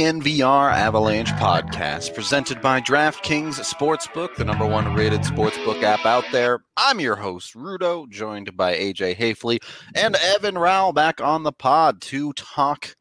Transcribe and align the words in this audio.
DNVR 0.00 0.72
Avalanche 0.72 1.30
podcast, 1.32 2.14
presented 2.14 2.62
by 2.62 2.80
DraftKings 2.80 3.60
Sportsbook, 3.60 4.34
the 4.34 4.46
number 4.46 4.64
one 4.64 4.94
rated 4.94 5.20
sportsbook 5.20 5.82
app 5.82 6.06
out 6.06 6.24
there. 6.32 6.64
I'm 6.74 7.00
your 7.00 7.16
host, 7.16 7.52
Rudo, 7.52 8.08
joined 8.08 8.56
by 8.56 8.74
AJ 8.74 9.18
Haefele 9.18 9.62
and 9.94 10.16
Evan 10.16 10.54
Rawl 10.54 10.94
back 10.94 11.20
on 11.20 11.42
the 11.42 11.52
pod 11.52 12.00
to 12.00 12.32
talk 12.32 12.96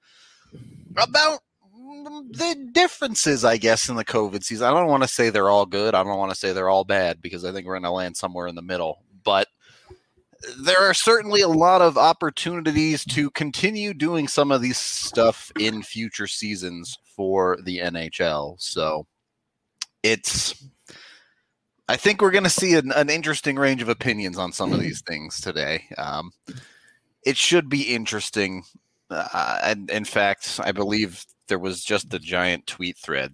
about 0.98 1.40
the 2.32 2.70
differences, 2.74 3.46
I 3.46 3.56
guess, 3.56 3.88
in 3.88 3.96
the 3.96 4.04
COVID 4.04 4.44
season. 4.44 4.68
I 4.68 4.72
don't 4.72 4.90
want 4.90 5.04
to 5.04 5.08
say 5.08 5.30
they're 5.30 5.50
all 5.50 5.66
good. 5.66 5.96
I 5.96 6.04
don't 6.04 6.18
want 6.18 6.34
to 6.34 6.38
say 6.38 6.52
they're 6.52 6.68
all 6.68 6.84
bad 6.84 7.22
because 7.22 7.46
I 7.46 7.54
think 7.54 7.66
we're 7.66 7.76
going 7.76 7.84
to 7.84 7.92
land 7.92 8.18
somewhere 8.18 8.48
in 8.48 8.56
the 8.56 8.62
middle. 8.62 9.06
There 10.58 10.80
are 10.80 10.94
certainly 10.94 11.42
a 11.42 11.48
lot 11.48 11.82
of 11.82 11.98
opportunities 11.98 13.04
to 13.06 13.30
continue 13.32 13.94
doing 13.94 14.28
some 14.28 14.52
of 14.52 14.62
these 14.62 14.78
stuff 14.78 15.52
in 15.60 15.84
future 15.84 16.28
seasons 16.28 16.98
for 17.16 17.58
the 17.64 17.80
NHL. 17.80 18.56
So 18.60 19.06
it's 20.04 20.56
I 21.90 21.98
think 21.98 22.22
we're 22.22 22.32
going 22.32 22.44
to 22.44 22.52
see 22.52 22.76
an, 22.76 22.92
an, 22.92 23.10
interesting 23.10 23.56
range 23.56 23.82
of 23.82 23.90
opinions 23.90 24.38
on 24.38 24.52
some 24.52 24.74
of 24.74 24.80
these 24.80 25.02
things 25.02 25.42
today. 25.42 25.86
Um, 25.98 26.32
it 27.26 27.36
should 27.36 27.68
be 27.68 27.82
interesting. 27.82 28.64
Uh, 29.10 29.60
and 29.64 29.90
in 29.90 30.06
fact, 30.06 30.60
I 30.64 30.72
believe 30.72 31.26
there 31.48 31.58
was 31.58 31.84
just 31.84 32.14
a 32.14 32.20
giant 32.20 32.68
tweet 32.68 32.96
thread 32.98 33.34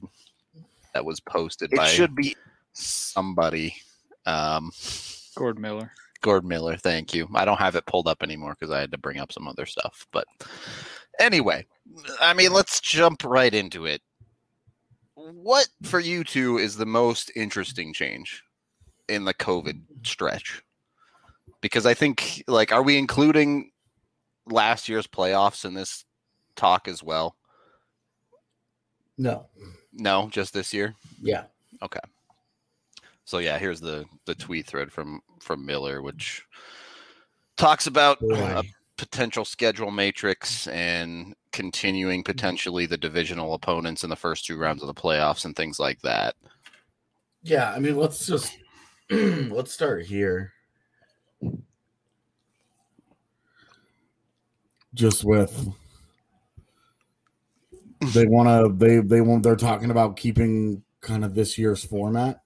that 0.94 1.04
was 1.04 1.19
posted. 1.19 1.74
It 1.74 1.78
by 1.78 1.88
should 1.88 2.16
be 2.16 2.36
somebody. 2.72 3.75
Um, 4.25 4.72
Gord 5.36 5.60
Miller. 5.60 5.92
Gord 6.25 6.44
Miller. 6.44 6.75
Thank 6.75 7.13
you. 7.13 7.30
I 7.36 7.45
don't 7.45 7.60
have 7.60 7.75
it 7.75 7.86
pulled 7.86 8.07
up 8.07 8.24
anymore 8.24 8.56
because 8.60 8.74
I 8.74 8.80
had 8.80 8.92
to 8.94 8.98
bring 8.98 9.19
up 9.19 9.31
some 9.31 9.48
other 9.48 9.68
stuff. 9.68 10.07
But 10.12 10.25
anyway, 11.19 11.68
I 12.19 12.33
mean, 12.33 12.51
let's 12.51 12.81
jump 12.81 13.24
right 13.24 13.54
into 13.54 13.86
it. 13.86 14.01
What 15.13 15.68
for 15.83 16.00
you 16.00 16.24
two 16.24 16.57
is 16.57 16.77
the 16.77 16.86
most 16.88 17.31
interesting 17.36 17.94
change 17.94 18.44
in 19.07 19.24
the 19.25 19.36
COVID 19.36 19.80
stretch? 20.01 20.63
Because 21.62 21.86
I 21.86 21.94
think, 21.94 22.44
like, 22.48 22.72
are 22.72 22.81
we 22.81 22.98
including 22.98 23.69
last 24.48 24.89
year's 24.89 25.06
playoffs 25.06 25.63
in 25.63 25.75
this 25.75 26.06
talk 26.56 26.88
as 26.88 27.04
well? 27.04 27.36
No. 29.16 29.45
No, 29.94 30.27
just 30.31 30.56
this 30.56 30.74
year? 30.74 30.95
Yeah. 31.22 31.44
Okay. 31.83 32.00
So 33.25 33.39
yeah, 33.39 33.57
here's 33.57 33.81
the 33.81 34.06
the 34.25 34.36
tweet 34.36 34.68
thread 34.68 34.92
from 34.92 35.19
from 35.39 35.66
Miller, 35.66 36.01
which 36.01 36.44
talks 37.57 37.88
about 37.88 38.19
uh, 38.22 38.62
a 38.62 38.63
potential 38.98 39.44
schedule 39.44 39.92
matrix 39.92 40.68
and 40.68 41.36
continuing 41.51 42.22
mm-hmm. 42.22 42.31
potentially 42.31 42.86
the 42.86 42.98
divisional 42.98 43.56
opponents 43.56 44.04
in 44.04 44.10
the 44.10 44.16
first 44.16 44.45
two 44.45 44.57
rounds 44.57 44.83
of 44.83 44.88
the 44.88 44.94
playoffs 44.94 45.44
and 45.44 45.56
things 45.56 45.80
like 45.80 46.00
that. 46.01 46.36
Yeah, 47.42 47.72
I 47.72 47.80
mean, 47.80 47.98
let's 47.98 48.27
just 48.27 48.56
let's 49.10 49.74
start 49.74 50.06
here. 50.06 50.54
Just 54.94 55.25
with 55.25 55.68
they 58.13 58.27
want 58.27 58.48
to 58.50 58.86
they 58.86 59.00
they 59.00 59.22
want 59.22 59.42
they're 59.42 59.56
talking 59.56 59.89
about 59.89 60.16
keeping 60.16 60.83
kind 61.01 61.25
of 61.25 61.33
this 61.33 61.57
year's 61.57 61.83
format 61.83 62.42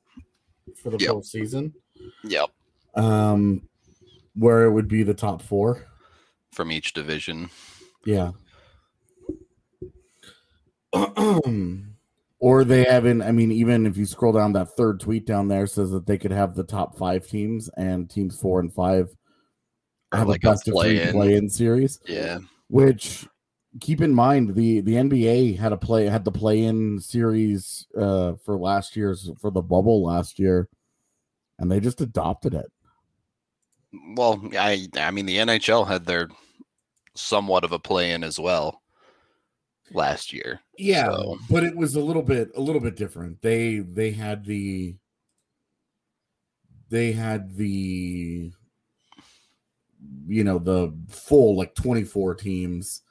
for 0.81 0.89
the 0.89 0.97
Yep. 0.99 1.09
postseason, 1.11 1.73
Yep. 2.23 2.49
um, 2.95 3.67
where 4.35 4.63
it 4.65 4.71
would 4.71 4.87
be 4.87 5.03
the 5.03 5.13
top 5.13 5.41
four. 5.41 5.85
From 6.51 6.71
each 6.71 6.93
division. 6.93 7.49
Yeah. 8.05 8.31
or 12.39 12.63
they 12.63 12.83
haven't. 12.83 13.21
I 13.21 13.31
mean, 13.31 13.51
even 13.51 13.85
if 13.85 13.97
you 13.97 14.05
scroll 14.05 14.33
down 14.33 14.53
that 14.53 14.75
third 14.75 14.99
tweet 14.99 15.25
down 15.25 15.47
there, 15.47 15.67
says 15.67 15.91
that 15.91 16.07
they 16.07 16.17
could 16.17 16.31
have 16.31 16.55
the 16.55 16.63
top 16.63 16.97
five 16.97 17.27
teams 17.27 17.69
and 17.77 18.09
teams 18.09 18.39
four 18.39 18.59
and 18.59 18.73
five 18.73 19.15
have 20.11 20.27
like 20.27 20.43
a 20.43 20.47
a 20.47 20.51
best 20.51 20.67
of 20.67 20.73
three 20.81 21.05
play-in 21.11 21.49
series. 21.49 21.99
Yeah. 22.07 22.39
Which, 22.69 23.27
keep 23.80 24.01
in 24.01 24.13
mind, 24.13 24.56
the 24.56 24.81
the 24.81 24.95
NBA 24.95 25.57
had 25.57 25.71
a 25.74 25.77
play 25.77 26.06
had 26.07 26.25
the 26.25 26.31
play-in 26.31 27.00
series 27.00 27.88
uh, 27.98 28.33
for 28.44 28.57
last 28.57 28.95
year's 28.95 29.30
for 29.39 29.51
the 29.51 29.62
bubble 29.62 30.04
last 30.04 30.39
year, 30.39 30.68
and 31.60 31.71
they 31.71 31.80
just 31.80 32.01
adopted 32.01 32.54
it. 32.54 32.71
Well, 34.16 34.42
I 34.57 34.88
I 34.95 35.12
mean 35.12 35.25
the 35.25 35.38
NHL 35.38 35.88
had 35.88 36.06
their 36.06 36.30
somewhat 37.16 37.63
of 37.63 37.71
a 37.71 37.80
play 37.80 38.12
in 38.12 38.24
as 38.24 38.39
well 38.39 38.81
last 39.92 40.31
year. 40.31 40.62
Yeah, 40.77 41.06
So- 41.12 41.38
but 41.50 41.63
it 41.63 41.75
was 41.75 41.95
a 41.95 42.00
little 42.01 42.22
bit 42.24 42.51
a 42.56 42.62
little 42.62 42.81
bit 42.81 42.95
different. 42.95 43.42
They 43.42 43.80
they 43.80 44.12
had 44.12 44.45
the 44.45 44.95
they 46.89 47.12
had 47.12 47.56
the 47.56 48.51
you 50.27 50.44
know 50.44 50.60
the 50.60 50.94
full 51.10 51.56
like 51.57 51.75
24 51.75 52.36
teams 52.36 53.01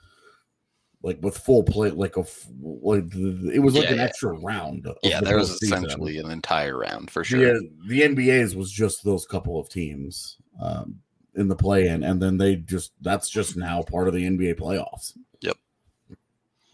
like 1.03 1.19
with 1.23 1.39
full 1.39 1.63
play 1.63 1.91
like 1.91 2.17
a 2.17 2.25
like 2.61 3.05
it 3.15 3.61
was 3.63 3.75
like 3.75 3.85
Yeah, 3.85 3.93
an 3.93 3.97
yeah. 3.99 4.03
extra 4.05 4.33
round. 4.33 4.89
Yeah, 5.03 5.21
the 5.21 5.27
there 5.27 5.37
was 5.39 5.51
postseason. 5.51 5.63
essentially 5.63 6.19
an 6.19 6.31
entire 6.31 6.77
round 6.77 7.11
for 7.11 7.23
sure. 7.25 7.41
Yeah, 7.55 7.59
the 7.87 8.01
NBA's 8.03 8.57
was 8.57 8.73
just 8.73 9.05
those 9.05 9.25
couple 9.27 9.61
of 9.61 9.69
teams 9.69 10.39
um, 10.61 10.99
in 11.37 11.47
the 11.47 11.55
play-in, 11.55 12.03
and 12.03 12.21
then 12.21 12.37
they 12.37 12.57
just 12.57 12.93
that's 13.01 13.31
just 13.31 13.57
now 13.57 13.81
part 13.83 14.09
of 14.09 14.15
the 14.15 14.25
NBA 14.27 14.59
playoffs. 14.59 15.17
Yep. 15.41 15.57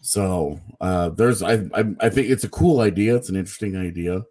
So 0.01 0.59
uh, 0.81 1.09
there's 1.09 1.43
I, 1.43 1.53
I 1.73 1.83
I 1.99 2.09
think 2.09 2.29
it's 2.29 2.43
a 2.43 2.49
cool 2.49 2.79
idea. 2.81 3.15
It's 3.15 3.29
an 3.29 3.35
interesting 3.35 3.75
idea. 3.75 4.23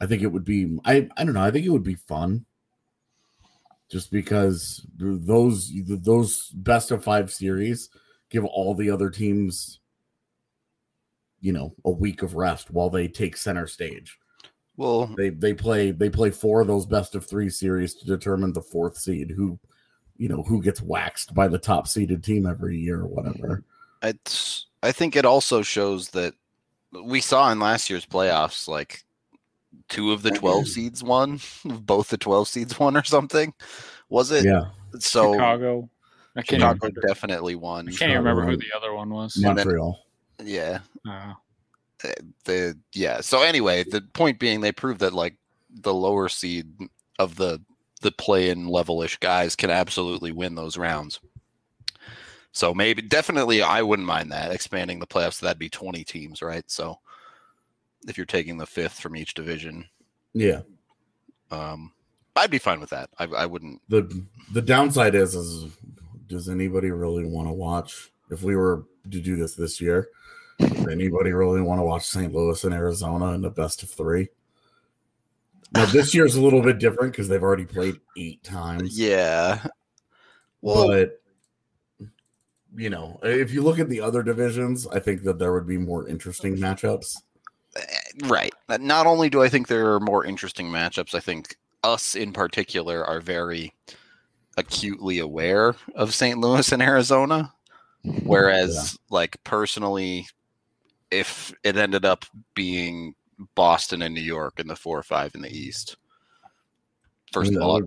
I 0.00 0.06
think 0.06 0.22
it 0.22 0.28
would 0.28 0.44
be 0.44 0.76
I 0.84 1.08
I 1.16 1.24
don't 1.24 1.34
know. 1.34 1.42
I 1.42 1.50
think 1.52 1.66
it 1.66 1.70
would 1.70 1.84
be 1.84 1.94
fun. 1.94 2.44
Just 3.88 4.10
because 4.10 4.84
those 4.98 5.72
those 5.86 6.50
best 6.50 6.90
of 6.90 7.02
five 7.04 7.32
series 7.32 7.88
give 8.30 8.44
all 8.44 8.74
the 8.74 8.90
other 8.90 9.10
teams, 9.10 9.80
you 11.40 11.52
know, 11.52 11.74
a 11.84 11.90
week 11.90 12.22
of 12.22 12.34
rest 12.34 12.70
while 12.70 12.90
they 12.90 13.08
take 13.08 13.36
center 13.36 13.66
stage 13.66 14.18
Well, 14.76 15.06
they 15.16 15.30
they 15.30 15.54
play 15.54 15.90
they 15.90 16.10
play 16.10 16.30
four 16.30 16.60
of 16.60 16.66
those 16.66 16.86
best 16.86 17.14
of 17.14 17.26
three 17.26 17.50
series 17.50 17.94
to 17.96 18.06
determine 18.06 18.52
the 18.52 18.62
fourth 18.62 18.96
seed 18.96 19.30
who 19.30 19.58
you 20.16 20.28
know 20.28 20.42
who 20.42 20.62
gets 20.62 20.82
waxed 20.82 21.32
by 21.34 21.48
the 21.48 21.58
top 21.58 21.86
seeded 21.86 22.24
team 22.24 22.44
every 22.44 22.76
year 22.76 23.00
or 23.00 23.06
whatever 23.06 23.62
it's 24.02 24.66
I 24.82 24.92
think 24.92 25.16
it 25.16 25.24
also 25.24 25.62
shows 25.62 26.10
that 26.10 26.34
we 26.92 27.20
saw 27.20 27.50
in 27.50 27.60
last 27.60 27.90
year's 27.90 28.06
playoffs 28.06 28.68
like 28.68 29.04
two 29.88 30.12
of 30.12 30.22
the 30.22 30.30
12 30.30 30.64
mm. 30.64 30.68
seeds 30.68 31.02
won, 31.02 31.40
both 31.64 32.08
the 32.08 32.16
12 32.18 32.48
seeds 32.48 32.78
won 32.78 32.96
or 32.96 33.04
something. 33.04 33.52
Was 34.08 34.30
it? 34.30 34.44
yeah 34.44 34.66
So 34.98 35.32
Chicago. 35.32 35.90
I 36.36 36.42
can't 36.42 36.60
Chicago 36.60 36.78
remember. 36.82 37.00
definitely 37.06 37.54
won. 37.56 37.88
I 37.88 37.92
can't 37.92 38.10
even 38.10 38.24
remember 38.24 38.44
who 38.46 38.56
the 38.56 38.72
other 38.76 38.92
one 38.94 39.10
was. 39.10 39.34
then- 39.34 39.54
montreal. 39.56 40.04
Yeah. 40.42 40.80
Uh, 41.08 41.32
the 42.44 42.78
yeah. 42.92 43.20
So 43.20 43.42
anyway 43.42 43.82
the 43.82 44.02
point 44.02 44.38
being 44.38 44.60
they 44.60 44.70
proved 44.70 45.00
that 45.00 45.12
like 45.12 45.34
the 45.70 45.92
lower 45.92 46.28
seed 46.28 46.66
of 47.18 47.34
the 47.36 47.60
the 48.02 48.12
play 48.12 48.50
in 48.50 48.66
levelish 48.66 49.18
guys 49.18 49.56
can 49.56 49.70
absolutely 49.70 50.30
win 50.30 50.54
those 50.54 50.76
rounds. 50.78 51.18
So 52.52 52.72
maybe 52.72 53.02
definitely 53.02 53.62
i 53.62 53.82
wouldn't 53.82 54.06
mind 54.06 54.30
that. 54.30 54.52
Expanding 54.52 55.00
the 55.00 55.06
playoffs 55.08 55.34
so 55.34 55.46
that'd 55.46 55.58
be 55.58 55.68
20 55.68 56.04
teams 56.04 56.40
right? 56.40 56.64
So 56.70 56.98
if 58.06 58.16
you're 58.16 58.26
taking 58.26 58.58
the 58.58 58.66
fifth 58.66 59.00
from 59.00 59.16
each 59.16 59.34
division. 59.34 59.86
Yeah. 60.34 60.60
Um 61.50 61.92
i'd 62.36 62.50
be 62.52 62.58
fine 62.58 62.78
with 62.78 62.90
that. 62.90 63.10
I, 63.18 63.24
I 63.24 63.46
wouldn't 63.46 63.82
the 63.88 64.24
the 64.52 64.62
downside 64.62 65.16
is 65.16 65.34
is 65.34 65.64
does 66.28 66.48
anybody 66.48 66.90
really 66.90 67.24
want 67.24 67.48
to 67.48 67.52
watch 67.52 68.10
if 68.30 68.42
we 68.42 68.56
were 68.56 68.84
to 69.10 69.20
do 69.20 69.36
this 69.36 69.54
this 69.54 69.80
year 69.80 70.08
does 70.58 70.88
anybody 70.88 71.32
really 71.32 71.62
want 71.62 71.78
to 71.78 71.84
watch 71.84 72.06
st 72.06 72.32
louis 72.32 72.64
and 72.64 72.74
arizona 72.74 73.32
in 73.32 73.42
the 73.42 73.50
best 73.50 73.82
of 73.82 73.90
three 73.90 74.28
now 75.74 75.84
this 75.86 76.14
year's 76.14 76.36
a 76.36 76.40
little 76.40 76.62
bit 76.62 76.78
different 76.78 77.12
because 77.12 77.28
they've 77.28 77.42
already 77.42 77.64
played 77.64 77.98
eight 78.16 78.42
times 78.42 78.98
yeah 78.98 79.64
well 80.60 80.88
but 80.88 81.20
you 82.78 82.90
know, 82.90 83.18
if 83.22 83.52
you 83.52 83.62
look 83.62 83.78
at 83.78 83.88
the 83.88 84.00
other 84.00 84.22
divisions, 84.22 84.86
I 84.86 85.00
think 85.00 85.22
that 85.24 85.38
there 85.38 85.52
would 85.52 85.66
be 85.66 85.78
more 85.78 86.08
interesting 86.08 86.56
matchups. 86.56 87.16
Right. 88.24 88.52
Uh, 88.68 88.78
Not 88.80 89.06
only 89.06 89.28
do 89.28 89.42
I 89.42 89.48
think 89.48 89.66
there 89.66 89.92
are 89.94 90.00
more 90.00 90.24
interesting 90.24 90.68
matchups, 90.68 91.14
I 91.14 91.20
think 91.20 91.56
us 91.84 92.14
in 92.14 92.32
particular 92.32 93.04
are 93.04 93.20
very 93.20 93.74
acutely 94.58 95.20
aware 95.20 95.74
of 95.94 96.14
St. 96.14 96.38
Louis 96.38 96.70
and 96.72 96.82
Arizona. 96.82 97.54
Whereas, 98.24 98.98
like, 99.10 99.42
personally, 99.44 100.26
if 101.10 101.54
it 101.64 101.76
ended 101.76 102.04
up 102.04 102.24
being 102.54 103.14
Boston 103.54 104.02
and 104.02 104.14
New 104.14 104.20
York 104.20 104.60
in 104.60 104.66
the 104.66 104.76
four 104.76 104.98
or 104.98 105.02
five 105.02 105.34
in 105.34 105.42
the 105.42 105.50
East, 105.50 105.96
first 107.32 107.52
You 107.52 107.58
of 107.58 107.62
all, 107.64 107.82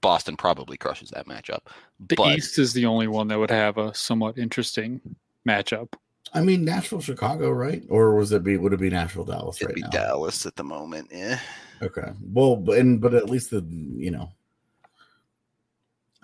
Boston 0.00 0.36
probably 0.36 0.76
crushes 0.76 1.10
that 1.10 1.26
matchup. 1.26 1.60
the 2.08 2.16
but 2.16 2.36
East 2.36 2.58
is 2.58 2.72
the 2.72 2.86
only 2.86 3.08
one 3.08 3.28
that 3.28 3.38
would 3.38 3.50
have 3.50 3.78
a 3.78 3.94
somewhat 3.94 4.38
interesting 4.38 5.00
matchup. 5.48 5.92
I 6.34 6.40
mean 6.40 6.64
Nashville, 6.64 7.00
Chicago, 7.00 7.50
right? 7.50 7.82
Or 7.88 8.14
was 8.14 8.32
it 8.32 8.42
be 8.42 8.56
would 8.56 8.72
it 8.72 8.80
be 8.80 8.90
Nashville, 8.90 9.24
Dallas 9.24 9.56
it'd 9.56 9.68
right 9.68 9.74
be 9.74 9.82
now? 9.82 9.88
Dallas 9.88 10.46
at 10.46 10.56
the 10.56 10.64
moment. 10.64 11.08
Yeah. 11.12 11.38
Okay. 11.82 12.10
Well, 12.32 12.56
but 12.56 12.78
and 12.78 13.00
but 13.00 13.14
at 13.14 13.28
least 13.28 13.50
the 13.50 13.64
you 13.68 14.10
know, 14.10 14.30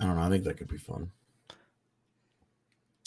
I 0.01 0.05
don't 0.05 0.17
know. 0.17 0.23
I 0.23 0.29
think 0.29 0.45
that 0.45 0.57
could 0.57 0.69
be 0.69 0.79
fun. 0.79 1.11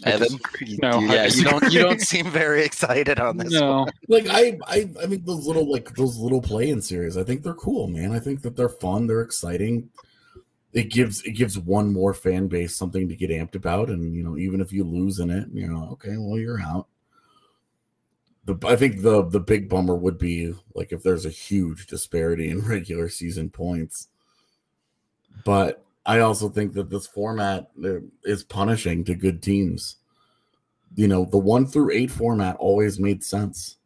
Evan, 0.04 0.40
you- 0.62 0.80
No, 0.82 1.00
yeah, 1.02 1.28
you 1.28 1.44
don't. 1.44 1.72
You 1.72 1.80
don't 1.82 2.02
seem 2.14 2.26
very 2.32 2.64
excited 2.64 3.20
on 3.20 3.38
this. 3.38 3.52
No, 3.54 3.88
Like 4.08 4.26
I, 4.30 4.58
I, 4.66 4.90
I 5.02 5.06
mean 5.06 5.24
those 5.26 5.46
little 5.46 5.72
like 5.72 5.94
those 5.96 6.18
little 6.18 6.42
play-in 6.42 6.82
series. 6.82 7.18
I 7.18 7.24
think 7.24 7.44
they're 7.44 7.54
cool, 7.54 7.88
man. 7.88 8.12
I 8.12 8.20
think 8.20 8.42
that 8.42 8.56
they're 8.56 8.68
fun. 8.70 9.06
They're 9.06 9.22
exciting. 9.22 9.90
It 10.74 10.90
gives 10.90 11.22
it 11.24 11.34
gives 11.34 11.60
one 11.60 11.94
more 11.94 12.14
fan 12.16 12.48
base 12.48 12.76
something 12.76 13.10
to 13.10 13.16
get 13.16 13.30
amped 13.30 13.54
about, 13.56 13.90
and 13.90 14.16
you 14.16 14.24
know 14.24 14.38
even 14.38 14.60
if 14.60 14.74
you 14.74 14.84
lose 14.84 15.20
in 15.20 15.30
it, 15.30 15.48
you 15.54 15.68
know 15.68 15.90
okay, 15.94 16.16
well 16.18 16.40
you're 16.40 16.62
out. 16.62 16.88
The 18.46 18.58
I 18.66 18.76
think 18.78 19.04
the 19.04 19.22
the 19.24 19.40
big 19.40 19.70
bummer 19.70 19.96
would 19.96 20.18
be 20.18 20.56
like 20.74 20.92
if 20.92 21.04
there's 21.04 21.28
a 21.28 21.30
huge 21.30 21.86
disparity 21.86 22.50
in 22.50 22.62
regular 22.68 23.08
season 23.08 23.52
points. 23.52 24.08
But 25.46 25.86
I 26.06 26.20
also 26.20 26.50
think 26.50 26.74
that 26.74 26.90
this 26.90 27.08
format 27.08 27.70
uh, 27.84 28.00
is 28.24 28.44
punishing 28.44 29.04
to 29.06 29.16
good 29.16 29.42
teams. 29.42 29.98
You 30.96 31.08
know, 31.08 31.26
the 31.26 31.38
one 31.38 31.68
through 31.68 31.92
eight 31.92 32.12
format 32.12 32.58
always 32.58 33.00
made 33.00 33.24
sense 33.24 33.78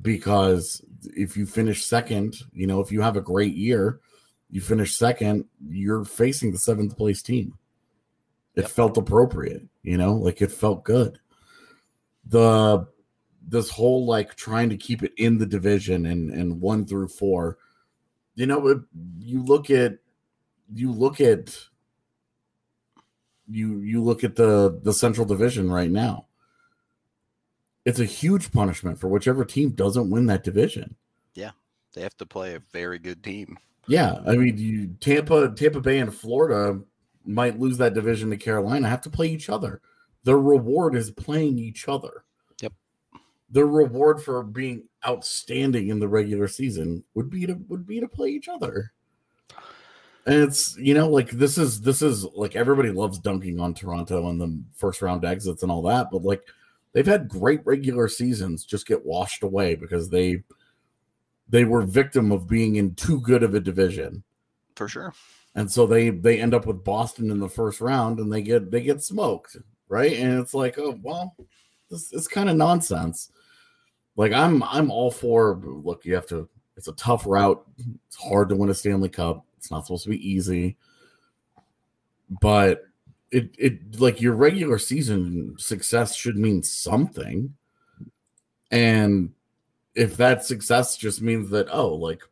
because 0.00 0.82
if 1.16 1.36
you 1.36 1.46
finish 1.46 1.84
second, 1.84 2.36
you 2.52 2.66
know, 2.66 2.80
if 2.80 2.90
you 2.90 3.00
have 3.00 3.16
a 3.16 3.20
great 3.22 3.54
year, 3.54 4.00
you 4.50 4.60
finish 4.60 4.96
second, 4.96 5.44
you're 5.68 6.04
facing 6.04 6.52
the 6.52 6.58
seventh 6.58 6.96
place 6.96 7.22
team. 7.22 7.56
It 8.54 8.62
Yep. 8.62 8.70
felt 8.70 8.98
appropriate, 8.98 9.62
you 9.82 9.96
know, 9.96 10.14
like 10.14 10.42
it 10.42 10.52
felt 10.52 10.84
good. 10.84 11.18
The 12.26 12.86
this 13.48 13.70
whole 13.70 14.06
like 14.06 14.34
trying 14.36 14.68
to 14.70 14.76
keep 14.76 15.02
it 15.02 15.12
in 15.16 15.38
the 15.38 15.46
division 15.46 16.06
and 16.06 16.30
and 16.30 16.60
one 16.60 16.84
through 16.84 17.08
four, 17.08 17.58
you 18.34 18.46
know, 18.46 18.66
it, 18.68 18.78
you 19.18 19.42
look 19.42 19.70
at 19.70 19.98
you 20.74 20.92
look 20.92 21.20
at 21.20 21.56
you 23.48 23.80
you 23.80 24.02
look 24.02 24.24
at 24.24 24.36
the 24.36 24.80
the 24.82 24.92
central 24.92 25.26
division 25.26 25.70
right 25.70 25.90
now 25.90 26.26
it's 27.84 27.98
a 28.00 28.04
huge 28.04 28.52
punishment 28.52 28.98
for 28.98 29.08
whichever 29.08 29.44
team 29.44 29.70
doesn't 29.70 30.10
win 30.10 30.26
that 30.26 30.44
division 30.44 30.94
Yeah. 31.34 31.50
They 31.92 32.00
have 32.00 32.16
to 32.18 32.26
play 32.26 32.54
a 32.54 32.62
very 32.72 32.98
good 32.98 33.22
team. 33.22 33.58
Yeah, 33.86 34.20
I 34.26 34.36
mean, 34.36 34.56
you 34.56 34.94
Tampa, 35.00 35.52
Tampa 35.54 35.80
Bay, 35.80 35.98
and 35.98 36.14
Florida 36.14 36.80
might 37.24 37.58
lose 37.58 37.78
that 37.78 37.94
division 37.94 38.30
to 38.30 38.36
Carolina. 38.36 38.88
Have 38.88 39.02
to 39.02 39.10
play 39.10 39.28
each 39.28 39.48
other. 39.48 39.80
Their 40.24 40.38
reward 40.38 40.94
is 40.94 41.10
playing 41.10 41.58
each 41.58 41.88
other. 41.88 42.24
Yep. 42.60 42.72
Their 43.50 43.66
reward 43.66 44.22
for 44.22 44.42
being 44.42 44.84
outstanding 45.06 45.88
in 45.88 45.98
the 45.98 46.08
regular 46.08 46.48
season 46.48 47.04
would 47.14 47.28
be 47.28 47.46
to 47.46 47.54
would 47.68 47.86
be 47.86 48.00
to 48.00 48.08
play 48.08 48.30
each 48.30 48.48
other. 48.48 48.92
And 50.24 50.36
it's 50.36 50.76
you 50.78 50.94
know 50.94 51.08
like 51.08 51.30
this 51.30 51.58
is 51.58 51.80
this 51.80 52.00
is 52.00 52.24
like 52.34 52.54
everybody 52.54 52.90
loves 52.90 53.18
dunking 53.18 53.58
on 53.58 53.74
Toronto 53.74 54.28
and 54.28 54.40
the 54.40 54.62
first 54.74 55.02
round 55.02 55.24
exits 55.24 55.62
and 55.62 55.72
all 55.72 55.82
that, 55.82 56.08
but 56.12 56.22
like 56.22 56.42
they've 56.92 57.06
had 57.06 57.28
great 57.28 57.60
regular 57.64 58.06
seasons 58.06 58.64
just 58.64 58.86
get 58.86 59.04
washed 59.04 59.42
away 59.42 59.74
because 59.74 60.08
they 60.10 60.42
they 61.48 61.64
were 61.64 61.82
victim 61.82 62.30
of 62.30 62.46
being 62.46 62.76
in 62.76 62.94
too 62.94 63.20
good 63.20 63.42
of 63.42 63.54
a 63.54 63.60
division 63.60 64.22
For 64.76 64.88
sure. 64.88 65.12
and 65.56 65.70
so 65.70 65.86
they 65.86 66.10
they 66.10 66.40
end 66.40 66.54
up 66.54 66.66
with 66.66 66.84
Boston 66.84 67.30
in 67.30 67.40
the 67.40 67.48
first 67.48 67.80
round, 67.80 68.20
and 68.20 68.32
they 68.32 68.42
get 68.42 68.70
they 68.70 68.80
get 68.82 69.02
smoked, 69.02 69.56
right? 69.88 70.12
And 70.12 70.38
it's 70.38 70.54
like, 70.54 70.78
oh 70.78 70.98
well, 71.02 71.34
this 71.90 72.12
is 72.12 72.28
kind 72.28 72.48
of 72.48 72.56
nonsense. 72.56 73.30
Like 74.14 74.32
I'm 74.32 74.62
I'm 74.62 74.88
all 74.90 75.10
for 75.10 75.60
look, 75.64 76.04
you 76.04 76.14
have 76.14 76.28
to. 76.28 76.48
It's 76.76 76.88
a 76.88 76.92
tough 76.92 77.26
route. 77.26 77.62
It's 78.06 78.16
hard 78.16 78.48
to 78.50 78.54
win 78.56 78.70
a 78.70 78.74
Stanley 78.74 79.08
Cup. 79.08 79.44
It's 79.62 79.70
not 79.70 79.86
supposed 79.86 80.02
to 80.02 80.10
be 80.10 80.28
easy, 80.28 80.76
but 82.40 82.82
it 83.30 83.54
it 83.56 84.00
like 84.00 84.20
your 84.20 84.34
regular 84.34 84.76
season 84.76 85.54
success 85.56 86.16
should 86.16 86.36
mean 86.36 86.64
something, 86.64 87.54
and 88.72 89.30
if 89.94 90.16
that 90.16 90.44
success 90.44 90.96
just 90.96 91.22
means 91.22 91.50
that 91.50 91.68
oh 91.70 91.94
like 91.94 92.22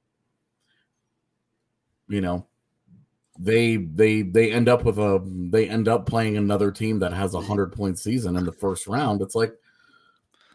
you 2.08 2.20
know 2.20 2.48
they 3.38 3.76
they 3.76 4.22
they 4.22 4.50
end 4.50 4.68
up 4.68 4.82
with 4.82 4.98
a 4.98 5.22
they 5.24 5.68
end 5.68 5.86
up 5.86 6.04
playing 6.04 6.36
another 6.36 6.72
team 6.72 6.98
that 6.98 7.12
has 7.12 7.34
a 7.34 7.40
hundred 7.40 7.72
point 7.72 7.96
season 7.96 8.36
in 8.36 8.44
the 8.44 8.50
first 8.52 8.88
round. 8.88 9.22
It's 9.22 9.36
like, 9.36 9.54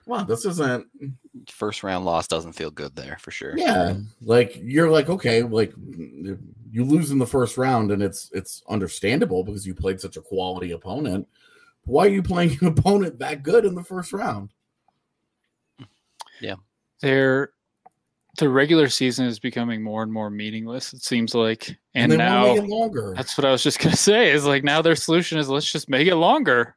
wow, 0.05 0.25
this 0.25 0.44
isn't. 0.44 0.88
First 1.50 1.84
round 1.84 2.03
loss 2.03 2.27
doesn't 2.27 2.53
feel 2.53 2.70
good 2.70 2.98
there 2.98 3.17
for 3.22 3.32
sure. 3.32 3.58
Yeah, 3.58 3.96
like 4.22 4.60
you're 4.62 4.91
like 4.91 5.08
okay, 5.08 5.41
like 5.41 5.74
you 6.75 6.84
lose 6.84 7.10
in 7.10 7.20
the 7.20 7.25
first 7.25 7.58
round, 7.58 7.89
and 7.89 8.03
it's 8.03 8.29
it's 8.34 8.62
understandable 8.67 9.46
because 9.46 9.65
you 9.65 9.74
played 9.74 10.01
such 10.01 10.17
a 10.17 10.22
quality 10.22 10.72
opponent. 10.72 11.25
Why 11.86 12.05
are 12.05 12.10
you 12.10 12.22
playing 12.22 12.58
an 12.60 12.67
opponent 12.77 13.17
that 13.20 13.44
good 13.44 13.63
in 13.63 13.75
the 13.75 13.84
first 13.84 14.12
round? 14.12 14.50
Yeah. 16.41 16.55
Their 17.00 17.51
the 18.39 18.50
regular 18.50 18.89
season 18.89 19.25
is 19.25 19.39
becoming 19.39 19.82
more 19.82 20.03
and 20.03 20.12
more 20.12 20.29
meaningless. 20.29 20.91
It 20.91 21.01
seems 21.01 21.34
like, 21.34 21.77
and, 21.94 22.12
they 22.12 22.17
wanna 22.17 22.55
now 22.55 22.65
longer. 22.65 23.13
that's 23.15 23.38
what 23.38 23.46
I 23.46 23.51
was 23.51 23.63
just 23.63 23.79
gonna 23.84 23.96
say. 23.96 24.32
Is 24.32 24.46
like 24.46 24.65
now 24.65 24.82
their 24.82 24.98
solution 24.98 25.38
is 25.38 25.48
let's 25.48 25.72
just 25.72 25.88
make 25.88 26.10
it 26.10 26.15
longer. 26.15 26.75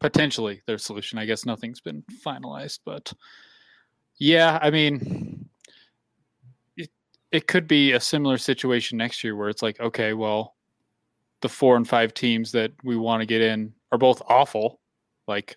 Potentially 0.00 0.62
their 0.66 0.78
solution. 0.78 1.20
I 1.20 1.26
guess 1.26 1.46
nothing's 1.46 1.80
been 1.80 2.02
finalized, 2.26 2.80
but 2.84 3.12
yeah, 4.18 4.58
I 4.60 4.70
mean, 4.70 5.41
it 7.32 7.48
could 7.48 7.66
be 7.66 7.92
a 7.92 8.00
similar 8.00 8.38
situation 8.38 8.98
next 8.98 9.24
year 9.24 9.34
where 9.34 9.48
it's 9.48 9.62
like, 9.62 9.80
okay, 9.80 10.12
well, 10.12 10.54
the 11.40 11.48
four 11.48 11.76
and 11.76 11.88
five 11.88 12.14
teams 12.14 12.52
that 12.52 12.72
we 12.84 12.96
want 12.96 13.20
to 13.20 13.26
get 13.26 13.40
in 13.40 13.72
are 13.90 13.98
both 13.98 14.22
awful. 14.28 14.78
Like 15.26 15.56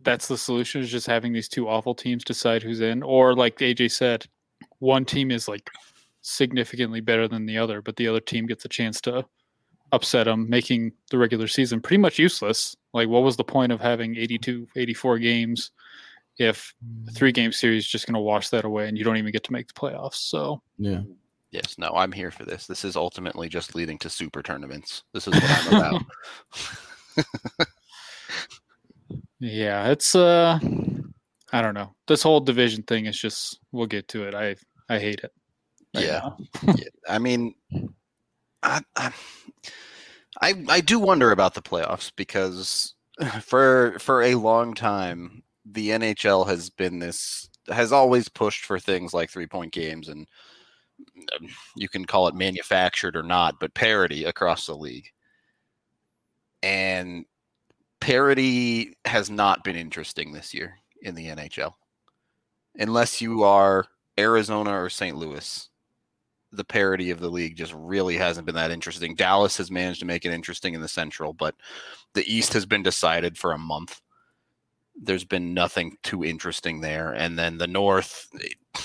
that's 0.00 0.28
the 0.28 0.38
solution 0.38 0.80
is 0.80 0.90
just 0.90 1.06
having 1.06 1.32
these 1.32 1.48
two 1.48 1.68
awful 1.68 1.94
teams 1.94 2.24
decide 2.24 2.62
who's 2.62 2.80
in 2.80 3.02
or 3.02 3.34
like 3.34 3.58
AJ 3.58 3.92
said 3.92 4.26
one 4.78 5.04
team 5.04 5.30
is 5.30 5.48
like 5.48 5.68
significantly 6.22 7.00
better 7.00 7.28
than 7.28 7.46
the 7.46 7.56
other 7.56 7.80
but 7.80 7.96
the 7.96 8.08
other 8.08 8.20
team 8.20 8.46
gets 8.46 8.64
a 8.64 8.68
chance 8.68 9.00
to 9.00 9.24
upset 9.92 10.26
them 10.26 10.48
making 10.50 10.92
the 11.10 11.18
regular 11.18 11.46
season 11.46 11.80
pretty 11.80 12.00
much 12.00 12.18
useless 12.18 12.76
like 12.94 13.08
what 13.08 13.22
was 13.22 13.36
the 13.36 13.44
point 13.44 13.70
of 13.70 13.80
having 13.80 14.16
82 14.16 14.66
84 14.76 15.18
games 15.18 15.70
if 16.38 16.74
a 17.08 17.12
three 17.12 17.32
game 17.32 17.52
series 17.52 17.84
is 17.84 17.88
just 17.88 18.06
going 18.06 18.14
to 18.14 18.20
wash 18.20 18.48
that 18.50 18.64
away 18.64 18.88
and 18.88 18.96
you 18.98 19.04
don't 19.04 19.16
even 19.16 19.32
get 19.32 19.44
to 19.44 19.52
make 19.52 19.66
the 19.68 19.74
playoffs 19.74 20.16
so 20.16 20.60
yeah, 20.78 21.00
Yes, 21.52 21.78
no, 21.78 21.90
I'm 21.94 22.12
here 22.12 22.30
for 22.30 22.44
this. 22.44 22.66
This 22.66 22.84
is 22.84 22.96
ultimately 22.96 23.48
just 23.48 23.74
leading 23.74 23.96
to 23.98 24.10
super 24.10 24.42
tournaments. 24.42 25.04
This 25.14 25.26
is 25.26 25.34
what 25.34 25.72
I'm 25.72 25.74
about. 25.74 27.66
yeah 29.40 29.88
it's 29.90 30.14
uh 30.14 30.58
i 31.52 31.62
don't 31.62 31.74
know 31.74 31.94
this 32.08 32.22
whole 32.22 32.40
division 32.40 32.82
thing 32.82 33.06
is 33.06 33.18
just 33.18 33.60
we'll 33.72 33.86
get 33.86 34.08
to 34.08 34.24
it 34.24 34.34
i 34.34 34.54
i 34.88 34.98
hate 34.98 35.20
it 35.20 35.32
right 35.94 36.04
Yeah. 36.04 36.30
yeah, 36.62 36.88
I 37.08 37.18
mean, 37.18 37.54
I, 38.62 38.82
I, 38.96 39.12
I 40.42 40.64
I 40.68 40.80
do 40.80 40.98
wonder 40.98 41.30
about 41.30 41.54
the 41.54 41.62
playoffs 41.62 42.10
because 42.16 42.94
for 43.40 43.98
for 43.98 44.22
a 44.22 44.34
long 44.34 44.74
time 44.74 45.42
the 45.70 45.90
NHL 45.90 46.46
has 46.46 46.70
been 46.70 46.98
this 46.98 47.48
has 47.68 47.92
always 47.92 48.28
pushed 48.28 48.64
for 48.64 48.78
things 48.78 49.12
like 49.12 49.30
three 49.30 49.46
point 49.46 49.72
games 49.72 50.08
and 50.08 50.26
um, 51.34 51.48
you 51.74 51.88
can 51.88 52.04
call 52.04 52.28
it 52.28 52.34
manufactured 52.34 53.16
or 53.16 53.22
not, 53.22 53.60
but 53.60 53.74
parity 53.74 54.24
across 54.24 54.66
the 54.66 54.74
league. 54.74 55.08
And 56.62 57.26
parity 58.00 58.96
has 59.04 59.28
not 59.28 59.64
been 59.64 59.76
interesting 59.76 60.32
this 60.32 60.54
year 60.54 60.78
in 61.02 61.14
the 61.14 61.26
NHL, 61.26 61.72
unless 62.76 63.20
you 63.20 63.44
are 63.44 63.86
Arizona 64.18 64.70
or 64.70 64.88
St. 64.88 65.16
Louis 65.16 65.68
the 66.52 66.64
parity 66.64 67.10
of 67.10 67.20
the 67.20 67.28
league 67.28 67.56
just 67.56 67.74
really 67.74 68.16
hasn't 68.16 68.46
been 68.46 68.54
that 68.54 68.70
interesting. 68.70 69.14
Dallas 69.14 69.56
has 69.58 69.70
managed 69.70 70.00
to 70.00 70.06
make 70.06 70.24
it 70.24 70.32
interesting 70.32 70.74
in 70.74 70.80
the 70.80 70.88
Central, 70.88 71.32
but 71.32 71.54
the 72.14 72.24
East 72.32 72.52
has 72.52 72.66
been 72.66 72.82
decided 72.82 73.36
for 73.36 73.52
a 73.52 73.58
month. 73.58 74.00
There's 75.00 75.24
been 75.24 75.54
nothing 75.54 75.96
too 76.02 76.24
interesting 76.24 76.80
there. 76.80 77.12
And 77.12 77.38
then 77.38 77.58
the 77.58 77.66
North, 77.66 78.28
eh, 78.42 78.48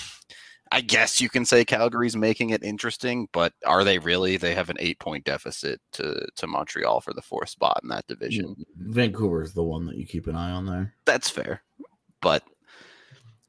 I 0.73 0.79
guess 0.79 1.19
you 1.19 1.29
can 1.29 1.43
say 1.43 1.65
Calgary's 1.65 2.15
making 2.15 2.51
it 2.51 2.63
interesting, 2.63 3.27
but 3.33 3.51
are 3.65 3.83
they 3.83 3.99
really? 3.99 4.37
They 4.37 4.55
have 4.55 4.69
an 4.69 4.77
eight 4.79 4.99
point 4.99 5.25
deficit 5.25 5.81
to, 5.93 6.25
to 6.37 6.47
Montreal 6.47 7.01
for 7.01 7.13
the 7.13 7.21
fourth 7.21 7.49
spot 7.49 7.81
in 7.83 7.89
that 7.89 8.07
division. 8.07 8.55
Vancouver's 8.77 9.51
the 9.51 9.63
one 9.63 9.85
that 9.87 9.97
you 9.97 10.05
keep 10.05 10.27
an 10.27 10.35
eye 10.37 10.51
on 10.51 10.65
there. 10.65 10.93
That's 11.03 11.29
fair. 11.29 11.63
But 12.21 12.43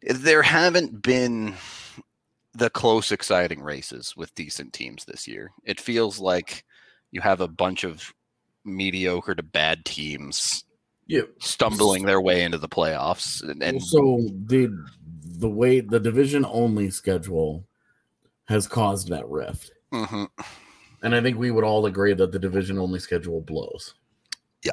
there 0.02 0.42
haven't 0.42 1.00
been 1.00 1.54
the 2.54 2.71
close, 2.71 3.12
exciting 3.12 3.62
races 3.62 4.14
with 4.16 4.35
decent 4.35 4.73
teams 4.73 5.04
this 5.04 5.28
year. 5.28 5.52
It 5.64 5.81
feels 5.81 6.19
like 6.19 6.64
you 7.12 7.21
have 7.21 7.40
a 7.40 7.49
bunch 7.49 7.85
of 7.85 8.12
mediocre 8.64 9.35
to 9.35 9.42
bad 9.42 9.85
teams 9.85 10.64
Yeah, 11.12 11.23
stumbling 11.40 12.07
their 12.07 12.23
way 12.23 12.42
into 12.42 12.57
the 12.57 12.71
playoffs. 12.71 13.42
And, 13.47 13.62
and 13.62 13.83
so 13.83 14.19
the 14.47 14.75
the 15.38 15.49
way 15.50 15.81
the 15.81 16.00
division 16.00 16.47
only 16.49 16.88
schedule 16.88 17.66
has 18.47 18.66
caused 18.66 19.09
that 19.09 19.28
rift, 19.28 19.73
Mhm. 19.92 20.26
and 21.02 21.14
I 21.14 21.21
think 21.21 21.37
we 21.37 21.50
would 21.50 21.64
all 21.64 21.85
agree 21.85 22.14
that 22.14 22.33
the 22.33 22.38
division 22.38 22.78
only 22.78 22.99
schedule 22.99 23.42
blows. 23.42 23.92
Yeah. 24.64 24.71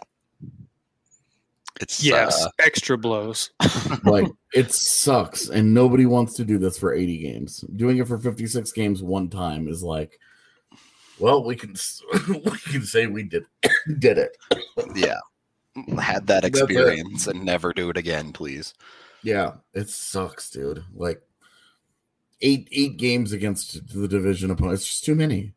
It's 1.81 2.01
yes 2.03 2.41
uh, 2.45 2.49
extra 2.59 2.97
blows 2.97 3.51
Like 4.03 4.27
it 4.53 4.71
sucks, 4.71 5.49
and 5.49 5.73
nobody 5.73 6.05
wants 6.05 6.35
to 6.35 6.45
do 6.45 6.57
this 6.57 6.77
for 6.79 6.93
eighty 6.93 7.17
games. 7.17 7.65
Doing 7.75 7.97
it 7.97 8.07
for 8.07 8.17
fifty 8.17 8.47
six 8.47 8.71
games 8.71 9.03
one 9.03 9.29
time 9.29 9.67
is 9.67 9.83
like, 9.83 10.17
well, 11.19 11.43
we 11.43 11.57
can 11.57 11.75
we 12.29 12.57
can 12.71 12.83
say 12.83 13.07
we 13.07 13.23
did 13.23 13.43
did 13.99 14.17
it. 14.17 14.37
yeah. 14.95 15.19
Had 15.99 16.27
that 16.27 16.45
experience 16.45 17.27
and 17.27 17.43
never 17.43 17.73
do 17.73 17.89
it 17.89 17.97
again, 17.97 18.31
please. 18.31 18.73
Yeah, 19.23 19.53
it 19.73 19.89
sucks, 19.89 20.49
dude. 20.49 20.83
Like 20.93 21.21
eight 22.41 22.67
eight 22.71 22.97
games 22.97 23.31
against 23.31 23.93
the 23.93 24.07
division 24.07 24.51
opponent. 24.51 24.75
It's 24.75 24.87
just 24.87 25.05
too 25.05 25.15
many. 25.15 25.53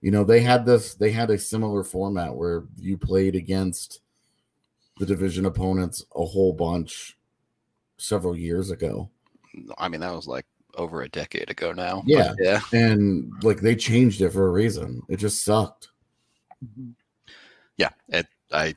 You 0.00 0.10
know, 0.10 0.24
they 0.24 0.40
had 0.40 0.66
this 0.66 0.94
they 0.94 1.10
had 1.10 1.30
a 1.30 1.38
similar 1.38 1.82
format 1.82 2.34
where 2.34 2.64
you 2.76 2.98
played 2.98 3.36
against 3.36 4.00
the 4.98 5.06
division 5.06 5.46
opponents 5.46 6.04
a 6.14 6.24
whole 6.24 6.52
bunch 6.52 7.16
several 7.96 8.36
years 8.36 8.70
ago. 8.70 9.10
I 9.78 9.88
mean, 9.88 10.00
that 10.00 10.14
was 10.14 10.26
like 10.26 10.46
over 10.76 11.02
a 11.02 11.08
decade 11.08 11.50
ago 11.50 11.72
now. 11.72 12.02
Yeah. 12.06 12.34
yeah. 12.38 12.60
And 12.72 13.32
like 13.42 13.60
they 13.60 13.76
changed 13.76 14.20
it 14.20 14.30
for 14.30 14.46
a 14.46 14.52
reason. 14.52 15.02
It 15.08 15.16
just 15.16 15.44
sucked. 15.44 15.88
Yeah, 17.76 17.90
it, 18.08 18.26
I 18.52 18.74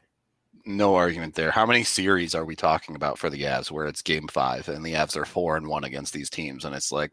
no 0.67 0.95
argument 0.95 1.33
there. 1.36 1.51
How 1.51 1.65
many 1.65 1.83
series 1.83 2.36
are 2.36 2.45
we 2.45 2.55
talking 2.55 2.95
about 2.95 3.17
for 3.17 3.29
the 3.29 3.43
Avs 3.43 3.71
where 3.71 3.86
it's 3.88 4.01
game 4.01 4.27
five 4.27 4.67
and 4.69 4.86
the 4.86 4.93
Avs 4.93 5.15
are 5.15 5.25
four 5.25 5.57
and 5.57 5.67
one 5.67 5.83
against 5.83 6.13
these 6.13 6.29
teams, 6.29 6.65
and 6.65 6.75
it's 6.75 6.91
like 6.91 7.12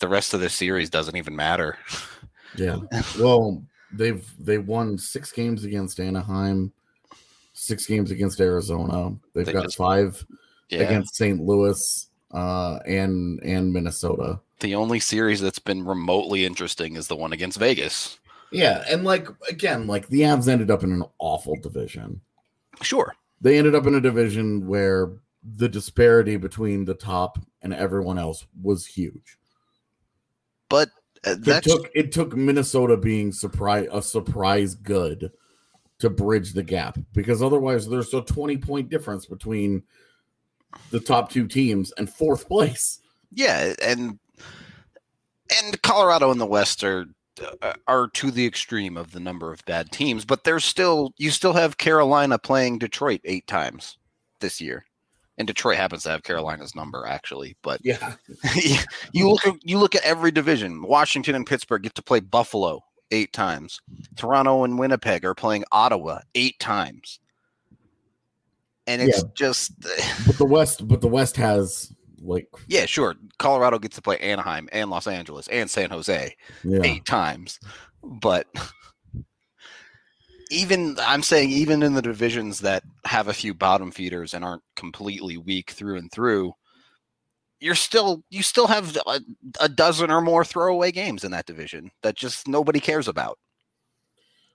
the 0.00 0.08
rest 0.08 0.34
of 0.34 0.40
the 0.40 0.48
series 0.50 0.90
doesn't 0.90 1.16
even 1.16 1.34
matter. 1.36 1.78
Yeah. 2.54 2.80
Well, 3.18 3.64
they've 3.94 4.30
they 4.38 4.58
won 4.58 4.98
six 4.98 5.32
games 5.32 5.64
against 5.64 5.98
Anaheim, 6.00 6.70
six 7.54 7.86
games 7.86 8.10
against 8.10 8.38
Arizona. 8.42 9.16
They've 9.34 9.46
They 9.46 9.54
got 9.54 9.62
just- 9.62 9.78
five 9.78 10.22
Yeah, 10.68 10.80
against 10.80 11.14
St. 11.14 11.40
Louis. 11.40 12.08
uh, 12.30 12.78
and 12.86 13.40
and 13.42 13.72
Minnesota. 13.72 14.38
The 14.60 14.74
only 14.74 15.00
series 15.00 15.40
that's 15.40 15.58
been 15.60 15.82
remotely 15.86 16.44
interesting 16.44 16.96
is 16.96 17.08
the 17.08 17.16
one 17.16 17.32
against 17.32 17.58
Vegas. 17.58 18.18
Yeah, 18.52 18.84
and 18.88 19.04
like 19.04 19.28
again, 19.48 19.86
like 19.86 20.08
the 20.08 20.20
Avs 20.20 20.48
ended 20.48 20.70
up 20.70 20.84
in 20.84 20.92
an 20.92 21.04
awful 21.18 21.56
division. 21.56 22.20
Sure. 22.82 23.14
They 23.40 23.58
ended 23.58 23.74
up 23.74 23.86
in 23.86 23.94
a 23.94 24.00
division 24.00 24.66
where 24.66 25.12
the 25.42 25.68
disparity 25.68 26.36
between 26.36 26.84
the 26.84 26.94
top 26.94 27.38
and 27.62 27.74
everyone 27.74 28.18
else 28.18 28.46
was 28.62 28.86
huge. 28.86 29.38
But 30.68 30.90
uh, 31.24 31.36
It 31.44 31.64
took 31.64 31.90
it 31.94 32.12
took 32.12 32.36
Minnesota 32.36 32.96
being 32.96 33.32
surprise 33.32 33.88
a 33.90 34.02
surprise 34.02 34.74
good 34.74 35.32
to 35.98 36.10
bridge 36.10 36.52
the 36.52 36.62
gap 36.62 36.98
because 37.12 37.42
otherwise 37.42 37.88
there's 37.88 38.12
a 38.12 38.22
20 38.22 38.58
point 38.58 38.88
difference 38.90 39.26
between 39.26 39.82
the 40.90 41.00
top 41.00 41.30
two 41.30 41.46
teams 41.46 41.92
and 41.96 42.10
fourth 42.10 42.48
place. 42.48 43.00
yeah, 43.30 43.74
and 43.82 44.18
and 45.60 45.82
Colorado 45.82 46.30
and 46.30 46.40
the 46.40 46.46
West 46.46 46.82
are 46.84 47.06
Uh, 47.62 47.72
are 47.86 48.08
to 48.08 48.30
the 48.30 48.44
extreme 48.46 48.96
of 48.98 49.12
the 49.12 49.20
number 49.20 49.50
of 49.52 49.64
bad 49.64 49.90
teams, 49.90 50.24
but 50.24 50.44
there's 50.44 50.64
still 50.66 51.14
you 51.16 51.30
still 51.30 51.54
have 51.54 51.78
Carolina 51.78 52.38
playing 52.38 52.78
Detroit 52.78 53.20
eight 53.24 53.46
times 53.46 53.96
this 54.40 54.60
year. 54.60 54.84
And 55.38 55.46
Detroit 55.46 55.78
happens 55.78 56.02
to 56.02 56.10
have 56.10 56.24
Carolina's 56.24 56.74
number 56.76 57.06
actually, 57.06 57.56
but 57.62 57.80
Yeah. 57.82 58.16
you 59.12 59.30
look 59.30 59.46
at 59.46 59.54
you 59.62 59.78
look 59.78 59.94
at 59.94 60.04
every 60.04 60.30
division. 60.30 60.82
Washington 60.82 61.34
and 61.34 61.46
Pittsburgh 61.46 61.82
get 61.82 61.94
to 61.94 62.02
play 62.02 62.20
Buffalo 62.20 62.80
eight 63.12 63.32
times. 63.32 63.80
Toronto 64.16 64.64
and 64.64 64.78
Winnipeg 64.78 65.24
are 65.24 65.34
playing 65.34 65.64
Ottawa 65.72 66.20
eight 66.34 66.58
times. 66.60 67.18
And 68.86 69.00
it's 69.00 69.22
Yeah. 69.22 69.28
just 69.34 69.72
But 70.26 70.36
the 70.36 70.44
West 70.44 70.86
but 70.86 71.00
the 71.00 71.08
West 71.08 71.36
has 71.38 71.94
like 72.22 72.48
yeah, 72.68 72.86
sure. 72.86 73.14
Colorado 73.38 73.78
gets 73.78 73.96
to 73.96 74.02
play 74.02 74.18
Anaheim 74.18 74.68
and 74.72 74.90
Los 74.90 75.06
Angeles 75.06 75.48
and 75.48 75.70
San 75.70 75.90
Jose 75.90 76.34
yeah. 76.64 76.80
eight 76.84 77.04
times. 77.04 77.58
But 78.02 78.46
even 80.50 80.96
I'm 81.00 81.22
saying 81.22 81.50
even 81.50 81.82
in 81.82 81.94
the 81.94 82.02
divisions 82.02 82.60
that 82.60 82.84
have 83.04 83.28
a 83.28 83.34
few 83.34 83.54
bottom 83.54 83.90
feeders 83.90 84.34
and 84.34 84.44
aren't 84.44 84.62
completely 84.76 85.36
weak 85.36 85.70
through 85.70 85.98
and 85.98 86.10
through, 86.12 86.52
you're 87.60 87.74
still 87.74 88.22
you 88.30 88.42
still 88.42 88.66
have 88.66 88.96
a, 89.06 89.20
a 89.60 89.68
dozen 89.68 90.10
or 90.10 90.20
more 90.20 90.44
throwaway 90.44 90.92
games 90.92 91.24
in 91.24 91.30
that 91.30 91.46
division 91.46 91.90
that 92.02 92.16
just 92.16 92.46
nobody 92.48 92.80
cares 92.80 93.08
about. 93.08 93.38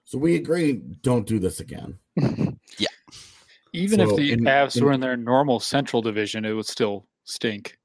So 0.04 0.18
we 0.18 0.36
agree 0.36 0.74
don't 1.02 1.26
do 1.26 1.38
this 1.38 1.60
again. 1.60 1.98
Yeah. 2.78 2.88
Even 3.72 3.98
So 3.98 4.10
if 4.10 4.16
the 4.16 4.32
in- 4.32 4.40
Avs 4.40 4.76
in- 4.76 4.84
were 4.84 4.92
in 4.92 5.00
their 5.00 5.16
normal 5.16 5.60
Central 5.60 6.00
Division, 6.00 6.44
it 6.44 6.52
would 6.52 6.66
still 6.66 7.06
stink. 7.28 7.78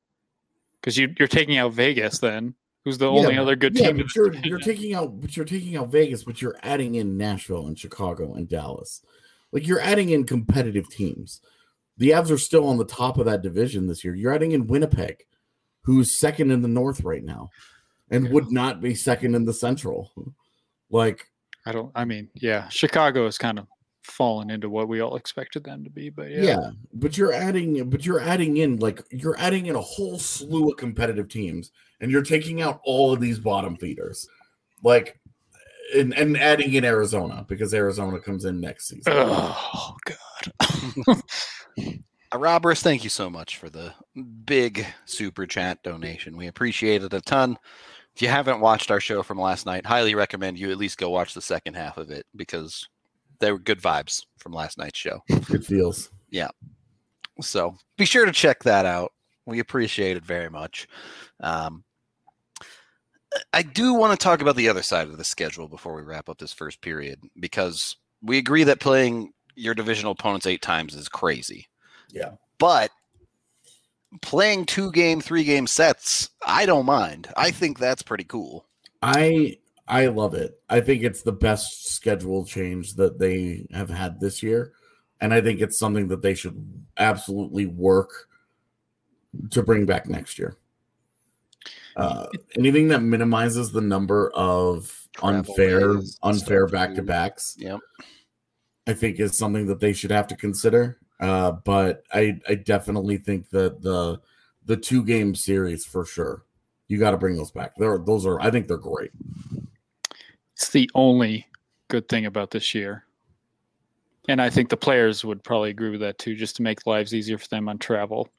Because 0.80 0.98
you, 0.98 1.14
you're 1.18 1.28
taking 1.28 1.58
out 1.58 1.74
Vegas, 1.74 2.20
then 2.20 2.56
who's 2.84 2.98
the 2.98 3.10
only 3.10 3.36
Yeah, 3.36 3.42
other 3.42 3.56
good 3.56 3.76
Yeah, 3.76 3.88
team? 3.92 3.98
but 3.98 4.16
you're 4.16 4.34
you're 4.44 4.60
taking 4.60 4.94
out 4.94 5.22
but 5.22 5.36
you're 5.38 5.46
taking 5.46 5.78
out 5.78 5.90
Vegas, 5.90 6.24
but 6.24 6.42
you're 6.42 6.58
adding 6.64 6.96
in 6.96 7.18
Nashville 7.18 7.68
and 7.68 7.78
Chicago 7.78 8.34
and 8.34 8.50
Dallas. 8.50 9.02
Like 9.52 9.68
you're 9.68 9.80
adding 9.80 10.10
in 10.10 10.26
competitive 10.26 10.90
teams. 10.90 11.42
The 11.98 12.10
Avs 12.10 12.32
are 12.32 12.40
still 12.40 12.68
on 12.68 12.78
the 12.78 12.86
top 12.86 13.18
of 13.20 13.26
that 13.26 13.44
division 13.44 13.86
this 13.88 14.04
year. 14.04 14.16
You're 14.16 14.34
adding 14.34 14.54
in 14.54 14.68
Winnipeg, 14.68 15.26
who's 15.84 16.18
second 16.18 16.50
in 16.52 16.62
the 16.62 16.68
North 16.68 17.04
right 17.04 17.24
now, 17.24 17.52
and 18.10 18.30
would 18.32 18.52
not 18.52 18.82
be 18.82 18.96
second 18.96 19.36
in 19.36 19.46
the 19.46 19.54
Central. 19.54 20.12
Like 20.90 21.28
I 21.66 21.72
don't. 21.72 21.92
I 21.96 22.04
mean, 22.04 22.30
yeah, 22.34 22.68
Chicago 22.70 23.26
is 23.28 23.38
kind 23.38 23.60
of 23.60 23.68
fallen 24.04 24.50
into 24.50 24.70
what 24.70 24.88
we 24.88 25.00
all 25.00 25.16
expected 25.16 25.64
them 25.64 25.84
to 25.84 25.90
be, 25.90 26.10
but 26.10 26.30
yeah, 26.30 26.42
yeah. 26.44 26.72
but 26.94 27.18
you're 27.18 27.34
adding 27.34 27.90
but 27.90 28.06
you're 28.06 28.20
adding 28.20 28.58
in 28.58 28.78
like 28.78 29.02
you're 29.10 29.38
adding 29.38 29.66
in 29.68 29.76
a 29.76 29.82
whole 29.82 30.20
slew 30.20 30.70
of 30.70 30.78
competitive 30.78 31.30
teams 31.30 31.72
and 32.02 32.12
you're 32.12 32.24
taking 32.24 32.62
out 32.62 32.82
all 32.84 33.14
of 33.14 33.20
these 33.20 33.40
bottom 33.40 33.78
feeders 33.78 34.28
like 34.84 35.20
and, 35.96 36.14
and 36.14 36.38
adding 36.38 36.74
in 36.74 36.84
arizona 36.84 37.46
because 37.48 37.74
arizona 37.74 38.20
comes 38.20 38.46
in 38.46 38.60
next 38.60 38.88
season 38.88 39.04
Oh 39.16 39.96
God. 40.06 41.22
Roberts, 42.36 42.82
thank 42.82 43.04
you 43.04 43.10
so 43.10 43.30
much 43.30 43.58
for 43.58 43.70
the 43.70 43.94
big 44.46 44.86
super 45.06 45.46
chat 45.46 45.84
donation. 45.84 46.36
We 46.36 46.48
appreciate 46.48 47.04
it 47.04 47.14
a 47.14 47.22
ton. 47.22 47.58
If 48.16 48.22
you 48.22 48.28
haven't 48.28 48.60
watched 48.60 48.92
our 48.92 49.00
show 49.00 49.24
from 49.24 49.40
last 49.40 49.66
night, 49.66 49.86
highly 49.86 50.16
recommend 50.16 50.58
you 50.58 50.72
at 50.72 50.78
least 50.78 50.98
go 50.98 51.10
watch 51.10 51.34
the 51.34 51.42
second 51.42 51.76
half 51.76 51.98
of 51.98 52.10
it 52.10 52.26
because 52.36 52.88
they 53.44 53.52
were 53.52 53.60
good 53.60 53.82
vibes 53.82 54.26
from 54.38 54.54
last 54.54 54.78
night's 54.78 54.98
show. 54.98 55.22
Good 55.46 55.66
feels 55.66 56.10
Yeah. 56.32 56.50
So 57.42 57.76
be 57.98 58.06
sure 58.06 58.26
to 58.26 58.32
check 58.32 58.64
that 58.64 58.86
out. 58.86 59.12
We 59.46 59.60
appreciate 59.60 60.18
it 60.18 60.26
very 60.26 60.50
much. 60.50 60.88
Um, 61.42 61.84
I 63.52 63.64
do 63.64 63.94
want 63.94 64.18
to 64.18 64.24
talk 64.24 64.42
about 64.42 64.56
the 64.56 64.70
other 64.70 64.84
side 64.84 65.08
of 65.08 65.18
the 65.18 65.24
schedule 65.24 65.68
before 65.68 65.96
we 65.96 66.04
wrap 66.04 66.30
up 66.30 66.38
this 66.38 66.54
first 66.54 66.82
period 66.82 67.20
because 67.40 67.98
we 68.22 68.38
agree 68.38 68.64
that 68.64 68.80
playing 68.80 69.34
your 69.56 69.74
divisional 69.74 70.14
opponents 70.14 70.46
eight 70.46 70.62
times 70.62 70.96
is 70.96 71.10
crazy. 71.10 71.68
Yeah. 72.12 72.34
But 72.60 72.92
playing 74.22 74.66
two 74.66 74.92
game, 74.92 75.20
three 75.20 75.44
game 75.44 75.68
sets, 75.68 76.30
I 76.46 76.66
don't 76.66 76.86
mind. 76.86 77.28
I 77.36 77.52
think 77.52 77.80
that's 77.80 78.04
pretty 78.04 78.24
cool. 78.24 78.66
i 79.02 79.58
i 79.88 80.08
love 80.08 80.34
it. 80.34 80.60
I 80.70 80.80
think 80.82 81.04
it's 81.04 81.22
the 81.24 81.32
best 81.34 81.94
schedule 81.94 82.46
change 82.46 82.96
that 82.96 83.20
they 83.20 83.68
have 83.72 83.90
had 83.90 84.20
this 84.20 84.42
year. 84.42 84.74
And 85.22 85.34
i 85.34 85.42
think 85.42 85.62
it's 85.62 85.80
something 85.80 86.08
that 86.10 86.22
they 86.22 86.34
should 86.34 86.58
absolutely 86.98 87.66
work 87.66 88.28
to 89.52 89.64
bring 89.64 89.86
back 89.86 90.08
next 90.08 90.38
year. 90.38 90.58
Uh, 91.96 92.26
anything 92.58 92.88
that 92.88 93.02
minimizes 93.02 93.72
the 93.72 93.82
number 93.82 94.32
of 94.32 95.08
Travel 95.14 95.40
unfair 95.40 95.96
unfair 96.24 96.68
back 96.68 96.96
to 96.96 97.04
backs 97.04 97.56
Yep. 97.60 97.80
i 98.88 98.94
think 98.94 99.20
is 99.20 99.38
something 99.38 99.68
that 99.68 99.80
they 99.80 99.94
should 99.94 100.12
have 100.12 100.28
to 100.28 100.36
consider. 100.36 100.98
Uh, 101.20 101.52
but 101.52 102.04
i 102.14 102.40
i 102.50 102.56
definitely 102.56 103.18
think 103.18 103.50
that 103.50 103.82
the 103.82 104.20
the 104.66 104.78
two 104.78 105.04
game 105.04 105.36
series 105.36 105.86
for 105.86 106.06
sure. 106.06 106.46
You 106.88 106.98
got 106.98 107.12
to 107.12 107.18
bring 107.18 107.36
those 107.38 107.52
back. 107.52 107.76
They're 107.78 107.98
those 108.00 108.26
are 108.26 108.40
i 108.42 108.50
think 108.52 108.68
they're 108.68 108.78
great 108.78 109.12
It's 110.64 110.72
the 110.72 110.90
only 110.96 111.46
good 111.90 112.08
thing 112.08 112.26
about 112.26 112.52
this 112.52 112.74
year. 112.74 113.04
And 114.30 114.42
I 114.42 114.50
think 114.50 114.70
the 114.70 114.78
players 114.78 115.26
would 115.26 115.44
probably 115.44 115.72
agree 115.72 115.90
with 115.90 116.00
that 116.00 116.18
too, 116.18 116.36
just 116.36 116.56
to 116.56 116.62
make 116.62 116.88
lives 116.88 117.14
easier 117.14 117.38
for 117.38 117.50
them 117.50 117.68
on 117.68 117.78
travel. 117.80 118.30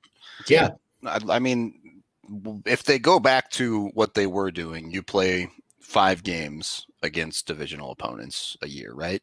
yeah 0.48 0.70
I, 1.06 1.20
I 1.28 1.38
mean, 1.38 2.00
if 2.64 2.84
they 2.84 2.98
go 2.98 3.20
back 3.20 3.50
to 3.50 3.88
what 3.88 4.14
they 4.14 4.26
were 4.26 4.50
doing, 4.50 4.90
you 4.90 5.02
play 5.02 5.50
five 5.80 6.22
games 6.22 6.86
against 7.02 7.46
divisional 7.46 7.90
opponents 7.90 8.56
a 8.62 8.68
year, 8.68 8.94
right? 8.94 9.22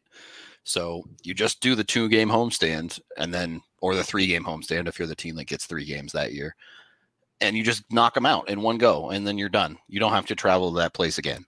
So 0.62 1.02
you 1.24 1.34
just 1.34 1.60
do 1.60 1.74
the 1.74 1.82
two 1.82 2.08
game 2.08 2.28
homestand 2.28 3.00
and 3.16 3.34
then, 3.34 3.62
or 3.80 3.96
the 3.96 4.04
three 4.04 4.28
game 4.28 4.44
homestand 4.44 4.86
if 4.86 4.96
you're 4.96 5.08
the 5.08 5.16
team 5.16 5.34
that 5.34 5.46
gets 5.46 5.66
three 5.66 5.84
games 5.84 6.12
that 6.12 6.34
year, 6.34 6.54
and 7.40 7.56
you 7.56 7.64
just 7.64 7.82
knock 7.90 8.14
them 8.14 8.26
out 8.26 8.48
in 8.48 8.62
one 8.62 8.78
go 8.78 9.10
and 9.10 9.26
then 9.26 9.38
you're 9.38 9.48
done. 9.48 9.76
You 9.88 9.98
don't 9.98 10.12
have 10.12 10.26
to 10.26 10.36
travel 10.36 10.70
to 10.70 10.78
that 10.78 10.94
place 10.94 11.18
again. 11.18 11.44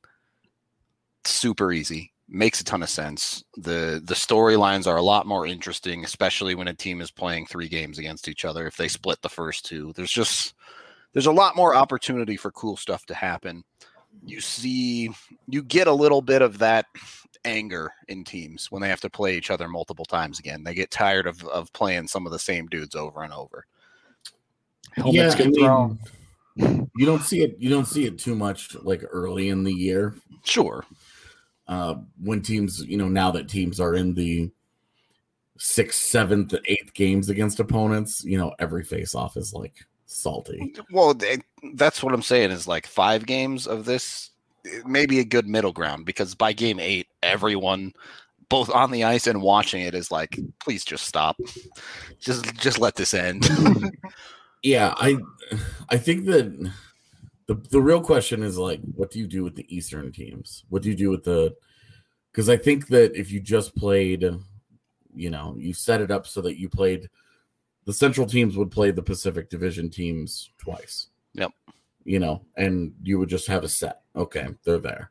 Super 1.27 1.73
easy. 1.73 2.13
Makes 2.29 2.61
a 2.61 2.65
ton 2.65 2.83
of 2.83 2.89
sense. 2.89 3.45
The 3.57 4.01
the 4.05 4.15
storylines 4.15 4.87
are 4.87 4.97
a 4.97 5.03
lot 5.03 5.27
more 5.27 5.47
interesting, 5.47 6.05
especially 6.05 6.55
when 6.55 6.69
a 6.69 6.75
team 6.75 7.01
is 7.01 7.11
playing 7.11 7.47
three 7.47 7.69
games 7.69 7.99
against 7.99 8.29
each 8.29 8.45
other. 8.45 8.67
If 8.67 8.77
they 8.77 8.89
split 8.89 9.21
the 9.23 9.29
first 9.29 9.67
two, 9.67 9.93
there's 9.95 10.11
just 10.11 10.55
there's 11.13 11.27
a 11.27 11.33
lot 11.33 11.55
more 11.55 11.75
opportunity 11.75 12.37
for 12.37 12.51
cool 12.51 12.77
stuff 12.77 13.05
to 13.07 13.15
happen. 13.15 13.63
You 14.25 14.41
see, 14.41 15.11
you 15.49 15.63
get 15.63 15.87
a 15.87 15.93
little 15.93 16.23
bit 16.23 16.41
of 16.41 16.59
that 16.59 16.87
anger 17.45 17.93
in 18.09 18.25
teams 18.25 18.71
when 18.71 18.81
they 18.81 18.89
have 18.89 19.03
to 19.03 19.11
play 19.11 19.37
each 19.37 19.51
other 19.51 19.69
multiple 19.69 20.07
times 20.07 20.39
again. 20.39 20.65
They 20.65 20.73
get 20.73 20.91
tired 20.91 21.27
of, 21.27 21.45
of 21.45 21.73
playing 21.75 22.09
some 22.09 22.25
of 22.25 22.33
the 22.33 22.39
same 22.39 22.67
dudes 22.69 22.95
over 22.95 23.23
and 23.23 23.35
over. 23.35 23.67
Helmets 24.93 25.35
I 25.35 25.39
get 25.39 25.55
thrown. 25.55 25.99
you 26.57 27.05
don't 27.05 27.23
see 27.23 27.43
it 27.43 27.57
you 27.59 27.69
don't 27.69 27.87
see 27.87 28.05
it 28.05 28.17
too 28.17 28.37
much 28.37 28.77
like 28.83 29.03
early 29.11 29.49
in 29.49 29.65
the 29.65 29.73
year 29.73 30.15
Sure. 30.45 30.85
Uh 31.69 31.95
when 32.23 32.43
teams 32.43 32.85
you 32.85 32.97
know 32.97 33.09
now 33.09 33.31
that 33.31 33.49
teams 33.49 33.81
are 33.81 33.95
in 33.95 34.15
the 34.15 34.51
sixth 35.57 36.01
seventh 36.05 36.55
eighth 36.67 36.93
games 36.95 37.29
against 37.29 37.61
opponents 37.61 38.25
you 38.25 38.37
know 38.37 38.53
every 38.59 38.83
face 38.83 39.15
off 39.15 39.37
is 39.37 39.55
like 39.55 39.87
salty 40.15 40.75
Well, 40.91 41.15
they, 41.15 41.39
that's 41.75 42.03
what 42.03 42.15
I'm 42.15 42.23
saying 42.23 42.51
is 42.51 42.69
like 42.69 42.87
five 42.87 43.27
games 43.27 43.67
of 43.67 43.85
this, 43.85 44.31
maybe 44.87 45.19
a 45.19 45.25
good 45.25 45.47
middle 45.47 45.73
ground 45.73 46.07
because 46.07 46.35
by 46.35 46.53
game 46.53 46.79
eight, 46.79 47.09
everyone, 47.23 47.93
both 48.49 48.71
on 48.71 48.91
the 48.91 49.05
ice 49.05 49.27
and 49.27 49.43
watching 49.43 49.83
it, 49.83 49.95
is 49.95 50.11
like, 50.11 50.39
please 50.61 50.85
just 50.85 51.07
stop, 51.07 51.37
just 52.21 52.55
just 52.55 52.79
let 52.79 52.95
this 52.95 53.15
end. 53.15 53.49
yeah 54.63 54.95
i 54.97 55.15
i 55.91 55.97
think 55.99 56.25
that 56.25 56.73
the 57.47 57.55
the 57.71 57.81
real 57.81 58.01
question 58.01 58.43
is 58.43 58.59
like 58.59 58.81
what 58.95 59.11
do 59.11 59.19
you 59.19 59.27
do 59.27 59.43
with 59.43 59.55
the 59.55 59.75
eastern 59.75 60.11
teams 60.13 60.65
what 60.69 60.83
do 60.83 60.89
you 60.89 60.97
do 60.97 61.11
with 61.11 61.25
the 61.25 61.55
because 62.31 62.49
i 62.49 62.57
think 62.57 62.89
that 62.89 63.15
if 63.19 63.31
you 63.31 63.41
just 63.41 63.75
played 63.77 64.25
you 65.15 65.31
know 65.31 65.55
you 65.59 65.73
set 65.73 66.01
it 66.01 66.11
up 66.11 66.27
so 66.27 66.41
that 66.41 66.59
you 66.59 66.69
played 66.69 67.09
the 67.85 67.93
Central 67.93 68.27
teams 68.27 68.57
would 68.57 68.71
play 68.71 68.91
the 68.91 69.03
Pacific 69.03 69.51
Division 69.51 69.91
teams 69.91 70.51
twice. 70.59 71.09
Yep. 71.35 71.53
You 72.05 72.19
know, 72.19 72.45
and 72.57 72.95
you 73.03 73.19
would 73.19 73.29
just 73.29 73.47
have 73.47 73.65
a 73.65 73.69
set. 73.69 74.03
Okay, 74.17 74.49
they're 74.65 74.79
there. 74.79 75.11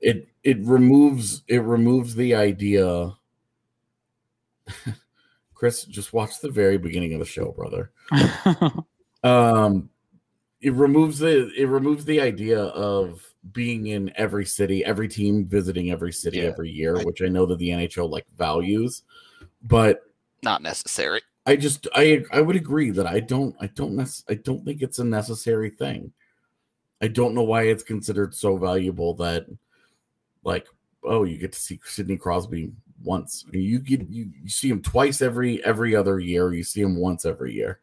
It 0.00 0.28
it 0.42 0.58
removes 0.62 1.42
it 1.48 1.62
removes 1.62 2.14
the 2.14 2.34
idea. 2.34 3.14
Chris, 5.54 5.84
just 5.84 6.12
watch 6.12 6.40
the 6.40 6.50
very 6.50 6.76
beginning 6.76 7.14
of 7.14 7.20
the 7.20 7.24
show, 7.24 7.52
brother. 7.52 7.92
um 9.24 9.88
it 10.60 10.72
removes 10.72 11.18
the 11.18 11.50
it 11.56 11.66
removes 11.66 12.04
the 12.04 12.20
idea 12.20 12.60
of 12.60 13.22
being 13.52 13.88
in 13.88 14.12
every 14.16 14.44
city, 14.44 14.84
every 14.84 15.08
team 15.08 15.46
visiting 15.46 15.90
every 15.90 16.12
city 16.12 16.38
Yeah, 16.38 16.44
every 16.44 16.70
year, 16.70 17.04
which 17.04 17.22
I 17.22 17.28
know 17.28 17.46
that 17.46 17.58
the 17.58 17.70
NHL 17.70 18.10
like 18.10 18.26
values, 18.36 19.02
but 19.62 20.02
Not 20.42 20.62
necessary. 20.62 21.20
I 21.44 21.56
just 21.56 21.86
I 21.94 22.24
I 22.32 22.40
would 22.40 22.56
agree 22.56 22.90
that 22.90 23.06
I 23.06 23.20
don't 23.20 23.54
I 23.60 23.68
don't 23.68 23.94
nec- 23.94 24.24
I 24.28 24.34
don't 24.34 24.64
think 24.64 24.82
it's 24.82 24.98
a 24.98 25.04
necessary 25.04 25.70
thing. 25.70 26.12
I 27.00 27.08
don't 27.08 27.34
know 27.34 27.44
why 27.44 27.64
it's 27.64 27.82
considered 27.82 28.34
so 28.34 28.56
valuable 28.56 29.14
that 29.14 29.46
like 30.42 30.66
oh 31.04 31.24
you 31.24 31.38
get 31.38 31.52
to 31.52 31.60
see 31.60 31.78
Sidney 31.84 32.16
Crosby 32.16 32.72
once. 33.04 33.44
You 33.52 33.78
get 33.78 34.08
you, 34.10 34.30
you 34.42 34.48
see 34.48 34.68
him 34.70 34.82
twice 34.82 35.22
every 35.22 35.62
every 35.64 35.94
other 35.94 36.18
year, 36.18 36.52
you 36.52 36.64
see 36.64 36.80
him 36.80 36.96
once 36.96 37.24
every 37.24 37.52
year. 37.52 37.80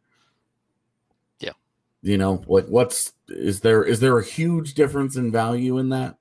You 2.04 2.18
know, 2.18 2.44
like 2.48 2.68
what's 2.68 3.14
is 3.30 3.62
there 3.62 3.84
is 3.84 4.02
there 4.02 4.20
a 4.20 4.24
huge 4.24 4.74
difference 4.74 5.16
in 5.16 5.32
value 5.32 5.78
in 5.78 5.90
that? 5.90 6.18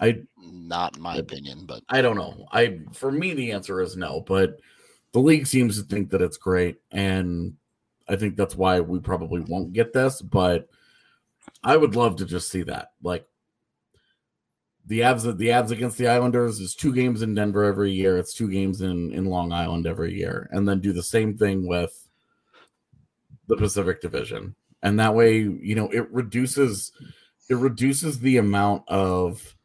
I 0.00 0.22
Not 0.38 0.96
in 0.96 1.02
my 1.02 1.16
opinion, 1.16 1.66
but 1.66 1.82
I 1.90 2.00
don't 2.00 2.16
know. 2.16 2.46
I 2.50 2.80
for 2.94 3.12
me 3.12 3.34
the 3.34 3.52
answer 3.52 3.82
is 3.82 3.98
no, 3.98 4.22
but 4.26 4.58
the 5.12 5.18
league 5.18 5.46
seems 5.46 5.76
to 5.76 5.86
think 5.86 6.10
that 6.10 6.22
it's 6.22 6.38
great, 6.38 6.78
and 6.90 7.54
I 8.08 8.16
think 8.16 8.36
that's 8.36 8.56
why 8.56 8.80
we 8.80 9.00
probably 9.00 9.42
won't 9.42 9.74
get 9.74 9.92
this. 9.92 10.22
But 10.22 10.68
I 11.62 11.76
would 11.76 11.94
love 11.94 12.16
to 12.16 12.24
just 12.24 12.48
see 12.48 12.62
that. 12.62 12.92
Like 13.02 13.26
the 14.86 15.00
Avs, 15.00 15.36
the 15.36 15.48
Avs 15.48 15.72
against 15.72 15.98
the 15.98 16.08
Islanders 16.08 16.58
is 16.58 16.74
two 16.74 16.94
games 16.94 17.20
in 17.20 17.34
Denver 17.34 17.64
every 17.64 17.92
year. 17.92 18.16
It's 18.16 18.32
two 18.32 18.50
games 18.50 18.80
in 18.80 19.12
in 19.12 19.26
Long 19.26 19.52
Island 19.52 19.86
every 19.86 20.14
year, 20.14 20.48
and 20.52 20.66
then 20.66 20.80
do 20.80 20.94
the 20.94 21.02
same 21.02 21.36
thing 21.36 21.66
with 21.66 22.08
the 23.46 23.56
Pacific 23.56 24.00
Division, 24.00 24.54
and 24.82 24.98
that 24.98 25.14
way, 25.14 25.38
you 25.38 25.74
know, 25.74 25.88
it 25.88 26.10
reduces 26.12 26.92
it 27.48 27.56
reduces 27.56 28.20
the 28.20 28.36
amount 28.36 28.84
of 28.88 29.56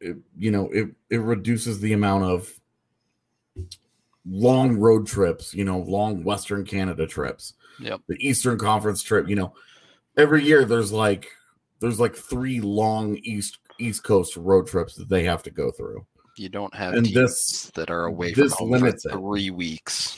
it, 0.00 0.16
you 0.36 0.50
know 0.50 0.68
it 0.72 0.88
it 1.10 1.18
reduces 1.18 1.80
the 1.80 1.92
amount 1.92 2.24
of 2.24 2.50
long 4.26 4.76
road 4.78 5.06
trips 5.06 5.52
you 5.54 5.64
know 5.64 5.78
long 5.80 6.24
western 6.24 6.64
canada 6.64 7.06
trips 7.06 7.54
Yep. 7.80 8.00
the 8.08 8.16
eastern 8.26 8.58
conference 8.58 9.02
trip 9.02 9.28
you 9.28 9.34
know 9.36 9.52
every 10.16 10.42
year 10.44 10.64
there's 10.64 10.92
like 10.92 11.28
there's 11.80 11.98
like 12.00 12.14
three 12.16 12.60
long 12.60 13.16
east 13.22 13.58
east 13.78 14.04
coast 14.04 14.36
road 14.36 14.66
trips 14.66 14.94
that 14.96 15.08
they 15.08 15.24
have 15.24 15.42
to 15.44 15.50
go 15.50 15.70
through 15.70 16.04
you 16.36 16.48
don't 16.48 16.74
have 16.74 16.94
And 16.94 17.04
this- 17.06 17.70
that 17.74 17.90
are 17.90 18.06
away 18.06 18.32
this 18.32 18.54
from 18.54 18.68
home 18.70 18.78
for 18.78 18.84
limits 18.86 19.04
it. 19.04 19.12
three 19.12 19.50
weeks. 19.50 20.16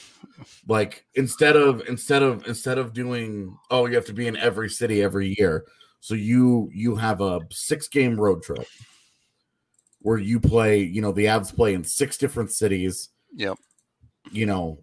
Like 0.69 1.05
instead 1.15 1.57
of 1.57 1.83
instead 1.89 2.23
of 2.23 2.47
instead 2.47 2.79
of 2.79 2.93
doing 2.93 3.57
oh 3.71 3.87
you 3.87 3.95
have 3.95 4.07
to 4.07 4.13
be 4.13 4.27
in 4.27 4.37
every 4.37 4.69
city 4.69 5.03
every 5.03 5.35
year. 5.39 5.65
So 6.01 6.15
you 6.15 6.71
you 6.73 6.97
have 6.97 7.21
a 7.21 7.41
six 7.51 7.89
game 7.89 8.21
road 8.21 8.43
trip 8.43 8.67
where 10.01 10.19
you 10.19 10.39
play 10.39 10.79
you 10.79 11.01
know 11.01 11.13
the 11.13 11.27
avs 11.27 11.55
play 11.55 11.75
in 11.75 11.85
six 11.85 12.17
different 12.19 12.53
cities. 12.53 13.11
Yep. 13.37 13.59
you 14.31 14.47
know 14.47 14.79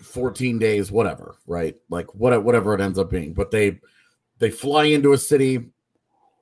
14 0.00 0.58
days 0.60 0.92
whatever 0.92 1.34
right? 1.46 1.76
Like 1.90 2.14
what 2.14 2.42
whatever 2.44 2.74
it 2.74 2.80
ends 2.80 2.98
up 2.98 3.10
being. 3.10 3.32
But 3.32 3.50
they 3.50 3.80
they 4.38 4.50
fly 4.50 4.84
into 4.84 5.12
a 5.12 5.18
city. 5.18 5.70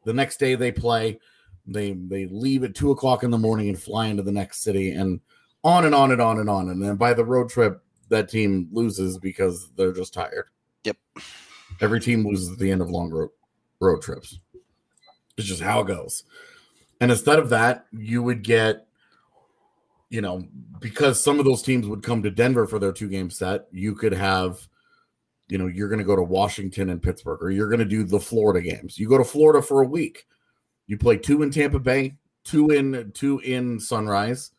The 0.04 0.12
next 0.12 0.38
day 0.38 0.54
they 0.54 0.72
play. 0.72 1.18
They 1.66 1.92
they 1.92 2.26
leave 2.26 2.62
at 2.62 2.74
two 2.74 2.90
o'clock 2.90 3.24
in 3.24 3.30
the 3.30 3.38
morning 3.38 3.68
and 3.68 3.80
fly 3.80 4.06
into 4.06 4.22
the 4.22 4.32
next 4.32 4.62
city 4.62 4.92
and 4.92 5.20
on 5.64 5.84
and 5.84 5.94
on 5.94 6.12
and 6.12 6.22
on 6.22 6.38
and 6.38 6.48
on. 6.48 6.68
And 6.68 6.82
then 6.82 6.96
by 6.96 7.12
the 7.12 7.24
road 7.24 7.48
trip 7.50 7.82
that 8.08 8.28
team 8.28 8.68
loses 8.72 9.18
because 9.18 9.70
they're 9.76 9.92
just 9.92 10.14
tired. 10.14 10.46
Yep. 10.84 10.96
every 11.80 12.00
team 12.00 12.24
loses 12.24 12.52
at 12.52 12.58
the 12.58 12.70
end 12.70 12.80
of 12.80 12.90
long 12.90 13.10
road 13.10 13.30
road 13.80 14.02
trips. 14.02 14.38
It's 15.36 15.46
just 15.46 15.60
how 15.60 15.80
it 15.80 15.88
goes. 15.88 16.24
And 17.00 17.10
instead 17.10 17.38
of 17.38 17.50
that 17.50 17.86
you 17.92 18.22
would 18.22 18.42
get 18.42 18.86
you 20.08 20.20
know 20.20 20.46
because 20.80 21.22
some 21.22 21.38
of 21.38 21.44
those 21.44 21.62
teams 21.62 21.86
would 21.88 22.02
come 22.02 22.22
to 22.22 22.30
denver 22.30 22.66
for 22.66 22.78
their 22.78 22.92
two 22.92 23.08
game 23.08 23.28
set 23.28 23.66
you 23.72 23.92
could 23.92 24.12
have 24.12 24.68
you 25.48 25.58
know 25.58 25.66
you're 25.66 25.88
going 25.88 25.98
to 25.98 26.04
go 26.04 26.14
to 26.14 26.22
washington 26.22 26.90
and 26.90 27.02
pittsburgh 27.02 27.42
or 27.42 27.50
you're 27.50 27.68
going 27.68 27.80
to 27.80 27.84
do 27.84 28.04
the 28.04 28.20
florida 28.20 28.60
games. 28.60 28.98
You 28.98 29.08
go 29.08 29.18
to 29.18 29.24
florida 29.24 29.60
for 29.60 29.82
a 29.82 29.86
week. 29.86 30.26
You 30.86 30.96
play 30.96 31.16
two 31.16 31.42
in 31.42 31.50
tampa 31.50 31.80
bay 31.80 32.16
two 32.44 32.70
in 32.70 33.10
two 33.12 33.40
in 33.40 33.80
sunrise 33.80 34.52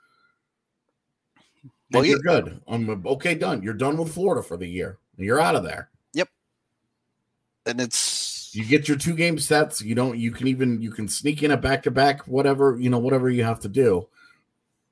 Well, 1.91 2.06
you're 2.06 2.19
good. 2.19 2.62
I'm 2.67 3.06
okay 3.06 3.36
done. 3.36 3.63
You're 3.63 3.73
done 3.73 3.97
with 3.97 4.13
florida 4.13 4.43
for 4.43 4.58
the 4.58 4.67
year. 4.67 5.00
You're 5.17 5.39
out 5.39 5.56
of 5.56 5.63
there. 5.63 5.89
Yep. 6.13 6.30
And 7.65 7.82
it's 7.82 8.54
you 8.54 8.65
get 8.65 8.88
your 8.88 8.97
two 8.97 9.15
game 9.15 9.39
sets. 9.39 9.82
You 9.82 9.95
don't 9.95 10.17
you 10.17 10.32
can 10.32 10.47
even 10.47 10.82
you 10.82 10.91
can 10.91 11.08
sneak 11.08 11.43
in 11.43 11.52
a 11.52 11.58
back 11.58 11.84
to 11.84 11.91
back 11.91 12.21
whatever 12.28 12.78
you 12.80 12.89
know 12.89 13.00
whatever 13.00 13.30
you 13.30 13.43
have 13.43 13.60
to 13.62 13.69
do. 13.69 14.08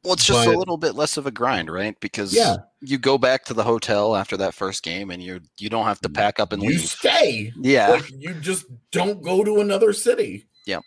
Well, 0.04 0.14
it's 0.14 0.26
just 0.26 0.48
a 0.48 0.52
little 0.52 0.78
bit 0.78 0.94
less 0.94 1.18
of 1.18 1.26
a 1.26 1.32
grind, 1.32 1.68
right? 1.68 2.00
Because 2.00 2.32
Yeah. 2.32 2.58
you 2.80 3.00
go 3.00 3.18
back 3.18 3.44
to 3.46 3.56
the 3.56 3.64
hotel 3.64 4.16
after 4.16 4.38
that 4.38 4.54
first 4.54 4.84
game, 4.84 5.10
and 5.10 5.22
you 5.22 5.42
you 5.58 5.68
don't 5.68 5.86
have 5.86 6.00
to 6.02 6.10
mm. 6.10 6.14
pack 6.14 6.40
up 6.40 6.54
and 6.54 6.62
you 6.62 6.70
leave. 6.70 6.82
stay. 6.82 7.52
Yeah, 7.60 7.90
like 7.90 8.12
you 8.12 8.36
just 8.36 8.66
don't 8.92 9.24
go 9.24 9.44
to 9.44 9.62
another 9.62 9.94
city. 9.94 10.46
Yeah. 10.66 10.80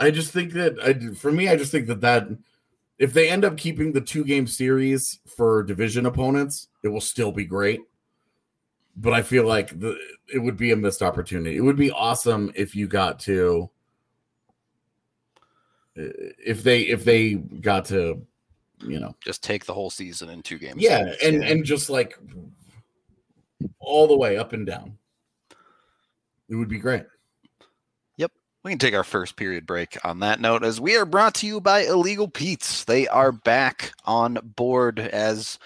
i 0.00 0.10
just 0.10 0.32
think 0.32 0.52
that 0.52 0.76
I, 0.82 1.14
for 1.14 1.32
me 1.32 1.48
i 1.48 1.56
just 1.56 1.72
think 1.72 1.86
that 1.86 2.00
that 2.00 2.28
if 2.98 3.12
they 3.12 3.28
end 3.28 3.44
up 3.44 3.56
keeping 3.56 3.92
the 3.92 4.00
two 4.00 4.24
game 4.24 4.46
series 4.46 5.20
for 5.26 5.62
division 5.62 6.06
opponents 6.06 6.68
it 6.82 6.88
will 6.88 7.00
still 7.00 7.32
be 7.32 7.44
great. 7.44 7.80
But 8.96 9.12
i 9.12 9.22
feel 9.22 9.46
like 9.46 9.78
the 9.78 9.96
it 10.32 10.38
would 10.38 10.56
be 10.56 10.72
a 10.72 10.76
missed 10.76 11.02
opportunity. 11.02 11.56
It 11.56 11.60
would 11.60 11.76
be 11.76 11.90
awesome 11.90 12.52
if 12.54 12.74
you 12.74 12.88
got 12.88 13.18
to 13.20 13.70
eh, 15.96 16.10
if 16.44 16.62
they 16.62 16.80
if 16.80 17.04
they 17.04 17.34
got 17.34 17.84
to 17.86 18.26
you 18.80 19.00
know. 19.00 19.14
Just 19.24 19.42
take 19.44 19.64
the 19.64 19.74
whole 19.74 19.90
season 19.90 20.30
in 20.30 20.42
two 20.42 20.58
games. 20.58 20.82
yeah 20.82 21.12
and 21.24 21.44
and 21.44 21.64
just 21.64 21.90
like 21.90 22.18
all 23.78 24.06
the 24.08 24.16
way 24.16 24.36
up 24.36 24.52
and 24.52 24.66
down. 24.66 24.98
It 26.48 26.56
would 26.56 26.68
be 26.68 26.78
great 26.78 27.04
We 28.64 28.72
can 28.72 28.78
take 28.78 28.94
our 28.94 29.04
first 29.04 29.36
period 29.36 29.66
break 29.66 29.96
on 30.04 30.18
that 30.20 30.40
note 30.40 30.64
as 30.64 30.80
we 30.80 30.96
are 30.96 31.06
brought 31.06 31.34
to 31.36 31.46
you 31.46 31.60
by 31.60 31.80
Illegal 31.80 32.26
Pete's. 32.26 32.84
They 32.84 33.06
are 33.06 33.30
back 33.30 33.92
on 34.04 34.38
board 34.42 34.98
as 34.98 35.60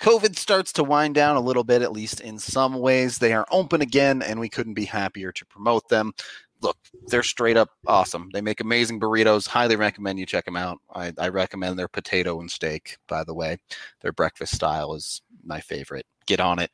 COVID 0.00 0.36
starts 0.36 0.72
to 0.74 0.84
wind 0.84 1.16
down 1.16 1.34
a 1.34 1.40
little 1.40 1.64
bit, 1.64 1.82
at 1.82 1.90
least 1.90 2.20
in 2.20 2.38
some 2.38 2.74
ways. 2.74 3.18
They 3.18 3.32
are 3.32 3.46
open 3.50 3.80
again, 3.80 4.22
and 4.22 4.38
we 4.38 4.48
couldn't 4.48 4.74
be 4.74 4.84
happier 4.84 5.32
to 5.32 5.46
promote 5.46 5.88
them. 5.88 6.12
Look, 6.60 6.76
they're 7.08 7.24
straight 7.24 7.56
up 7.56 7.70
awesome. 7.88 8.30
They 8.32 8.40
make 8.40 8.60
amazing 8.60 9.00
burritos. 9.00 9.48
Highly 9.48 9.74
recommend 9.74 10.20
you 10.20 10.26
check 10.26 10.44
them 10.44 10.56
out. 10.56 10.78
I, 10.94 11.12
I 11.18 11.28
recommend 11.28 11.76
their 11.76 11.88
potato 11.88 12.40
and 12.40 12.50
steak, 12.50 12.98
by 13.08 13.24
the 13.24 13.34
way. 13.34 13.58
Their 14.00 14.12
breakfast 14.12 14.54
style 14.54 14.94
is 14.94 15.22
my 15.44 15.60
favorite. 15.60 16.06
Get 16.28 16.40
on 16.40 16.58
it 16.58 16.70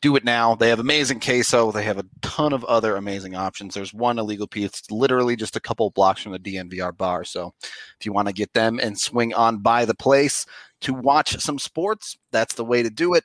do 0.00 0.14
it 0.16 0.24
now. 0.24 0.54
They 0.54 0.68
have 0.68 0.78
amazing 0.78 1.20
queso. 1.20 1.72
They 1.72 1.82
have 1.82 1.98
a 1.98 2.04
ton 2.22 2.52
of 2.52 2.64
other 2.64 2.96
amazing 2.96 3.34
options. 3.34 3.74
There's 3.74 3.92
one 3.92 4.18
Illegal 4.18 4.46
Pete's, 4.46 4.90
literally 4.90 5.34
just 5.34 5.56
a 5.56 5.60
couple 5.60 5.90
blocks 5.90 6.22
from 6.22 6.32
the 6.32 6.38
DNVR 6.38 6.96
bar. 6.96 7.24
So 7.24 7.52
if 7.98 8.06
you 8.06 8.12
want 8.12 8.28
to 8.28 8.34
get 8.34 8.52
them 8.52 8.78
and 8.80 8.98
swing 8.98 9.34
on 9.34 9.58
by 9.58 9.84
the 9.84 9.94
place 9.94 10.46
to 10.82 10.94
watch 10.94 11.36
some 11.40 11.58
sports, 11.58 12.16
that's 12.30 12.54
the 12.54 12.64
way 12.64 12.82
to 12.82 12.90
do 12.90 13.14
it. 13.14 13.24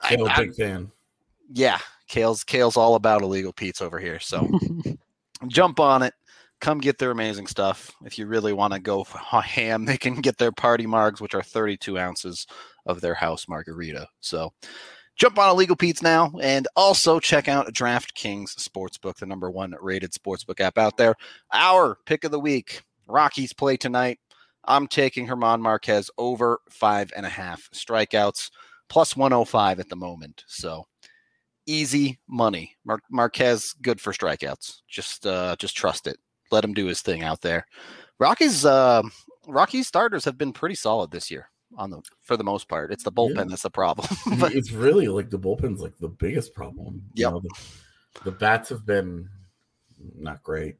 I- 0.00 0.16
Kale, 0.16 0.28
I- 0.28 0.36
big 0.36 0.54
fan 0.54 0.90
yeah, 1.52 1.78
Kale's 2.08 2.42
Kale's 2.42 2.76
all 2.76 2.94
about 2.94 3.22
illegal 3.22 3.52
Pete's 3.52 3.82
over 3.82 3.98
here. 3.98 4.18
So 4.18 4.48
jump 5.48 5.78
on 5.80 6.02
it. 6.02 6.14
Come 6.60 6.78
get 6.78 6.98
their 6.98 7.10
amazing 7.10 7.46
stuff. 7.46 7.92
If 8.04 8.18
you 8.18 8.26
really 8.26 8.52
want 8.54 8.72
to 8.72 8.80
go 8.80 9.04
ham, 9.04 9.84
they 9.84 9.98
can 9.98 10.14
get 10.14 10.38
their 10.38 10.52
party 10.52 10.86
margs, 10.86 11.20
which 11.20 11.34
are 11.34 11.42
32 11.42 11.98
ounces 11.98 12.46
of 12.86 13.00
their 13.00 13.14
house 13.14 13.48
margarita. 13.48 14.06
So 14.20 14.52
jump 15.16 15.38
on 15.38 15.50
Illegal 15.50 15.76
Pete's 15.76 16.02
now 16.02 16.32
and 16.40 16.66
also 16.76 17.20
check 17.20 17.48
out 17.48 17.72
DraftKings 17.72 18.54
Sportsbook, 18.56 19.16
the 19.16 19.26
number 19.26 19.50
one 19.50 19.74
rated 19.80 20.12
sportsbook 20.12 20.60
app 20.60 20.78
out 20.78 20.96
there. 20.96 21.14
Our 21.52 21.96
pick 22.06 22.24
of 22.24 22.30
the 22.30 22.40
week 22.40 22.82
Rockies 23.08 23.52
play 23.52 23.76
tonight. 23.76 24.18
I'm 24.66 24.86
taking 24.86 25.26
German 25.26 25.60
Marquez 25.60 26.10
over 26.16 26.60
five 26.70 27.12
and 27.16 27.26
a 27.26 27.30
half 27.30 27.68
strikeouts, 27.74 28.50
plus 28.88 29.16
105 29.16 29.80
at 29.80 29.88
the 29.88 29.96
moment. 29.96 30.44
So 30.46 30.86
easy 31.66 32.18
money. 32.28 32.74
Mar- 32.84 33.00
Marquez 33.10 33.74
good 33.82 34.00
for 34.00 34.12
strikeouts. 34.12 34.80
Just 34.88 35.26
uh 35.26 35.56
just 35.58 35.76
trust 35.76 36.06
it. 36.06 36.16
Let 36.50 36.64
him 36.64 36.74
do 36.74 36.86
his 36.86 37.02
thing 37.02 37.22
out 37.22 37.40
there. 37.42 37.66
Rockies 38.18 38.64
uh 38.64 39.02
Rockies 39.46 39.86
starters 39.88 40.24
have 40.24 40.38
been 40.38 40.52
pretty 40.52 40.74
solid 40.74 41.10
this 41.10 41.30
year. 41.30 41.50
On 41.76 41.90
the 41.90 42.00
for 42.22 42.36
the 42.36 42.44
most 42.44 42.68
part. 42.68 42.90
It's 42.92 43.04
the 43.04 43.12
bullpen 43.12 43.36
Yeah. 43.36 43.44
that's 43.44 43.62
the 43.62 43.70
problem. 43.70 44.08
but 44.40 44.54
it's 44.54 44.72
really 44.72 45.08
like 45.08 45.30
the 45.30 45.38
bullpen's 45.38 45.80
like 45.80 45.96
the 45.98 46.08
biggest 46.08 46.54
problem. 46.54 47.02
You 47.14 47.30
know, 47.30 47.40
the, 47.40 47.50
the 48.24 48.30
bats 48.32 48.68
have 48.70 48.84
been 48.86 49.28
not 50.16 50.42
great, 50.42 50.76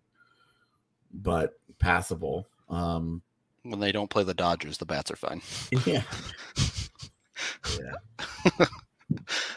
but 1.12 1.54
passable. 1.78 2.46
Um, 2.68 3.22
when 3.62 3.80
they 3.80 3.92
don't 3.92 4.11
play 4.11 4.24
the 4.24 4.35
Dodgers, 4.35 4.78
the 4.78 4.87
bats 4.87 5.11
are 5.11 5.16
fine. 5.16 5.40
yeah, 5.87 6.02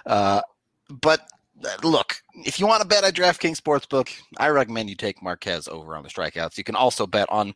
Uh, 0.06 0.42
but 0.90 1.22
look, 1.84 2.22
if 2.46 2.60
you 2.60 2.68
want 2.68 2.82
to 2.82 2.88
bet 2.88 3.04
at 3.04 3.14
DraftKings 3.14 3.60
Sportsbook, 3.62 4.10
I 4.38 4.50
recommend 4.50 4.90
you 4.90 4.96
take 4.96 5.22
Marquez 5.24 5.68
over 5.68 5.96
on 5.96 6.04
the 6.04 6.10
strikeouts. 6.10 6.58
You 6.58 6.64
can 6.64 6.76
also 6.76 7.08
bet 7.08 7.30
on 7.30 7.54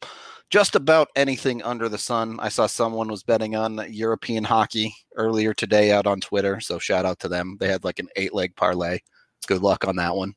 just 0.49 0.75
about 0.75 1.09
anything 1.15 1.61
under 1.63 1.87
the 1.87 1.97
sun. 1.97 2.39
I 2.39 2.49
saw 2.49 2.65
someone 2.67 3.07
was 3.07 3.23
betting 3.23 3.55
on 3.55 3.85
European 3.89 4.43
hockey 4.43 4.93
earlier 5.15 5.53
today 5.53 5.91
out 5.91 6.07
on 6.07 6.19
Twitter, 6.19 6.59
so 6.59 6.79
shout 6.79 7.05
out 7.05 7.19
to 7.19 7.27
them. 7.29 7.57
They 7.59 7.67
had 7.67 7.83
like 7.83 7.99
an 7.99 8.09
eight 8.15 8.33
leg 8.33 8.55
parlay. 8.55 8.99
Good 9.47 9.61
luck 9.61 9.87
on 9.87 9.95
that 9.97 10.15
one. 10.15 10.33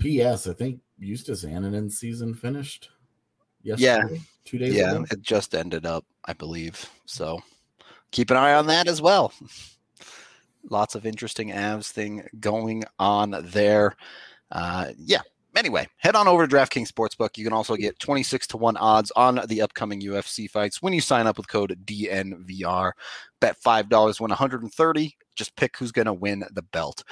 P.S. 0.00 0.46
I 0.46 0.54
think 0.54 0.80
Justus 0.98 1.44
Annunen's 1.44 1.98
season 1.98 2.34
finished. 2.34 2.88
Yesterday, 3.62 4.14
Yeah. 4.14 4.18
two 4.46 4.58
days 4.58 4.74
Yeah, 4.74 4.92
ago. 4.92 5.06
it 5.10 5.20
just 5.20 5.54
ended 5.54 5.84
up, 5.84 6.04
I 6.24 6.32
believe. 6.32 6.88
So 7.04 7.40
keep 8.10 8.30
an 8.30 8.38
eye 8.38 8.54
on 8.54 8.66
that 8.68 8.88
as 8.88 9.02
well. 9.02 9.32
Lots 10.68 10.94
of 10.94 11.06
interesting 11.06 11.50
Avs 11.50 11.90
thing 11.90 12.28
going 12.38 12.84
on 12.98 13.34
there. 13.44 13.96
Uh, 14.50 14.88
yeah. 14.98 15.22
Anyway, 15.56 15.86
head 15.96 16.14
on 16.14 16.28
over 16.28 16.46
to 16.46 16.56
DraftKings 16.56 16.92
Sportsbook. 16.92 17.36
You 17.36 17.44
can 17.44 17.52
also 17.52 17.74
get 17.74 17.98
26 17.98 18.46
to 18.48 18.56
1 18.56 18.76
odds 18.76 19.10
on 19.16 19.40
the 19.48 19.62
upcoming 19.62 20.00
UFC 20.00 20.48
fights 20.48 20.80
when 20.80 20.92
you 20.92 21.00
sign 21.00 21.26
up 21.26 21.36
with 21.36 21.48
code 21.48 21.76
DNVR. 21.84 22.92
Bet 23.40 23.56
$5, 23.60 24.20
win 24.20 24.30
130. 24.30 25.16
Just 25.34 25.56
pick 25.56 25.76
who's 25.76 25.90
going 25.90 26.06
to 26.06 26.12
win 26.12 26.44
the 26.52 26.62
belt. 26.62 27.02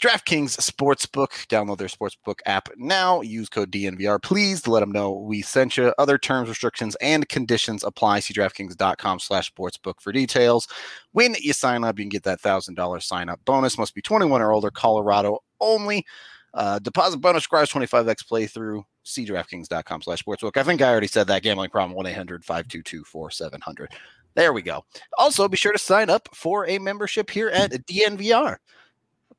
DraftKings 0.00 0.56
Sportsbook. 0.58 1.46
Download 1.48 1.76
their 1.76 1.88
Sportsbook 1.88 2.40
app 2.46 2.70
now. 2.78 3.20
Use 3.20 3.50
code 3.50 3.70
DNVR, 3.70 4.22
please, 4.22 4.62
to 4.62 4.70
let 4.70 4.80
them 4.80 4.92
know 4.92 5.12
we 5.12 5.42
sent 5.42 5.76
you. 5.76 5.92
Other 5.98 6.16
terms, 6.16 6.48
restrictions, 6.48 6.96
and 7.02 7.28
conditions 7.28 7.84
apply. 7.84 8.20
See 8.20 8.32
DraftKings.com 8.32 9.18
slash 9.20 9.52
sportsbook 9.52 10.00
for 10.00 10.10
details. 10.10 10.68
When 11.12 11.34
you 11.38 11.52
sign 11.52 11.84
up, 11.84 11.98
you 11.98 12.04
can 12.04 12.08
get 12.08 12.22
that 12.22 12.40
$1,000 12.40 13.02
sign 13.02 13.28
up 13.28 13.40
bonus. 13.44 13.76
Must 13.76 13.94
be 13.94 14.00
21 14.00 14.40
or 14.40 14.52
older, 14.52 14.70
Colorado 14.70 15.40
only. 15.60 16.06
Uh, 16.54 16.78
deposit 16.78 17.18
bonus 17.18 17.44
requires 17.44 17.70
25x 17.70 18.26
playthrough. 18.26 18.82
See 19.02 19.26
DraftKings.com 19.26 20.02
slash 20.02 20.24
sportsbook. 20.24 20.56
I 20.56 20.62
think 20.62 20.80
I 20.80 20.88
already 20.88 21.08
said 21.08 21.26
that. 21.26 21.42
Gambling 21.42 21.70
problem 21.70 21.94
1 21.94 22.06
800 22.06 22.42
522 22.42 23.04
4700. 23.04 23.92
There 24.34 24.54
we 24.54 24.62
go. 24.62 24.82
Also, 25.18 25.46
be 25.46 25.58
sure 25.58 25.72
to 25.72 25.78
sign 25.78 26.08
up 26.08 26.28
for 26.34 26.66
a 26.66 26.78
membership 26.78 27.28
here 27.28 27.50
at 27.50 27.72
DNVR 27.86 28.56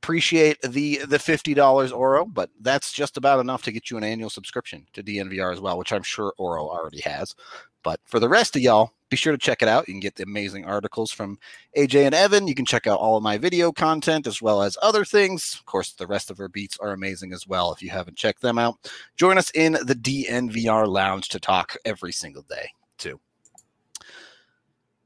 appreciate 0.01 0.59
the 0.61 0.97
the 1.05 1.19
fifty 1.19 1.53
dollars 1.53 1.91
Oro, 1.91 2.25
but 2.25 2.49
that's 2.59 2.91
just 2.91 3.17
about 3.17 3.39
enough 3.39 3.61
to 3.63 3.71
get 3.71 3.91
you 3.91 3.97
an 3.97 4.03
annual 4.03 4.31
subscription 4.31 4.87
to 4.93 5.03
DNVR 5.03 5.53
as 5.53 5.61
well, 5.61 5.77
which 5.77 5.93
I'm 5.93 6.01
sure 6.01 6.33
Oro 6.37 6.67
already 6.67 7.01
has. 7.01 7.35
But 7.83 7.99
for 8.05 8.19
the 8.19 8.29
rest 8.29 8.55
of 8.55 8.61
y'all, 8.63 8.93
be 9.09 9.17
sure 9.17 9.31
to 9.31 9.37
check 9.37 9.61
it 9.61 9.67
out. 9.67 9.87
You 9.87 9.93
can 9.93 9.99
get 9.99 10.15
the 10.15 10.23
amazing 10.23 10.65
articles 10.65 11.11
from 11.11 11.37
AJ 11.77 12.05
and 12.05 12.15
Evan. 12.15 12.47
You 12.47 12.55
can 12.55 12.65
check 12.65 12.87
out 12.87 12.99
all 12.99 13.17
of 13.17 13.23
my 13.23 13.37
video 13.37 13.71
content 13.71 14.25
as 14.25 14.41
well 14.41 14.63
as 14.63 14.77
other 14.81 15.05
things. 15.05 15.55
Of 15.59 15.65
course, 15.65 15.91
the 15.93 16.07
rest 16.07 16.31
of 16.31 16.39
our 16.39 16.47
beats 16.47 16.77
are 16.79 16.93
amazing 16.93 17.33
as 17.33 17.47
well. 17.47 17.71
If 17.71 17.83
you 17.83 17.89
haven't 17.89 18.17
checked 18.17 18.41
them 18.41 18.57
out, 18.57 18.75
join 19.17 19.37
us 19.37 19.51
in 19.51 19.73
the 19.73 19.95
DNVR 19.95 20.87
lounge 20.87 21.29
to 21.29 21.39
talk 21.39 21.75
every 21.85 22.11
single 22.11 22.43
day 22.43 22.69
too. 22.97 23.19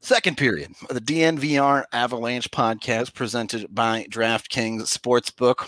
Second 0.05 0.37
period, 0.37 0.71
the 0.87 1.01
DNVR 1.01 1.85
Avalanche 1.91 2.51
podcast 2.51 3.15
presented 3.15 3.73
by 3.73 4.05
DraftKings 4.07 4.81
Sportsbook. 4.81 5.67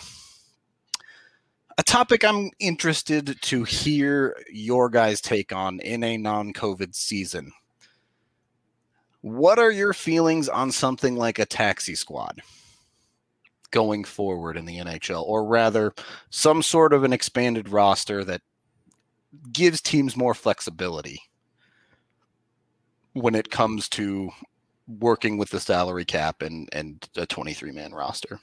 A 1.79 1.81
topic 1.81 2.23
I'm 2.23 2.51
interested 2.59 3.35
to 3.41 3.63
hear 3.63 4.37
your 4.47 4.89
guys' 4.89 5.21
take 5.21 5.51
on 5.51 5.79
in 5.79 6.03
a 6.03 6.17
non 6.17 6.53
COVID 6.53 6.93
season. 6.93 7.51
What 9.21 9.57
are 9.57 9.71
your 9.71 9.93
feelings 9.93 10.47
on 10.47 10.71
something 10.71 11.15
like 11.15 11.39
a 11.39 11.45
taxi 11.47 11.95
squad 11.95 12.39
going 13.71 14.03
forward 14.03 14.55
in 14.55 14.65
the 14.65 14.77
NHL, 14.77 15.23
or 15.23 15.45
rather, 15.45 15.95
some 16.29 16.61
sort 16.61 16.93
of 16.93 17.03
an 17.03 17.11
expanded 17.11 17.69
roster 17.69 18.23
that 18.25 18.43
gives 19.51 19.81
teams 19.81 20.15
more 20.15 20.35
flexibility? 20.35 21.23
When 23.21 23.35
it 23.35 23.49
comes 23.49 23.89
to 23.89 24.31
working 24.99 25.37
with 25.37 25.49
the 25.49 25.59
salary 25.59 26.05
cap 26.05 26.41
and 26.41 26.69
and 26.71 27.07
a 27.15 27.25
23 27.25 27.71
man 27.71 27.93
roster. 27.93 28.39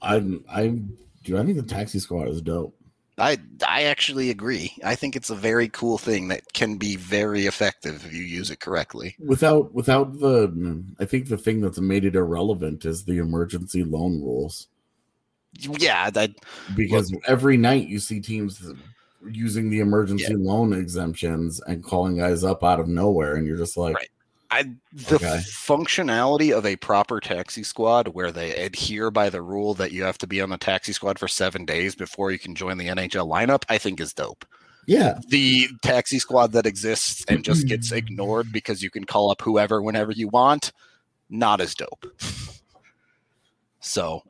I'm, 0.00 0.44
I'm, 0.50 0.98
dude, 1.22 1.40
I 1.40 1.44
think 1.44 1.56
the 1.56 1.62
Taxi 1.62 1.98
Squad 1.98 2.28
is 2.28 2.42
dope. 2.42 2.76
I 3.16 3.38
I 3.66 3.84
actually 3.84 4.30
agree. 4.30 4.74
I 4.82 4.96
think 4.96 5.14
it's 5.14 5.30
a 5.30 5.36
very 5.36 5.68
cool 5.68 5.98
thing 5.98 6.28
that 6.28 6.52
can 6.52 6.78
be 6.78 6.96
very 6.96 7.46
effective 7.46 8.04
if 8.04 8.12
you 8.12 8.22
use 8.22 8.50
it 8.50 8.58
correctly. 8.58 9.14
Without, 9.24 9.72
without 9.72 10.18
the, 10.18 10.84
I 10.98 11.04
think 11.04 11.28
the 11.28 11.38
thing 11.38 11.60
that's 11.60 11.78
made 11.78 12.04
it 12.04 12.16
irrelevant 12.16 12.84
is 12.84 13.04
the 13.04 13.18
emergency 13.18 13.84
loan 13.84 14.20
rules. 14.20 14.66
Yeah, 15.60 16.10
that 16.10 16.32
because 16.74 17.14
every 17.28 17.56
night 17.56 17.86
you 17.86 18.00
see 18.00 18.18
teams 18.20 18.60
using 19.30 19.70
the 19.70 19.80
emergency 19.80 20.34
loan 20.36 20.72
exemptions 20.72 21.60
and 21.66 21.82
calling 21.82 22.16
guys 22.16 22.44
up 22.44 22.62
out 22.64 22.80
of 22.80 22.88
nowhere, 22.88 23.36
and 23.36 23.46
you're 23.46 23.56
just 23.56 23.76
like, 23.76 23.94
Right. 23.94 24.08
I 24.50 24.62
the 24.92 25.16
Okay. 25.16 25.40
functionality 25.66 26.56
of 26.56 26.64
a 26.66 26.76
proper 26.76 27.18
taxi 27.18 27.62
squad 27.62 28.08
where 28.08 28.30
they 28.30 28.54
adhere 28.54 29.10
by 29.10 29.28
the 29.30 29.42
rule 29.42 29.74
that 29.74 29.90
you 29.90 30.04
have 30.04 30.18
to 30.18 30.26
be 30.26 30.40
on 30.40 30.50
the 30.50 30.58
taxi 30.58 30.92
squad 30.92 31.18
for 31.18 31.26
7 31.28 31.64
days 31.64 31.94
before 31.94 32.30
you 32.30 32.38
can 32.38 32.54
join 32.54 32.78
the 32.78 32.86
NHL 32.88 33.28
lineup, 33.28 33.64
I 33.68 33.78
think 33.78 34.00
is 34.00 34.12
dope. 34.14 34.44
yeah, 34.86 35.18
the 35.28 35.68
taxi 35.82 36.18
squad 36.18 36.52
that 36.52 36.66
exists 36.66 37.24
and 37.26 37.42
just 37.44 37.66
gets 37.66 37.90
ignored 37.92 38.52
because 38.52 38.82
you 38.82 38.90
can 38.90 39.04
call 39.04 39.30
up 39.30 39.40
whoever 39.42 39.82
whenever 39.82 40.12
you 40.12 40.28
want, 40.28 40.72
not 41.30 41.60
as 41.60 41.74
dope. 41.74 42.06
So, 43.80 44.22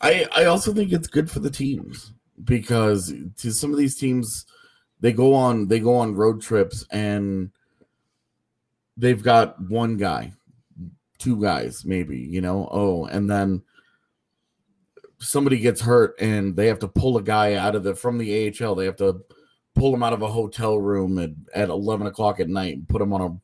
I 0.00 0.26
I 0.36 0.44
also 0.44 0.72
think 0.72 0.92
it's 0.92 1.08
good 1.08 1.30
for 1.30 1.40
the 1.40 1.50
teams 1.50 2.12
because 2.44 3.12
to 3.38 3.52
some 3.52 3.72
of 3.72 3.78
these 3.78 3.96
teams, 3.96 4.46
they 5.00 5.12
go 5.12 5.34
on 5.34 5.68
they 5.68 5.80
go 5.80 5.96
on 5.96 6.14
road 6.14 6.40
trips 6.40 6.86
and 6.90 7.50
they've 8.96 9.22
got 9.22 9.60
one 9.60 9.96
guy, 9.96 10.32
two 11.18 11.40
guys, 11.40 11.84
maybe 11.84 12.18
you 12.18 12.40
know. 12.40 12.68
Oh, 12.70 13.06
and 13.06 13.28
then 13.28 13.62
somebody 15.18 15.58
gets 15.58 15.80
hurt 15.80 16.14
and 16.20 16.56
they 16.56 16.66
have 16.66 16.80
to 16.80 16.88
pull 16.88 17.16
a 17.16 17.22
guy 17.22 17.54
out 17.54 17.74
of 17.74 17.82
the 17.82 17.94
from 17.94 18.18
the 18.18 18.54
AHL. 18.60 18.74
They 18.74 18.86
have 18.86 18.96
to 18.96 19.22
pull 19.74 19.94
him 19.94 20.02
out 20.02 20.12
of 20.12 20.22
a 20.22 20.28
hotel 20.28 20.78
room 20.78 21.18
at, 21.18 21.30
at 21.54 21.70
11 21.70 22.06
o'clock 22.06 22.40
at 22.40 22.48
night 22.48 22.74
and 22.74 22.88
put 22.88 23.00
him 23.00 23.12
on 23.12 23.20
a 23.20 23.36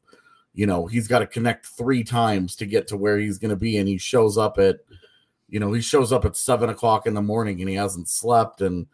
you 0.55 0.67
know 0.67 0.87
he's 0.87 1.09
got 1.09 1.21
to 1.21 1.27
connect 1.27 1.67
three 1.67 2.03
times 2.03 2.57
to 2.57 2.67
get 2.67 2.89
to 2.89 2.97
where 2.97 3.19
he's 3.19 3.39
going 3.39 3.51
to 3.51 3.57
be 3.57 3.77
and 3.77 3.89
he 3.89 3.97
shows 3.97 4.37
up 4.37 4.59
at 4.59 4.77
you 5.49 5.59
know 5.61 5.73
he 5.73 5.81
shows 5.81 6.13
up 6.13 6.25
at 6.25 6.37
seven 6.37 6.69
o'clock 6.71 7.07
in 7.07 7.15
the 7.15 7.23
morning 7.23 7.61
and 7.61 7.69
he 7.69 7.75
hasn't 7.77 8.09
slept 8.09 8.61
and 8.61 8.87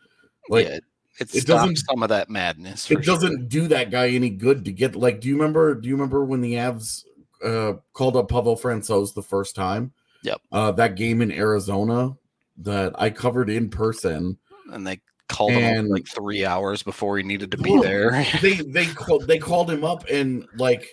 like 0.48 0.66
yeah, 0.66 0.78
it, 1.18 1.34
it, 1.34 1.46
doesn't- 1.46 1.76
some 1.76 2.02
of 2.02 2.08
that 2.08 2.30
madness. 2.30 2.90
it 2.90 2.94
sure. 2.94 3.02
doesn't 3.02 3.48
do 3.48 3.66
that 3.68 3.90
guy 3.90 4.08
any 4.10 4.30
good 4.30 4.64
to 4.64 4.72
get 4.72 4.94
like 4.96 5.20
do 5.20 5.28
you 5.28 5.34
remember 5.36 5.74
do 5.74 5.88
you 5.88 5.94
remember 5.94 6.24
when 6.24 6.40
the 6.40 6.54
Avs 6.54 7.04
uh 7.44 7.74
called 7.92 8.16
up 8.16 8.28
Pavel 8.28 8.56
Francouz 8.56 9.14
the 9.14 9.22
first 9.22 9.54
time? 9.56 9.92
Yep. 10.22 10.40
Uh 10.52 10.72
that 10.72 10.96
game 10.96 11.20
in 11.22 11.30
Arizona 11.32 12.16
that 12.58 12.92
I 13.00 13.10
covered 13.10 13.50
in 13.50 13.68
person. 13.68 14.38
And 14.72 14.86
they 14.86 15.00
called 15.28 15.52
him 15.52 15.62
And- 15.62 15.86
up 15.88 15.92
like 15.92 16.06
three 16.06 16.44
hours 16.46 16.82
before 16.82 17.16
he 17.18 17.22
needed 17.24 17.50
to 17.50 17.58
be 17.58 17.72
Well, 17.72 17.82
there. 17.82 18.24
They 18.40 18.54
they 18.54 18.86
called 18.86 19.26
they 19.26 19.38
called 19.38 19.70
him 19.70 19.84
up 19.84 20.04
and 20.10 20.46
like 20.56 20.88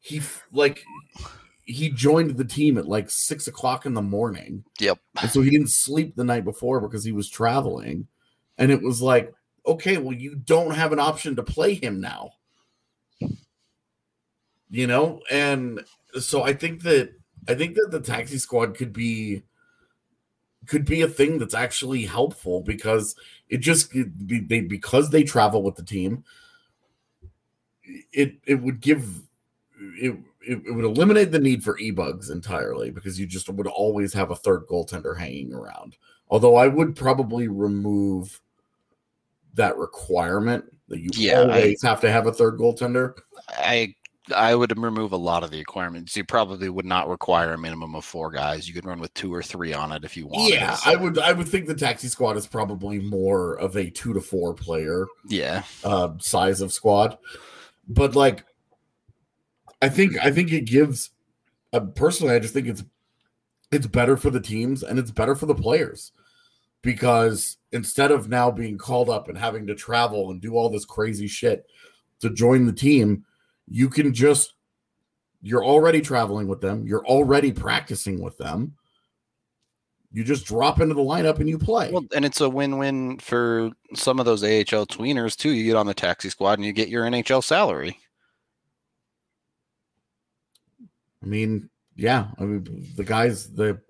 he 0.00 0.20
like 0.52 0.82
he 1.68 1.90
joined 1.90 2.30
the 2.30 2.44
team 2.44 2.78
at 2.78 2.88
like 2.88 3.10
six 3.10 3.46
o'clock 3.46 3.84
in 3.84 3.92
the 3.92 4.02
morning. 4.02 4.64
Yep. 4.80 4.98
And 5.20 5.30
so 5.30 5.42
he 5.42 5.50
didn't 5.50 5.70
sleep 5.70 6.16
the 6.16 6.24
night 6.24 6.44
before 6.44 6.80
because 6.80 7.04
he 7.04 7.12
was 7.12 7.28
traveling. 7.28 8.08
And 8.56 8.72
it 8.72 8.82
was 8.82 9.02
like, 9.02 9.34
okay, 9.66 9.98
well, 9.98 10.16
you 10.16 10.34
don't 10.34 10.74
have 10.74 10.92
an 10.92 10.98
option 10.98 11.36
to 11.36 11.42
play 11.42 11.74
him 11.74 12.00
now. 12.00 12.30
You 14.70 14.86
know, 14.86 15.20
and 15.30 15.84
so 16.18 16.42
I 16.42 16.54
think 16.54 16.82
that 16.82 17.12
I 17.46 17.54
think 17.54 17.74
that 17.76 17.90
the 17.90 18.00
taxi 18.00 18.38
squad 18.38 18.74
could 18.74 18.92
be 18.92 19.42
could 20.66 20.86
be 20.86 21.02
a 21.02 21.08
thing 21.08 21.38
that's 21.38 21.54
actually 21.54 22.04
helpful 22.04 22.62
because 22.62 23.14
it 23.48 23.58
just 23.58 23.92
they 23.92 24.60
because 24.60 25.10
they 25.10 25.22
travel 25.22 25.62
with 25.62 25.76
the 25.76 25.84
team 25.84 26.24
it 28.12 28.34
it 28.44 28.56
would 28.56 28.80
give 28.80 29.22
it 30.00 30.16
it, 30.46 30.62
it 30.66 30.72
would 30.74 30.84
eliminate 30.84 31.30
the 31.32 31.38
need 31.38 31.62
for 31.62 31.78
e-bugs 31.78 32.30
entirely 32.30 32.90
because 32.90 33.18
you 33.18 33.26
just 33.26 33.48
would 33.48 33.66
always 33.66 34.12
have 34.12 34.30
a 34.30 34.36
third 34.36 34.66
goaltender 34.66 35.16
hanging 35.18 35.52
around 35.54 35.96
although 36.30 36.56
i 36.56 36.66
would 36.66 36.96
probably 36.96 37.48
remove 37.48 38.40
that 39.54 39.76
requirement 39.76 40.64
that 40.88 41.00
you 41.00 41.10
Yeah, 41.14 41.40
I- 41.40 41.44
always 41.44 41.82
have 41.82 42.00
to 42.02 42.10
have 42.10 42.26
a 42.26 42.32
third 42.32 42.58
goaltender. 42.58 43.14
I 43.50 43.94
I 44.34 44.54
would 44.54 44.76
remove 44.78 45.12
a 45.12 45.16
lot 45.16 45.42
of 45.42 45.50
the 45.50 45.58
requirements. 45.58 46.14
You 46.16 46.22
probably 46.22 46.68
would 46.68 46.84
not 46.84 47.08
require 47.08 47.54
a 47.54 47.58
minimum 47.58 47.94
of 47.94 48.04
four 48.04 48.30
guys. 48.30 48.68
You 48.68 48.74
could 48.74 48.84
run 48.84 49.00
with 49.00 49.12
two 49.14 49.32
or 49.34 49.42
three 49.42 49.72
on 49.72 49.90
it 49.90 50.04
if 50.04 50.16
you 50.18 50.26
want. 50.26 50.52
Yeah, 50.52 50.76
I 50.84 50.96
would. 50.96 51.18
I 51.18 51.32
would 51.32 51.48
think 51.48 51.66
the 51.66 51.74
taxi 51.74 52.08
squad 52.08 52.36
is 52.36 52.46
probably 52.46 52.98
more 52.98 53.54
of 53.58 53.76
a 53.76 53.88
two 53.90 54.12
to 54.12 54.20
four 54.20 54.52
player 54.54 55.06
Yeah, 55.28 55.62
uh, 55.82 56.10
size 56.18 56.60
of 56.60 56.72
squad, 56.74 57.16
but 57.88 58.14
like, 58.14 58.44
I 59.80 59.88
think 59.88 60.16
I 60.18 60.30
think 60.30 60.52
it 60.52 60.64
gives. 60.64 61.10
Uh, 61.72 61.80
personally, 61.80 62.34
I 62.34 62.38
just 62.38 62.54
think 62.54 62.66
it's 62.66 62.84
it's 63.70 63.86
better 63.86 64.16
for 64.16 64.30
the 64.30 64.40
teams 64.40 64.82
and 64.82 64.98
it's 64.98 65.10
better 65.10 65.34
for 65.34 65.46
the 65.46 65.54
players 65.54 66.12
because 66.82 67.58
instead 67.72 68.10
of 68.10 68.28
now 68.28 68.50
being 68.50 68.78
called 68.78 69.10
up 69.10 69.28
and 69.28 69.36
having 69.36 69.66
to 69.66 69.74
travel 69.74 70.30
and 70.30 70.40
do 70.40 70.54
all 70.54 70.70
this 70.70 70.84
crazy 70.84 71.26
shit 71.26 71.66
to 72.20 72.30
join 72.30 72.66
the 72.66 72.72
team, 72.72 73.24
you 73.68 73.88
can 73.88 74.14
just 74.14 74.54
you're 75.42 75.64
already 75.64 76.00
traveling 76.00 76.48
with 76.48 76.60
them, 76.60 76.86
you're 76.86 77.06
already 77.06 77.52
practicing 77.52 78.20
with 78.20 78.36
them. 78.38 78.74
You 80.10 80.24
just 80.24 80.46
drop 80.46 80.80
into 80.80 80.94
the 80.94 81.02
lineup 81.02 81.38
and 81.38 81.48
you 81.48 81.58
play. 81.58 81.92
well, 81.92 82.06
and 82.14 82.24
it's 82.24 82.40
a 82.40 82.48
win-win 82.48 83.18
for 83.18 83.70
some 83.94 84.18
of 84.18 84.24
those 84.24 84.42
AHL 84.42 84.86
tweeners 84.86 85.36
too. 85.36 85.50
You 85.50 85.64
get 85.64 85.76
on 85.76 85.86
the 85.86 85.92
taxi 85.92 86.30
squad 86.30 86.54
and 86.54 86.64
you 86.64 86.72
get 86.72 86.88
your 86.88 87.04
NHL 87.04 87.44
salary. 87.44 87.98
I 91.22 91.26
mean, 91.26 91.68
yeah, 91.96 92.28
I 92.38 92.44
mean 92.44 92.86
the 92.96 93.04
guys 93.04 93.52
the 93.52 93.80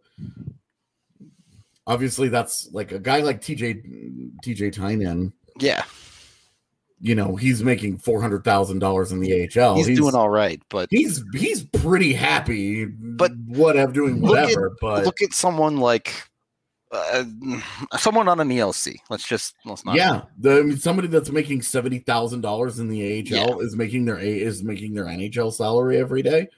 obviously 1.87 2.29
that's 2.29 2.69
like 2.73 2.93
a 2.93 2.99
guy 2.99 3.21
like 3.21 3.41
TJ 3.41 3.83
TJ 4.45 4.73
Tynan, 4.73 5.33
Yeah, 5.61 5.85
you 7.01 7.15
know, 7.15 7.37
he's 7.37 7.63
making 7.63 7.99
four 7.99 8.21
hundred 8.21 8.45
thousand 8.45 8.79
dollars 8.81 9.13
in 9.13 9.21
the 9.21 9.33
AHL. 9.57 9.77
he's, 9.77 9.87
doing 9.99 10.15
all 10.15 10.31
right, 10.31 10.61
but 10.69 10.89
he's 10.91 11.23
he's 11.35 11.65
pretty 11.65 12.13
happy, 12.13 12.85
But 12.87 13.33
whatever 13.47 13.93
doing 13.93 14.21
look 14.23 14.37
at- 14.37 14.43
whatever. 14.47 14.77
but 14.81 15.05
look 15.05 15.23
at 15.23 15.33
someone 15.33 15.77
like 15.79 16.13
uh, 16.91 17.23
someone 17.99 18.29
on 18.29 18.41
an 18.41 18.49
ELC. 18.49 18.97
Let's 19.11 19.27
just 19.29 19.55
let's 19.67 19.85
not. 19.85 19.95
yeah, 19.97 20.23
the, 20.39 20.59
I 20.61 20.63
mean, 20.63 20.79
somebody 20.79 21.09
that's 21.09 21.31
making 21.31 21.61
seventy 21.63 21.99
thousand 21.99 22.41
dollars 22.41 22.79
in 22.79 22.89
the 22.89 23.03
AHL 23.21 23.59
Yeah. 23.59 23.65
is 23.67 23.77
making 23.77 24.07
their 24.07 24.19
a 24.19 24.27
is 24.41 24.63
making 24.63 24.95
their 24.95 25.05
NHL 25.05 25.53
salary 25.53 25.99
every 25.99 26.23
day. 26.23 26.49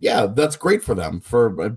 Yeah, 0.00 0.26
that's 0.26 0.56
great 0.56 0.82
for 0.82 0.94
them. 0.94 1.20
For 1.20 1.60
uh, 1.62 1.70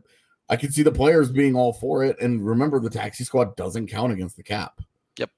I 0.50 0.56
can 0.56 0.72
see 0.72 0.82
the 0.84 0.92
players 0.92 1.30
being 1.32 1.56
all 1.56 1.74
for 1.74 2.04
it. 2.04 2.18
And 2.22 2.46
remember, 2.46 2.80
the 2.80 2.90
taxi 2.90 3.24
squad 3.24 3.56
doesn't 3.56 3.88
count 3.88 4.12
against 4.14 4.38
the 4.38 4.44
cap. 4.44 4.80
Yep. 5.18 5.30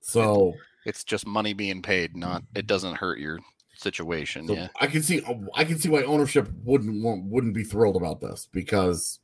So, 0.00 0.54
it's 0.84 1.04
just 1.04 1.26
money 1.26 1.52
being 1.54 1.80
paid. 1.82 2.16
Not 2.16 2.42
it 2.54 2.66
doesn't 2.66 2.96
hurt 2.96 3.18
your 3.18 3.38
situation. 3.76 4.46
so 4.46 4.54
yeah, 4.54 4.68
I 4.80 4.86
can 4.86 5.02
see 5.02 5.22
I 5.54 5.64
can 5.64 5.78
see 5.78 5.88
why 5.88 6.02
ownership 6.04 6.48
wouldn't 6.64 7.02
want- 7.02 7.24
wouldn't 7.24 7.54
be 7.54 7.64
thrilled 7.64 7.96
about 7.96 8.20
this 8.20 8.48
because 8.52 9.18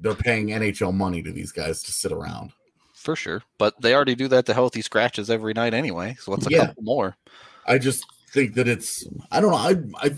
they're 0.00 0.14
paying 0.14 0.48
NHL 0.48 0.92
money 0.94 1.22
to 1.22 1.32
these 1.32 1.52
guys 1.52 1.82
to 1.84 1.92
sit 1.92 2.12
around. 2.12 2.52
for 2.94 3.14
sure. 3.16 3.42
But 3.58 3.80
they 3.80 3.94
already 3.94 4.14
do 4.16 4.26
that 4.28 4.46
to 4.46 4.54
healthy 4.54 4.82
scratches 4.82 5.30
every 5.30 5.52
night 5.54 5.74
anyway. 5.74 6.16
So 6.20 6.32
what's 6.32 6.46
a 6.46 6.50
Yeah. 6.50 6.66
couple 6.66 6.82
more? 6.84 7.16
I 7.66 7.78
just 7.78 8.04
think 8.32 8.54
that 8.54 8.66
it's 8.68 9.06
I 9.30 9.40
don't 9.40 9.50
know. 9.50 9.56
I 9.56 10.06
I 10.06 10.14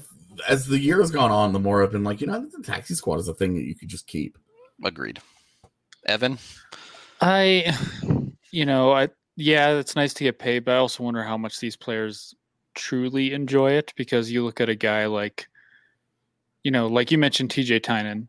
as 0.49 0.67
the 0.67 0.79
year 0.79 1.01
has 1.01 1.11
gone 1.11 1.31
on, 1.31 1.53
the 1.53 1.59
more 1.59 1.83
I've 1.83 1.93
been 1.93 2.05
like, 2.05 2.21
you 2.21 2.27
know, 2.27 2.47
the 2.47 2.63
taxi 2.63 2.95
squad 2.95 3.19
is 3.19 3.29
a 3.29 3.35
thing 3.35 3.55
that 3.55 3.65
you 3.65 3.75
could 3.75 3.89
just 3.89 4.07
keep. 4.07 4.39
Agreed. 4.85 5.21
Evan, 6.07 6.39
I, 7.21 7.77
you 8.51 8.65
know, 8.65 8.93
I 8.93 9.11
yeah, 9.37 9.71
it's 9.79 9.97
nice 9.97 10.13
to 10.15 10.25
get 10.25 10.39
paid, 10.39 10.65
but 10.65 10.73
I 10.73 10.79
also 10.79 11.03
wonder 11.03 11.23
how 11.23 11.37
much 11.37 11.61
these 11.61 11.77
players 11.77 12.35
truly 12.75 13.33
enjoy 13.33 13.73
it 13.73 13.93
because 13.97 14.31
you 14.31 14.45
look 14.45 14.61
at 14.61 14.69
a 14.69 14.75
guy 14.75 15.07
like, 15.07 15.49
you 16.63 16.71
know, 16.71 16.87
like 16.87 17.11
you 17.11 17.19
mentioned, 17.19 17.51
TJ 17.51 17.83
Tynan. 17.83 18.29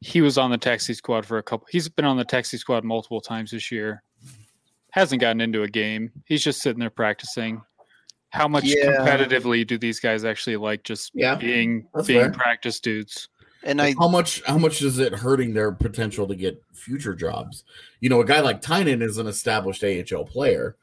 He 0.00 0.22
was 0.22 0.38
on 0.38 0.50
the 0.50 0.58
taxi 0.58 0.94
squad 0.94 1.26
for 1.26 1.38
a 1.38 1.42
couple. 1.42 1.66
He's 1.70 1.88
been 1.88 2.06
on 2.06 2.16
the 2.16 2.24
taxi 2.24 2.56
squad 2.56 2.84
multiple 2.84 3.20
times 3.20 3.50
this 3.50 3.70
year. 3.70 4.02
Hasn't 4.92 5.20
gotten 5.20 5.40
into 5.40 5.62
a 5.62 5.68
game. 5.68 6.10
He's 6.24 6.42
just 6.42 6.62
sitting 6.62 6.80
there 6.80 6.90
practicing. 6.90 7.62
How 8.30 8.46
much 8.48 8.64
Yeah. 8.64 8.98
competitively 8.98 9.66
do 9.66 9.76
these 9.78 9.98
guys 10.00 10.24
actually 10.24 10.56
like 10.56 10.84
just 10.84 11.10
Yeah, 11.14 11.34
being 11.34 11.86
that's 11.94 12.06
being 12.06 12.20
fair. 12.20 12.32
practice 12.32 12.80
dudes? 12.80 13.28
and 13.62 13.80
I 13.82 13.94
how 13.98 14.08
much 14.08 14.42
how 14.46 14.56
much 14.56 14.80
is 14.82 14.98
it 14.98 15.12
hurting 15.12 15.52
their 15.52 15.70
potential 15.72 16.26
to 16.28 16.34
get 16.34 16.62
future 16.72 17.14
jobs? 17.14 17.64
You 18.00 18.08
know, 18.08 18.20
a 18.20 18.24
guy 18.24 18.40
like 18.40 18.62
Tynan 18.62 19.02
is 19.02 19.18
an 19.18 19.26
established 19.26 19.82
AHL 19.84 20.24
player, 20.24 20.76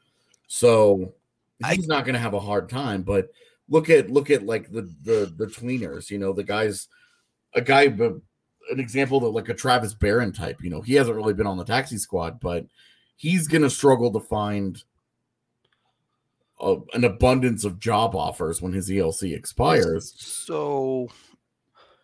so 0.46 1.12
I- 1.64 1.74
he's 1.74 1.88
not 1.88 2.04
going 2.04 2.12
to 2.14 2.20
have 2.20 2.34
a 2.34 2.40
hard 2.40 2.68
time. 2.68 3.02
But 3.02 3.30
look 3.68 3.90
at 3.90 4.10
look 4.10 4.30
at 4.30 4.44
like 4.44 4.70
the 4.70 4.82
the 5.02 5.32
the 5.36 5.46
tweeners. 5.46 6.10
You 6.10 6.18
know, 6.18 6.32
the 6.32 6.44
guys, 6.44 6.86
a 7.54 7.60
guy, 7.60 7.84
an 7.84 8.22
example 8.78 9.18
that 9.20 9.28
like 9.30 9.48
a 9.48 9.54
Travis 9.54 9.94
Barron 9.94 10.32
type. 10.32 10.62
You 10.62 10.70
know, 10.70 10.80
he 10.82 10.94
hasn't 10.94 11.16
really 11.16 11.34
been 11.34 11.46
on 11.48 11.56
the 11.56 11.64
taxi 11.64 11.96
squad, 11.98 12.38
but 12.40 12.64
he's 13.16 13.48
going 13.48 13.62
to 13.62 13.70
struggle 13.70 14.12
to 14.12 14.20
find. 14.20 14.82
A, 16.60 16.76
an 16.92 17.04
abundance 17.04 17.64
of 17.64 17.78
job 17.78 18.16
offers 18.16 18.60
when 18.60 18.72
his 18.72 18.90
ELC 18.90 19.34
expires 19.34 20.12
so 20.16 21.08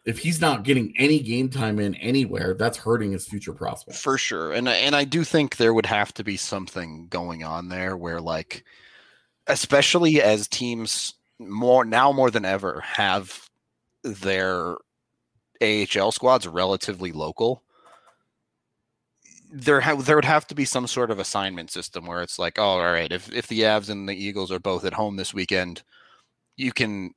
if 0.05 0.19
he's 0.19 0.41
not 0.41 0.65
getting 0.65 0.93
any 0.99 1.19
game 1.19 1.49
time 1.49 1.79
in 1.79 1.95
anywhere, 1.97 2.55
that's 2.55 2.77
hurting 2.77 3.13
his 3.13 3.27
future 3.27 3.55
prospects. 3.55 4.01
for 4.01 4.19
sure, 4.19 4.53
and 4.53 4.69
and 4.69 4.95
I 4.95 5.05
do 5.05 5.25
think 5.25 5.57
there 5.57 5.73
would 5.73 5.87
have 5.87 6.13
to 6.15 6.25
be 6.25 6.37
something 6.37 7.09
going 7.09 7.43
on 7.43 7.69
there 7.69 7.97
where 7.97 8.21
like, 8.21 8.65
especially 9.47 10.21
as 10.21 10.47
teams 10.47 11.15
more 11.39 11.85
now 11.85 12.13
more 12.13 12.31
than 12.31 12.45
ever 12.45 12.81
have 12.81 13.49
their 14.03 14.77
AHL 15.63 16.13
squads 16.13 16.47
relatively 16.47 17.13
local. 17.13 17.63
There, 19.57 19.81
ha- 19.81 19.95
there 19.95 20.17
would 20.17 20.25
have 20.25 20.47
to 20.49 20.55
be 20.55 20.65
some 20.65 20.89
sort 20.89 21.13
of 21.13 21.21
assignment 21.21 21.71
system 21.71 22.07
where 22.07 22.23
it's 22.23 22.41
like, 22.41 22.59
oh, 22.59 22.63
all 22.81 22.93
right, 22.93 23.13
if 23.13 23.33
if 23.33 23.47
the 23.47 23.61
Avs 23.61 23.89
and 23.89 24.09
the 24.09 24.15
Eagles 24.15 24.51
are 24.51 24.59
both 24.59 24.85
at 24.85 24.95
home 24.95 25.17
this 25.17 25.33
weekend, 25.33 25.83
you 26.57 26.73
can 26.73 27.13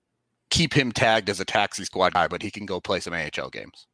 keep 0.51 0.71
him 0.73 0.91
tagged 0.91 1.29
as 1.29 1.39
a 1.39 1.45
taxi 1.45 1.83
squad 1.83 2.13
guy, 2.13 2.27
but 2.27 2.43
he 2.43 2.51
can 2.51 2.65
go 2.67 2.79
play 2.79 2.99
some 2.99 3.13
AHL 3.13 3.49
games. 3.49 3.87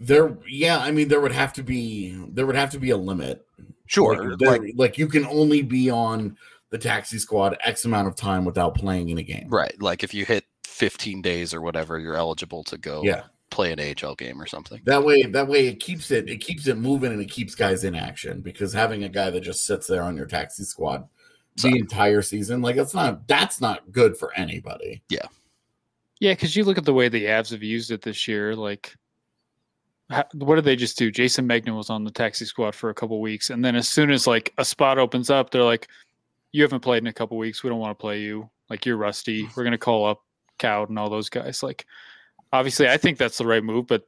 There, 0.00 0.36
yeah, 0.48 0.78
I 0.78 0.90
mean, 0.92 1.08
there 1.08 1.20
would 1.20 1.32
have 1.32 1.52
to 1.54 1.62
be 1.62 2.16
there 2.30 2.46
would 2.46 2.54
have 2.56 2.70
to 2.70 2.78
be 2.78 2.90
a 2.90 2.96
limit. 2.96 3.44
Sure, 3.86 4.30
like, 4.30 4.38
there- 4.38 4.50
like 4.50 4.72
like 4.76 4.98
you 4.98 5.08
can 5.08 5.26
only 5.26 5.62
be 5.62 5.90
on 5.90 6.36
the 6.70 6.78
taxi 6.78 7.18
squad 7.18 7.56
X 7.64 7.84
amount 7.84 8.08
of 8.08 8.14
time 8.14 8.44
without 8.44 8.74
playing 8.74 9.08
in 9.08 9.18
a 9.18 9.22
game. 9.22 9.46
right, 9.48 9.74
like 9.80 10.04
if 10.04 10.12
you 10.12 10.24
hit 10.24 10.44
15 10.64 11.22
days 11.22 11.54
or 11.54 11.60
whatever, 11.62 11.98
you're 11.98 12.14
eligible 12.16 12.62
to 12.64 12.76
go 12.76 13.02
Yeah, 13.04 13.22
play 13.58 13.72
an 13.72 13.80
AHL 13.80 14.14
game 14.14 14.40
or 14.40 14.46
something. 14.46 14.80
that 14.84 15.02
way, 15.04 15.22
that 15.24 15.48
way 15.48 15.66
it 15.66 15.80
keeps 15.80 16.12
it 16.12 16.28
it 16.28 16.36
keeps 16.36 16.68
it 16.68 16.76
moving 16.78 17.10
and 17.12 17.20
it 17.20 17.28
keeps 17.28 17.56
guys 17.56 17.82
in 17.82 17.96
action 17.96 18.40
because 18.40 18.72
having 18.72 19.02
a 19.02 19.08
guy 19.08 19.30
that 19.30 19.40
just 19.40 19.66
sits 19.66 19.88
there 19.88 20.02
on 20.04 20.16
your 20.16 20.26
taxi 20.26 20.62
squad 20.62 21.08
So- 21.56 21.68
the 21.68 21.76
entire 21.76 22.22
season, 22.22 22.62
like 22.62 22.76
that's 22.76 22.94
not 22.94 23.26
that's 23.26 23.60
not 23.60 23.90
good 23.90 24.16
for 24.16 24.32
anybody. 24.34 25.02
Yeah, 25.08 25.26
yeah, 26.20 26.32
because 26.34 26.54
you 26.54 26.62
look 26.62 26.78
at 26.78 26.84
the 26.84 26.94
way 26.94 27.08
the 27.08 27.24
Avs 27.24 27.50
have 27.50 27.64
used 27.64 27.90
it 27.90 28.00
this 28.02 28.28
year. 28.28 28.54
Like, 28.54 28.94
ha- 30.08 30.28
what 30.34 30.54
did 30.54 30.64
they 30.64 30.76
just 30.76 30.96
do? 30.96 31.10
Jayson 31.10 31.46
Megna 31.46 31.76
was 31.76 31.90
on 31.90 32.04
the 32.04 32.12
taxi 32.12 32.44
squad 32.44 32.76
for 32.76 32.90
a 32.90 32.94
couple 32.94 33.20
weeks, 33.20 33.50
and 33.50 33.64
then 33.64 33.74
as 33.74 33.88
soon 33.88 34.12
as 34.12 34.26
like 34.28 34.52
a 34.58 34.64
spot 34.64 34.98
opens 34.98 35.30
up, 35.30 35.50
they're 35.50 35.64
like, 35.64 35.88
"You 36.52 36.62
haven't 36.62 36.80
played 36.80 37.02
in 37.02 37.08
a 37.08 37.12
couple 37.12 37.36
weeks. 37.36 37.64
We 37.64 37.70
don't 37.70 37.80
want 37.80 37.98
to 37.98 38.00
play 38.00 38.20
you. 38.20 38.48
Like, 38.70 38.86
you're 38.86 38.96
rusty. 38.96 39.42
Mm-hmm. 39.42 39.52
We're 39.56 39.64
gonna 39.64 39.78
call 39.78 40.06
up 40.06 40.22
Cowd 40.58 40.90
and 40.90 40.98
all 40.98 41.10
those 41.10 41.28
guys." 41.28 41.62
Like, 41.62 41.86
obviously, 42.52 42.88
I 42.88 42.96
think 42.96 43.18
that's 43.18 43.38
the 43.38 43.46
right 43.46 43.62
move, 43.62 43.86
but 43.86 44.04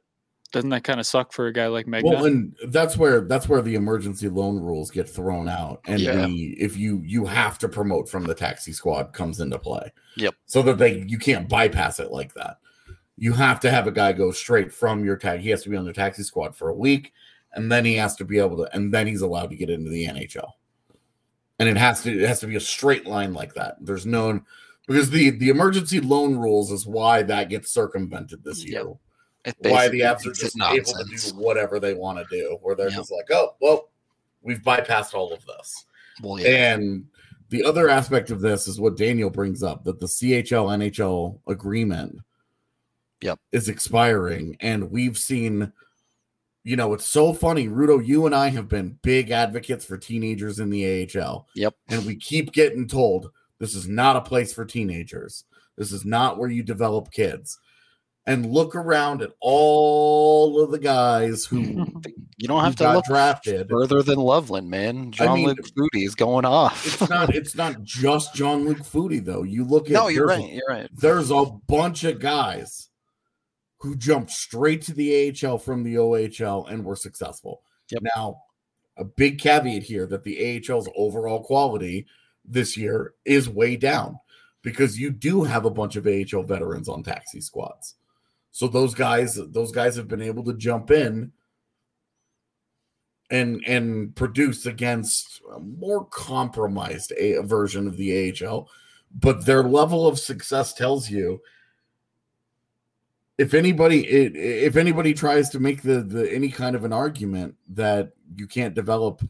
doesn't 0.51 0.69
that 0.71 0.83
kind 0.83 0.99
of 0.99 1.05
suck 1.05 1.31
for 1.31 1.47
a 1.47 1.53
guy 1.53 1.67
like 1.67 1.85
Megna? 1.85 2.03
Well, 2.03 2.25
and 2.25 2.53
that's 2.67 2.97
where 2.97 3.21
that's 3.21 3.47
where 3.47 3.61
the 3.61 3.75
emergency 3.75 4.27
loan 4.27 4.59
rules 4.59 4.91
get 4.91 5.09
thrown 5.09 5.47
out, 5.47 5.81
and 5.85 6.01
Yeah. 6.01 6.27
the 6.27 6.61
if 6.61 6.75
you 6.77 7.01
you 7.05 7.25
have 7.25 7.57
to 7.59 7.69
promote 7.69 8.09
from 8.09 8.25
the 8.25 8.35
taxi 8.35 8.73
squad 8.73 9.13
comes 9.13 9.39
into 9.39 9.57
play. 9.57 9.91
Yep. 10.17 10.35
So 10.45 10.61
that 10.63 10.77
they 10.77 11.05
you 11.07 11.17
can't 11.17 11.47
bypass 11.47 11.99
it 11.99 12.11
like 12.11 12.33
that. 12.33 12.57
You 13.17 13.33
have 13.33 13.59
to 13.61 13.71
have 13.71 13.87
a 13.87 13.91
guy 13.91 14.13
go 14.13 14.31
straight 14.31 14.73
from 14.73 15.05
your 15.05 15.15
tag. 15.15 15.39
He 15.39 15.49
has 15.51 15.63
to 15.63 15.69
be 15.69 15.77
on 15.77 15.85
the 15.85 15.93
taxi 15.93 16.23
squad 16.23 16.55
for 16.55 16.69
a 16.69 16.75
week, 16.75 17.13
and 17.53 17.71
then 17.71 17.85
he 17.85 17.95
has 17.95 18.15
to 18.17 18.25
be 18.25 18.37
able 18.39 18.57
to, 18.57 18.75
and 18.75 18.93
then 18.93 19.07
he's 19.07 19.21
allowed 19.21 19.51
to 19.51 19.55
get 19.55 19.69
into 19.69 19.89
the 19.89 20.05
NHL. 20.05 20.51
And 21.59 21.69
it 21.69 21.77
has 21.77 22.03
to 22.03 22.11
it 22.11 22.27
has 22.27 22.41
to 22.41 22.47
be 22.47 22.55
a 22.57 22.59
straight 22.61 23.05
line 23.05 23.33
like 23.33 23.53
that. 23.53 23.77
There's 23.79 24.05
no 24.05 24.41
because 24.91 25.09
the 25.09 25.31
the 25.31 25.49
emergency 25.49 25.99
loan 25.99 26.35
rules 26.35 26.71
is 26.71 26.85
why 26.85 27.23
that 27.23 27.49
gets 27.49 27.71
circumvented 27.71 28.43
this 28.43 28.63
year 28.65 28.85
Yep. 28.85 28.97
Why 29.61 29.87
the 29.87 30.01
Avs 30.01 30.25
are 30.27 30.33
just 30.33 30.55
able 30.61 30.85
to 30.85 31.03
do 31.03 31.35
whatever 31.35 31.79
they 31.79 31.95
want 31.95 32.19
to 32.19 32.25
do, 32.29 32.59
where 32.61 32.75
they're 32.75 32.89
Yep. 32.89 32.95
just 32.95 33.11
like, 33.11 33.25
oh, 33.31 33.55
well, 33.59 33.89
we've 34.43 34.61
bypassed 34.61 35.15
all 35.15 35.33
of 35.33 35.43
this. 35.45 35.85
Well, 36.21 36.39
yeah. 36.39 36.73
And 36.73 37.05
the 37.49 37.63
other 37.63 37.89
aspect 37.89 38.29
of 38.29 38.39
this 38.41 38.67
is 38.67 38.79
what 38.79 38.97
Daniel 38.97 39.29
brings 39.31 39.63
up 39.63 39.83
that 39.85 39.99
the 39.99 40.05
CHL 40.05 40.69
NHL 40.77 41.39
agreement 41.47 42.19
Yep. 43.21 43.39
is 43.51 43.67
expiring. 43.67 44.57
And 44.59 44.91
we've 44.91 45.17
seen 45.17 45.73
you 46.63 46.75
know, 46.75 46.93
it's 46.93 47.07
so 47.07 47.33
funny. 47.33 47.67
Rudo, 47.67 48.05
you 48.05 48.27
and 48.27 48.35
I 48.35 48.49
have 48.49 48.67
been 48.69 48.99
big 49.01 49.31
advocates 49.31 49.83
for 49.83 49.97
teenagers 49.97 50.59
in 50.59 50.69
the 50.69 51.09
AHL. 51.17 51.47
Yep. 51.55 51.73
And 51.87 52.05
we 52.05 52.15
keep 52.15 52.51
getting 52.51 52.87
told 52.87 53.31
this 53.61 53.75
is 53.75 53.87
not 53.87 54.15
a 54.17 54.21
place 54.21 54.51
for 54.51 54.65
teenagers. 54.65 55.45
This 55.77 55.91
is 55.93 56.03
not 56.03 56.37
where 56.37 56.49
you 56.49 56.63
develop 56.63 57.11
kids. 57.11 57.59
And 58.27 58.51
look 58.51 58.75
around 58.75 59.21
at 59.21 59.31
all 59.39 60.61
of 60.61 60.71
the 60.71 60.77
guys 60.79 61.45
who 61.45 61.59
You 62.37 62.47
don't 62.47 62.63
have 62.63 62.75
to 62.77 62.91
look 62.93 63.05
drafted. 63.05 63.69
further 63.69 64.01
than 64.03 64.17
Loveland, 64.19 64.69
man. 64.69 65.11
John 65.11 65.35
mean, 65.35 65.47
Luke 65.47 65.59
Foudy 65.77 66.05
is 66.05 66.15
going 66.15 66.45
off. 66.45 66.85
It's 66.85 67.07
not 67.09 67.35
it's 67.35 67.55
not 67.55 67.81
just 67.83 68.33
Jean-Luc 68.35 68.79
Foudy 68.79 69.23
though. 69.23 69.43
You 69.43 69.63
look 69.63 69.87
at 69.87 69.93
no, 69.93 70.07
you're 70.07 70.27
there's 70.27 70.39
right. 70.39 70.49
a- 70.49 70.53
You're 70.53 70.67
right. 70.69 70.89
there's 70.93 71.29
a 71.31 71.45
bunch 71.67 72.03
of 72.03 72.19
guys 72.19 72.89
who 73.79 73.95
jumped 73.95 74.31
straight 74.31 74.81
to 74.83 74.93
the 74.93 75.35
AHL 75.43 75.57
from 75.59 75.83
the 75.83 75.95
OHL 75.95 76.69
and 76.71 76.83
were 76.85 76.95
successful. 76.95 77.61
Yep. 77.91 78.03
Now, 78.15 78.41
a 78.97 79.03
big 79.03 79.39
caveat 79.39 79.81
here 79.83 80.05
that 80.05 80.23
the 80.23 80.61
AHL's 80.69 80.87
overall 80.95 81.43
quality 81.43 82.05
this 82.45 82.77
year 82.77 83.13
is 83.25 83.49
way 83.49 83.75
down 83.75 84.19
because 84.61 84.99
you 84.99 85.11
do 85.11 85.43
have 85.43 85.65
a 85.65 85.71
bunch 85.71 85.95
of 85.95 86.07
AHL 86.07 86.43
veterans 86.43 86.89
on 86.89 87.03
taxi 87.03 87.41
squads. 87.41 87.95
So 88.51 88.67
those 88.67 88.93
guys, 88.93 89.39
those 89.49 89.71
guys 89.71 89.95
have 89.95 90.07
been 90.07 90.21
able 90.21 90.43
to 90.45 90.53
jump 90.53 90.91
in 90.91 91.31
and 93.29 93.63
and 93.65 94.13
produce 94.15 94.65
against 94.65 95.41
a 95.55 95.59
more 95.59 96.05
compromised 96.05 97.13
a 97.17 97.41
version 97.41 97.87
of 97.87 97.97
the 97.97 98.35
AHL, 98.43 98.69
but 99.15 99.45
their 99.45 99.63
level 99.63 100.05
of 100.05 100.19
success 100.19 100.73
tells 100.73 101.09
you 101.09 101.41
if 103.37 103.53
anybody 103.53 104.05
if 104.05 104.75
anybody 104.75 105.13
tries 105.13 105.49
to 105.49 105.59
make 105.59 105.81
the, 105.81 106.01
the 106.01 106.31
any 106.31 106.49
kind 106.49 106.75
of 106.75 106.83
an 106.83 106.93
argument 106.93 107.55
that 107.69 108.11
you 108.35 108.47
can't 108.47 108.75
develop 108.75 109.21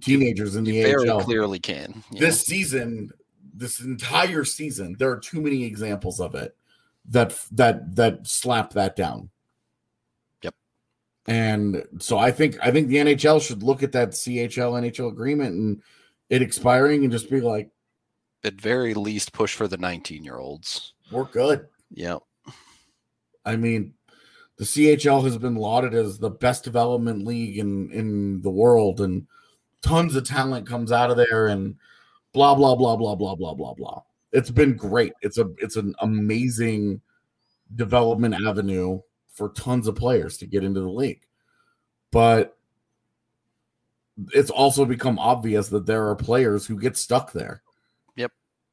teenagers 0.00 0.56
in 0.56 0.64
the 0.64 0.72
You 0.74 0.82
very 0.82 1.20
clearly 1.22 1.58
can. 1.58 2.02
you 2.10 2.20
this 2.20 2.42
season 2.44 3.10
this 3.54 3.80
entire 3.80 4.44
season 4.44 4.96
there 4.98 5.10
are 5.10 5.18
too 5.18 5.40
many 5.40 5.64
examples 5.64 6.20
of 6.20 6.34
it 6.34 6.56
that 7.10 7.38
that 7.52 7.94
that 7.96 8.26
slap 8.26 8.70
that 8.72 8.96
down 8.96 9.28
Yep. 10.42 10.54
and 11.26 11.84
so 11.98 12.16
i 12.18 12.30
think 12.30 12.56
i 12.62 12.70
think 12.70 12.88
the 12.88 12.96
nhl 12.96 13.40
should 13.46 13.62
look 13.62 13.82
at 13.82 13.92
that 13.92 14.10
chl 14.10 14.72
nhl 14.80 15.08
agreement 15.08 15.54
and 15.54 15.82
it 16.30 16.40
expiring 16.42 17.02
and 17.04 17.12
just 17.12 17.28
be 17.30 17.40
like 17.40 17.70
at 18.44 18.54
very 18.54 18.94
least 18.94 19.32
push 19.32 19.54
for 19.54 19.68
the 19.68 19.76
19 19.76 20.24
year 20.24 20.38
olds. 20.38 20.94
we're 21.10 21.24
good 21.24 21.66
Yeah. 21.90 22.18
i 23.44 23.54
mean 23.56 23.94
the 24.56 24.64
chl 24.64 25.22
has 25.24 25.36
been 25.36 25.56
lauded 25.56 25.92
as 25.94 26.18
the 26.18 26.30
best 26.30 26.64
development 26.64 27.26
league 27.26 27.58
in 27.58 27.90
in 27.92 28.40
the 28.40 28.50
world 28.50 29.00
and 29.02 29.26
tons 29.82 30.14
of 30.16 30.24
talent 30.24 30.66
comes 30.66 30.92
out 30.92 31.10
of 31.10 31.16
there 31.16 31.48
and 31.48 31.74
blah 32.32 32.54
blah 32.54 32.74
blah 32.74 32.96
blah 32.96 33.14
blah 33.14 33.34
blah 33.34 33.54
blah 33.54 33.74
blah 33.74 34.00
it's 34.32 34.50
been 34.50 34.74
great 34.74 35.12
it's 35.22 35.38
a 35.38 35.50
it's 35.58 35.76
an 35.76 35.94
amazing 36.00 37.00
development 37.74 38.34
avenue 38.34 39.00
for 39.32 39.50
tons 39.50 39.86
of 39.88 39.94
players 39.96 40.36
to 40.38 40.46
get 40.46 40.64
into 40.64 40.80
the 40.80 40.88
league 40.88 41.22
but 42.10 42.56
it's 44.34 44.50
also 44.50 44.84
become 44.84 45.18
obvious 45.18 45.68
that 45.68 45.86
there 45.86 46.06
are 46.08 46.14
players 46.16 46.66
who 46.66 46.78
get 46.78 46.96
stuck 46.96 47.32
there 47.32 47.62
Yep. 48.16 48.32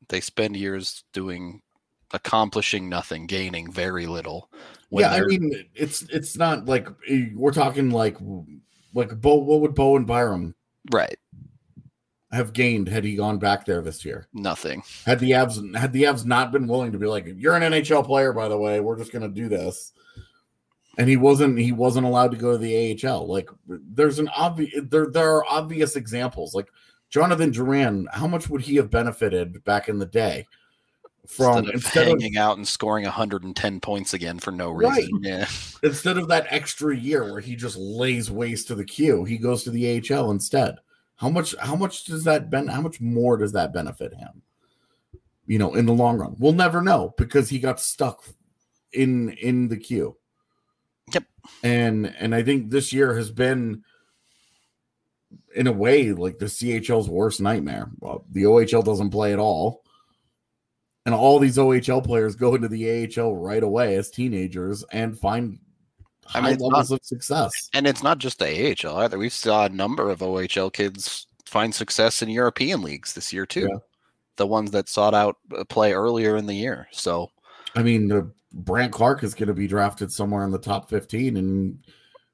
They 0.10 0.20
spend 0.22 0.58
years 0.58 1.04
doing 1.14 1.62
accomplishing 2.12 2.90
nothing, 2.90 3.26
gaining 3.28 3.72
very 3.72 4.06
little. 4.08 4.50
yeah 4.92 5.12
i 5.12 5.16
they're- 5.20 5.28
mean 5.28 5.66
it's 5.76 6.02
it's 6.04 6.36
not 6.38 6.66
like 6.66 6.88
eh, 7.08 7.28
we're 7.36 7.52
talking 7.54 7.90
like 7.92 8.18
like 8.94 9.20
bo 9.22 9.36
what 9.36 9.62
would 9.62 9.76
Bowen 9.76 10.06
Byram 10.06 10.56
right. 10.92 11.18
have 12.32 12.54
gained 12.54 12.88
had 12.88 13.04
he 13.04 13.16
gone 13.16 13.40
back 13.40 13.66
there 13.66 13.82
this 13.82 14.06
year 14.06 14.28
Nothing. 14.34 14.84
had 15.06 15.20
the 15.20 15.32
Avs 15.32 15.76
had 15.76 15.94
the 15.94 16.04
Avs 16.04 16.26
not 16.26 16.52
been 16.52 16.68
willing 16.68 16.92
to 16.92 16.98
be 16.98 17.08
like, 17.08 17.28
you're 17.36 17.56
an 17.56 17.72
NHL 17.74 18.06
player, 18.06 18.34
by 18.34 18.48
the 18.48 18.58
way, 18.58 18.80
we're 18.80 18.98
just 18.98 19.12
gonna 19.12 19.30
do 19.30 19.50
this. 19.50 19.92
And 20.98 21.08
he 21.08 21.18
wasn't 21.18 21.58
he 21.58 21.72
wasn't 21.72 22.06
allowed 22.06 22.32
to 22.32 22.38
go 22.38 22.52
to 22.52 22.58
the 22.58 23.00
AHL. 23.04 23.28
Like 23.28 23.50
there's 23.68 24.20
an 24.20 24.30
obvious 24.36 24.74
there 24.90 25.08
there 25.08 25.36
are 25.36 25.46
obvious 25.48 25.96
examples. 25.96 26.54
Like 26.54 26.68
Jonathan 27.10 27.52
Drouin, 27.52 28.06
how 28.12 28.28
much 28.28 28.50
would 28.50 28.62
he 28.62 28.76
have 28.76 28.92
benefited 28.92 29.64
back 29.64 29.90
in 29.90 29.98
the 29.98 30.06
day 30.06 30.46
from 31.30 31.58
instead 31.58 31.70
of 31.70 31.76
instead 31.76 32.08
of, 32.08 32.20
hanging 32.20 32.38
out 32.38 32.58
and 32.58 32.68
scoring 32.68 33.04
110 33.04 33.80
points 33.82 34.16
again 34.16 34.40
for 34.40 34.52
no 34.52 34.72
reason. 34.72 34.92
Right. 34.92 35.10
Yeah. 35.22 35.46
instead 35.84 36.18
of 36.18 36.28
that 36.30 36.48
extra 36.50 36.96
year 36.96 37.32
where 37.32 37.40
he 37.40 37.56
just 37.56 37.78
lays 37.78 38.32
waste 38.32 38.68
to 38.68 38.76
the 38.76 38.84
queue, 38.84 39.26
he 39.26 39.38
goes 39.38 39.64
to 39.64 39.72
the 39.72 40.04
AHL 40.12 40.32
instead. 40.32 40.78
How 41.18 41.30
much 41.30 41.56
how 41.60 41.76
much 41.76 42.06
does 42.06 42.24
that 42.24 42.50
ben 42.50 42.68
how 42.68 42.82
much 42.82 43.00
more 43.00 43.38
does 43.38 43.52
that 43.52 43.74
benefit 43.74 44.16
him? 44.16 44.42
You 45.46 45.60
know, 45.60 45.76
in 45.76 45.86
the 45.86 45.94
long 45.94 46.18
run. 46.18 46.36
We'll 46.40 46.54
never 46.54 46.82
know 46.82 47.14
because 47.16 47.50
he 47.50 47.60
got 47.60 47.80
stuck 47.80 48.24
in 48.92 49.30
in 49.34 49.68
the 49.68 49.78
queue. 49.78 50.18
Yep. 51.14 51.24
And 51.62 52.16
and 52.18 52.34
I 52.34 52.42
think 52.42 52.72
this 52.72 52.92
year 52.92 53.16
has 53.16 53.30
been 53.30 53.84
in 55.56 55.68
a 55.68 55.72
way 55.72 56.12
like 56.12 56.40
the 56.40 56.46
CHL's 56.46 57.10
worst 57.10 57.40
nightmare. 57.40 57.92
Well, 58.00 58.26
the 58.32 58.44
OHL 58.44 58.84
doesn't 58.84 59.12
play 59.12 59.32
at 59.32 59.40
all. 59.40 59.84
And 61.06 61.16
all 61.16 61.40
these 61.40 61.58
OHL 61.58 62.04
players 62.04 62.36
go 62.36 62.56
into 62.56 62.68
the 62.68 63.08
AHL 63.18 63.36
right 63.36 63.64
away 63.64 63.96
as 63.96 64.10
teenagers 64.10 64.84
and 64.92 65.18
find 65.18 65.60
I 66.28 66.32
high 66.34 66.42
mean, 66.42 66.54
it's 66.54 66.62
levels 66.62 66.92
of 66.92 67.00
success. 67.04 67.52
And 67.74 67.88
it's 67.88 68.04
not 68.04 68.20
just 68.20 68.40
the 68.40 68.76
AHL 68.86 68.98
either. 68.98 69.18
We 69.18 69.30
saw 69.30 69.66
a 69.66 69.70
number 69.70 70.10
of 70.10 70.20
OHL 70.20 70.72
kids 70.72 71.28
find 71.46 71.74
success 71.74 72.22
in 72.22 72.30
European 72.30 72.82
leagues 72.82 73.14
this 73.14 73.34
year 73.34 73.46
too. 73.46 73.70
Yeah. 73.72 73.80
The 74.36 74.48
ones 74.48 74.72
that 74.72 74.88
sought 74.88 75.14
out 75.14 75.38
play 75.70 75.94
earlier 75.94 76.38
in 76.38 76.46
the 76.46 76.54
year. 76.54 76.88
So 76.92 77.32
I 77.76 77.84
mean, 77.84 78.12
uh, 78.12 78.22
Brandt 78.54 78.94
Clarke 78.94 79.24
is 79.24 79.34
going 79.34 79.48
to 79.48 79.54
be 79.54 79.68
drafted 79.68 80.12
somewhere 80.12 80.44
in 80.44 80.52
the 80.52 80.60
top 80.60 80.90
15 80.90 81.38
and 81.38 81.80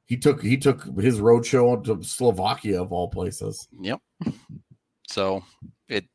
he 0.06 0.18
took 0.18 0.42
he 0.42 0.58
took 0.58 0.84
his 1.00 1.20
road 1.20 1.46
show 1.46 1.76
to 1.78 2.02
Slovakia 2.04 2.82
of 2.82 2.92
all 2.92 3.08
places. 3.08 3.68
Yep. 3.82 4.02
So 5.08 5.44
it, 5.90 6.06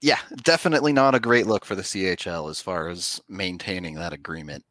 yeah, 0.00 0.18
definitely 0.42 0.92
not 0.92 1.14
a 1.14 1.20
great 1.20 1.46
look 1.46 1.64
for 1.64 1.74
the 1.74 1.82
CHL 1.82 2.50
as 2.50 2.60
far 2.60 2.88
as 2.88 3.20
maintaining 3.28 3.94
that 3.96 4.12
agreement. 4.12 4.64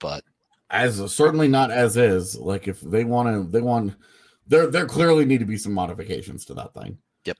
But 0.00 0.24
As 0.70 0.96
certainly 1.12 1.48
not 1.48 1.70
as 1.70 1.96
is. 1.96 2.36
Like 2.36 2.66
if 2.68 2.80
they 2.80 3.04
want 3.04 3.28
to 3.28 3.50
they 3.50 3.60
want 3.60 3.94
there 4.46 4.66
there 4.66 4.86
clearly 4.86 5.24
need 5.24 5.38
to 5.40 5.44
be 5.46 5.56
some 5.58 5.72
modifications 5.72 6.44
to 6.46 6.54
that 6.54 6.74
thing. 6.74 6.98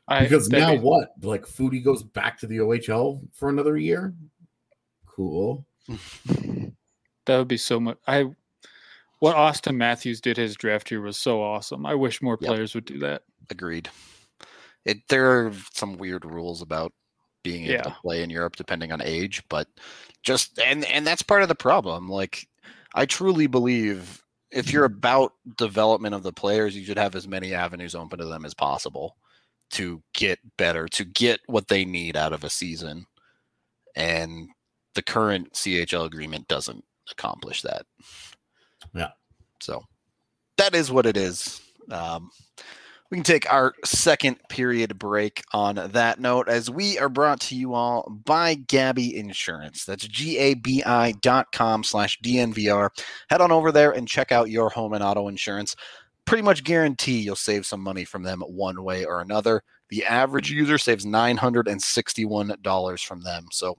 I, 0.08 0.20
Because 0.22 0.48
that'd 0.48 0.66
now 0.66 0.74
be- 0.76 0.82
what? 0.82 1.10
Like 1.22 1.44
Foudy 1.46 1.82
goes 1.84 2.02
back 2.02 2.38
to 2.40 2.46
the 2.46 2.58
OHL 2.58 3.20
for 3.34 3.48
another 3.50 3.76
year? 3.76 4.14
Cool. 5.06 5.66
that 6.26 7.38
would 7.38 7.48
be 7.48 7.56
so 7.56 7.78
much. 7.80 7.98
I 8.06 8.24
what 9.20 9.36
Auston 9.36 9.76
Matthews 9.76 10.20
did 10.20 10.36
his 10.36 10.54
draft 10.54 10.90
year 10.90 11.00
was 11.00 11.16
so 11.16 11.42
awesome. 11.42 11.86
I 11.86 11.94
wish 11.94 12.20
more 12.22 12.38
Yep. 12.40 12.48
players 12.48 12.74
would 12.74 12.84
do 12.84 12.98
that. 13.00 13.22
agreed. 13.50 13.88
It 14.84 14.98
there 15.08 15.46
are 15.46 15.52
some 15.72 15.96
weird 15.98 16.24
rules 16.24 16.60
about 16.62 16.92
being 17.44 17.66
able 17.66 17.84
to 17.84 17.96
play 18.02 18.24
in 18.24 18.30
Europe 18.30 18.56
depending 18.56 18.90
on 18.90 19.00
age, 19.00 19.42
but 19.48 19.68
just 20.24 20.58
and 20.58 20.84
and 20.86 21.06
that's 21.06 21.22
part 21.22 21.42
of 21.42 21.48
the 21.48 21.54
problem. 21.54 22.08
Like 22.08 22.48
I 22.94 23.06
truly 23.06 23.46
believe 23.46 24.24
if 24.50 24.72
you're 24.72 24.84
about 24.84 25.32
development 25.56 26.14
of 26.14 26.22
the 26.22 26.32
players, 26.32 26.76
you 26.76 26.84
should 26.84 26.98
have 26.98 27.14
as 27.14 27.28
many 27.28 27.54
avenues 27.54 27.94
open 27.94 28.18
to 28.18 28.24
them 28.24 28.44
as 28.44 28.54
possible 28.54 29.16
to 29.72 30.02
get 30.14 30.38
better, 30.56 30.86
to 30.88 31.04
get 31.04 31.40
what 31.46 31.68
they 31.68 31.84
need 31.84 32.16
out 32.16 32.32
of 32.32 32.44
a 32.44 32.50
season. 32.50 33.06
And 33.96 34.48
the 34.94 35.02
current 35.02 35.52
CHL 35.54 36.06
agreement 36.06 36.46
doesn't 36.46 36.84
accomplish 37.10 37.62
that. 37.62 37.84
Yeah. 38.94 39.10
So 39.60 39.82
that 40.56 40.74
is 40.74 40.92
what 40.92 41.06
it 41.06 41.16
is. 41.16 41.60
Um, 41.90 42.30
we 43.10 43.18
can 43.18 43.24
take 43.24 43.52
our 43.52 43.74
second 43.84 44.38
period 44.48 44.98
break 44.98 45.42
on 45.52 45.76
that 45.92 46.18
note 46.18 46.48
as 46.48 46.70
we 46.70 46.98
are 46.98 47.08
brought 47.08 47.40
to 47.42 47.54
you 47.54 47.74
all 47.74 48.10
by 48.24 48.56
Gabi 48.56 49.12
Insurance. 49.12 49.84
That's 49.84 50.08
G-A-B-I 50.08 51.12
dot 51.20 51.52
com 51.52 51.84
slash 51.84 52.18
DNVR. 52.22 52.88
Head 53.28 53.40
on 53.40 53.52
over 53.52 53.70
there 53.70 53.92
and 53.92 54.08
check 54.08 54.32
out 54.32 54.50
your 54.50 54.70
home 54.70 54.94
and 54.94 55.04
auto 55.04 55.28
insurance. 55.28 55.76
Pretty 56.24 56.42
much 56.42 56.64
guarantee 56.64 57.20
you'll 57.20 57.36
save 57.36 57.66
some 57.66 57.80
money 57.80 58.04
from 58.04 58.22
them 58.22 58.40
one 58.40 58.82
way 58.82 59.04
or 59.04 59.20
another. 59.20 59.62
The 59.90 60.04
average 60.06 60.50
user 60.50 60.78
saves 60.78 61.04
$961 61.04 63.04
from 63.04 63.22
them. 63.22 63.46
So 63.52 63.76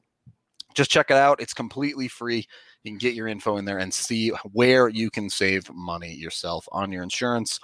just 0.76 0.92
check 0.92 1.10
it 1.10 1.18
out. 1.18 1.42
It's 1.42 1.54
completely 1.54 2.08
free. 2.08 2.46
You 2.84 2.92
can 2.92 3.00
get 3.00 3.16
your 3.16 3.28
info 3.28 3.58
in 3.58 3.66
there 3.66 3.80
and 3.80 3.92
see 3.92 4.30
where 4.54 4.88
you 4.88 5.10
can 5.10 5.30
save 5.30 5.70
money 5.74 6.14
yourself 6.14 6.68
on 6.72 6.92
your 6.92 7.02
insurance. 7.02 7.60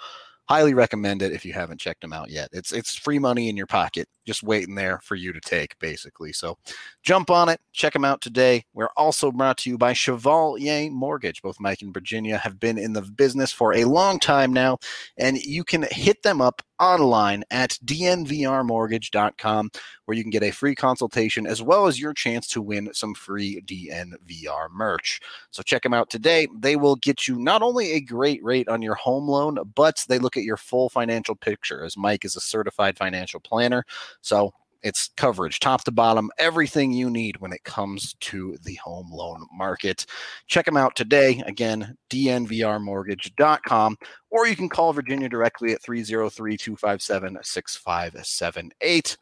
Highly 0.45 0.73
recommend 0.73 1.21
it 1.21 1.31
if 1.31 1.45
you 1.45 1.53
haven't 1.53 1.79
checked 1.79 2.01
them 2.01 2.13
out 2.13 2.29
yet. 2.29 2.49
It's 2.51 2.71
it's 2.73 2.95
free 2.95 3.19
money 3.19 3.49
in 3.49 3.57
your 3.57 3.67
pocket, 3.67 4.07
just 4.25 4.43
waiting 4.43 4.75
there 4.75 4.99
for 5.03 5.15
you 5.15 5.31
to 5.33 5.39
take, 5.39 5.77
basically. 5.79 6.33
So 6.33 6.57
jump 7.03 7.29
on 7.29 7.49
it, 7.49 7.59
check 7.73 7.93
them 7.93 8.05
out 8.05 8.21
today. 8.21 8.65
We're 8.73 8.89
also 8.97 9.31
brought 9.31 9.57
to 9.59 9.69
you 9.69 9.77
by 9.77 9.93
Chevalier 9.93 10.89
Mortgage. 10.91 11.41
Both 11.41 11.59
Mike 11.59 11.81
and 11.81 11.93
Virginia 11.93 12.37
have 12.37 12.59
been 12.59 12.77
in 12.77 12.93
the 12.93 13.01
business 13.01 13.51
for 13.51 13.73
a 13.73 13.85
long 13.85 14.19
time 14.19 14.51
now, 14.51 14.77
and 15.17 15.37
you 15.37 15.63
can 15.63 15.85
hit 15.91 16.23
them 16.23 16.41
up 16.41 16.61
online 16.81 17.43
at 17.51 17.77
dnvrmortgage.com 17.85 19.69
where 20.05 20.17
you 20.17 20.23
can 20.23 20.31
get 20.31 20.43
a 20.43 20.51
free 20.51 20.75
consultation 20.75 21.45
as 21.45 21.61
well 21.61 21.87
as 21.87 21.99
your 21.99 22.13
chance 22.13 22.47
to 22.47 22.61
win 22.61 22.89
some 22.93 23.13
free 23.13 23.61
DNVR 23.61 24.69
merch. 24.71 25.21
So 25.51 25.61
check 25.63 25.83
them 25.83 25.93
out 25.93 26.09
today. 26.09 26.47
They 26.57 26.75
will 26.75 26.95
get 26.97 27.27
you 27.27 27.37
not 27.37 27.61
only 27.61 27.91
a 27.91 28.01
great 28.01 28.43
rate 28.43 28.67
on 28.67 28.81
your 28.81 28.95
home 28.95 29.27
loan, 29.27 29.59
but 29.75 30.03
they 30.09 30.19
look 30.19 30.35
at 30.35 30.43
your 30.43 30.57
full 30.57 30.89
financial 30.89 31.35
picture 31.35 31.85
as 31.85 31.95
Mike 31.95 32.25
is 32.25 32.35
a 32.35 32.41
certified 32.41 32.97
financial 32.97 33.39
planner. 33.39 33.85
So 34.21 34.51
it's 34.83 35.09
coverage 35.17 35.59
top 35.59 35.83
to 35.83 35.91
bottom, 35.91 36.29
everything 36.37 36.91
you 36.91 37.09
need 37.09 37.37
when 37.37 37.53
it 37.53 37.63
comes 37.63 38.13
to 38.21 38.57
the 38.63 38.75
home 38.75 39.09
loan 39.11 39.45
market. 39.53 40.05
Check 40.47 40.65
them 40.65 40.77
out 40.77 40.95
today. 40.95 41.41
Again, 41.45 41.97
dnvrmortgage.com, 42.09 43.97
or 44.29 44.47
you 44.47 44.55
can 44.55 44.69
call 44.69 44.93
Virginia 44.93 45.29
directly 45.29 45.73
at 45.73 45.81
303 45.81 46.57
257 46.57 47.37
6578. 47.41 49.17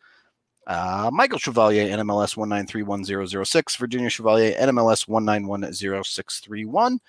Uh, 0.68 1.10
Michael 1.12 1.40
Chevalier, 1.40 1.88
NMLS 1.88 2.38
1931006, 2.38 3.78
Virginia 3.78 4.10
Chevalier, 4.10 4.54
NMLS 4.54 5.08
1910631. 5.08 7.00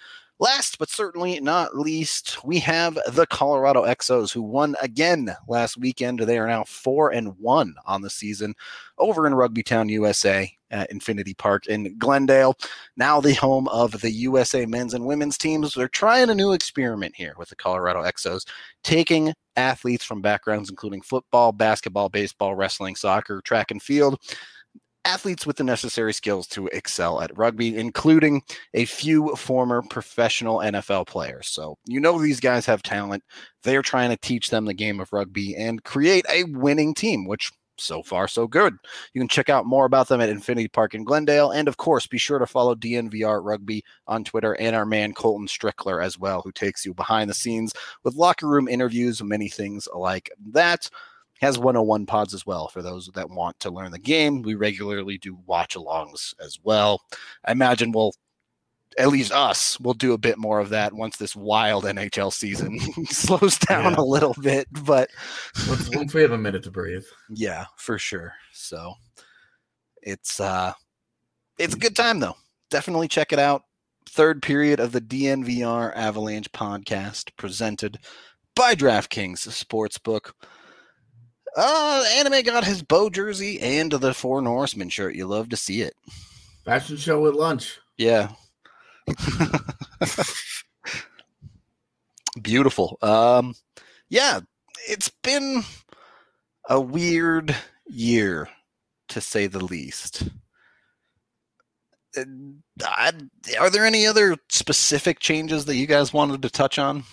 Last 0.40 0.78
but 0.78 0.88
certainly 0.88 1.38
not 1.38 1.76
least, 1.76 2.42
we 2.42 2.60
have 2.60 2.98
the 3.10 3.26
Colorado 3.26 3.84
Exos 3.84 4.32
who 4.32 4.40
won 4.40 4.74
again 4.80 5.36
last 5.46 5.76
weekend. 5.76 6.18
They 6.18 6.38
are 6.38 6.46
now 6.46 6.64
four 6.64 7.12
and 7.12 7.38
one 7.38 7.74
on 7.84 8.00
the 8.00 8.08
season 8.08 8.54
over 8.96 9.26
in 9.26 9.34
Rugby 9.34 9.62
Town, 9.62 9.90
USA 9.90 10.50
at 10.70 10.90
Infinity 10.90 11.34
Park 11.34 11.66
in 11.66 11.94
Glendale. 11.98 12.56
Now 12.96 13.20
the 13.20 13.34
home 13.34 13.68
of 13.68 14.00
the 14.00 14.10
USA 14.10 14.64
men's 14.64 14.94
and 14.94 15.04
women's 15.04 15.36
teams. 15.36 15.74
They're 15.74 15.88
trying 15.88 16.30
a 16.30 16.34
new 16.34 16.52
experiment 16.52 17.14
here 17.14 17.34
with 17.36 17.50
the 17.50 17.56
Colorado 17.56 18.02
Exos, 18.02 18.46
taking 18.82 19.34
athletes 19.56 20.04
from 20.04 20.22
backgrounds 20.22 20.70
including 20.70 21.02
football, 21.02 21.52
basketball, 21.52 22.08
baseball, 22.08 22.54
wrestling, 22.54 22.96
soccer, 22.96 23.42
track 23.42 23.72
and 23.72 23.82
field 23.82 24.18
athletes 25.04 25.46
with 25.46 25.56
the 25.56 25.64
necessary 25.64 26.12
skills 26.12 26.46
to 26.48 26.66
excel 26.68 27.20
at 27.20 27.36
rugby, 27.36 27.76
including 27.76 28.42
a 28.74 28.84
few 28.84 29.34
former 29.36 29.82
professional 29.82 30.58
NFL 30.58 31.06
players. 31.06 31.48
So, 31.48 31.76
you 31.86 32.00
know, 32.00 32.20
these 32.20 32.40
guys 32.40 32.66
have 32.66 32.82
talent. 32.82 33.22
They're 33.62 33.82
trying 33.82 34.10
to 34.10 34.16
teach 34.16 34.50
them 34.50 34.64
the 34.64 34.74
game 34.74 35.00
of 35.00 35.12
rugby 35.12 35.56
and 35.56 35.82
create 35.84 36.26
a 36.30 36.44
winning 36.44 36.94
team, 36.94 37.26
which 37.26 37.50
so 37.80 38.02
far, 38.02 38.28
so 38.28 38.46
good. 38.46 38.76
You 39.14 39.20
can 39.20 39.28
check 39.28 39.48
out 39.48 39.66
more 39.66 39.86
about 39.86 40.08
them 40.08 40.20
at 40.20 40.28
Infinity 40.28 40.68
Park 40.68 40.94
in 40.94 41.04
Glendale. 41.04 41.50
And 41.50 41.66
of 41.66 41.78
course, 41.78 42.06
be 42.06 42.18
sure 42.18 42.38
to 42.38 42.46
follow 42.46 42.74
DNVR 42.74 43.40
Rugby 43.42 43.82
on 44.06 44.24
Twitter 44.24 44.54
and 44.54 44.76
our 44.76 44.86
man 44.86 45.14
Colton 45.14 45.46
Strickler 45.46 46.04
as 46.04 46.18
well, 46.18 46.42
who 46.42 46.52
takes 46.52 46.84
you 46.84 46.94
behind 46.94 47.30
the 47.30 47.34
scenes 47.34 47.72
with 48.04 48.14
locker 48.14 48.46
room 48.46 48.68
interviews, 48.68 49.22
many 49.22 49.48
things 49.48 49.88
like 49.94 50.30
that 50.52 50.88
has 51.40 51.58
101 51.58 52.06
pods 52.06 52.34
as 52.34 52.44
well 52.46 52.68
for 52.68 52.82
those 52.82 53.08
that 53.14 53.30
want 53.30 53.58
to 53.60 53.70
learn 53.70 53.90
the 53.92 53.98
game. 53.98 54.42
We 54.42 54.54
regularly 54.54 55.18
do 55.18 55.38
watch 55.46 55.74
alongs 55.76 56.34
as 56.44 56.58
well. 56.62 57.00
I 57.44 57.52
imagine 57.52 57.92
we'll 57.92 58.12
at 58.98 59.08
least 59.08 59.30
us 59.30 59.78
will 59.78 59.94
do 59.94 60.12
a 60.14 60.18
bit 60.18 60.36
more 60.36 60.58
of 60.58 60.70
that 60.70 60.92
once 60.92 61.16
this 61.16 61.36
wild 61.36 61.84
NHL 61.84 62.32
season 62.32 62.78
slows 63.06 63.56
down 63.58 63.92
Yeah. 63.92 64.00
a 64.00 64.02
little 64.02 64.34
bit. 64.42 64.66
But 64.84 65.10
Once, 65.68 65.88
once 65.94 66.12
we 66.14 66.22
have 66.22 66.32
a 66.32 66.38
minute 66.38 66.64
to 66.64 66.70
breathe. 66.72 67.04
yeah, 67.30 67.66
for 67.76 67.98
sure. 67.98 68.32
So 68.52 68.94
it's 70.02 70.40
uh 70.40 70.72
it's 71.58 71.74
a 71.74 71.78
good 71.78 71.94
time 71.94 72.18
though. 72.20 72.36
Definitely 72.70 73.08
check 73.08 73.32
it 73.32 73.38
out. 73.38 73.62
Third 74.08 74.42
period 74.42 74.80
of 74.80 74.90
the 74.92 75.00
DNVR 75.00 75.92
Avalanche 75.94 76.50
podcast 76.52 77.30
presented 77.36 77.98
by 78.56 78.74
DraftKings 78.74 79.46
Sportsbook. 79.48 80.32
Uh 81.56 82.04
Anime 82.14 82.42
got 82.42 82.64
his 82.64 82.82
bow 82.82 83.10
jersey 83.10 83.60
and 83.60 83.90
the 83.92 84.14
Four 84.14 84.40
Norsemen 84.42 84.88
shirt. 84.88 85.14
You 85.14 85.26
love 85.26 85.48
to 85.50 85.56
see 85.56 85.82
it. 85.82 85.94
Fashion 86.64 86.96
show 86.96 87.26
at 87.26 87.34
lunch. 87.34 87.78
Yeah. 87.98 88.30
Beautiful. 92.42 92.98
Um 93.02 93.54
yeah, 94.08 94.40
it's 94.88 95.10
been 95.22 95.64
a 96.68 96.80
weird 96.80 97.54
year 97.86 98.48
to 99.08 99.20
say 99.20 99.46
the 99.46 99.64
least. 99.64 100.28
I, 102.16 103.12
are 103.60 103.70
there 103.70 103.86
any 103.86 104.06
other 104.06 104.36
specific 104.48 105.20
changes 105.20 105.64
that 105.66 105.76
you 105.76 105.86
guys 105.86 106.12
wanted 106.12 106.42
to 106.42 106.50
touch 106.50 106.78
on? 106.78 107.04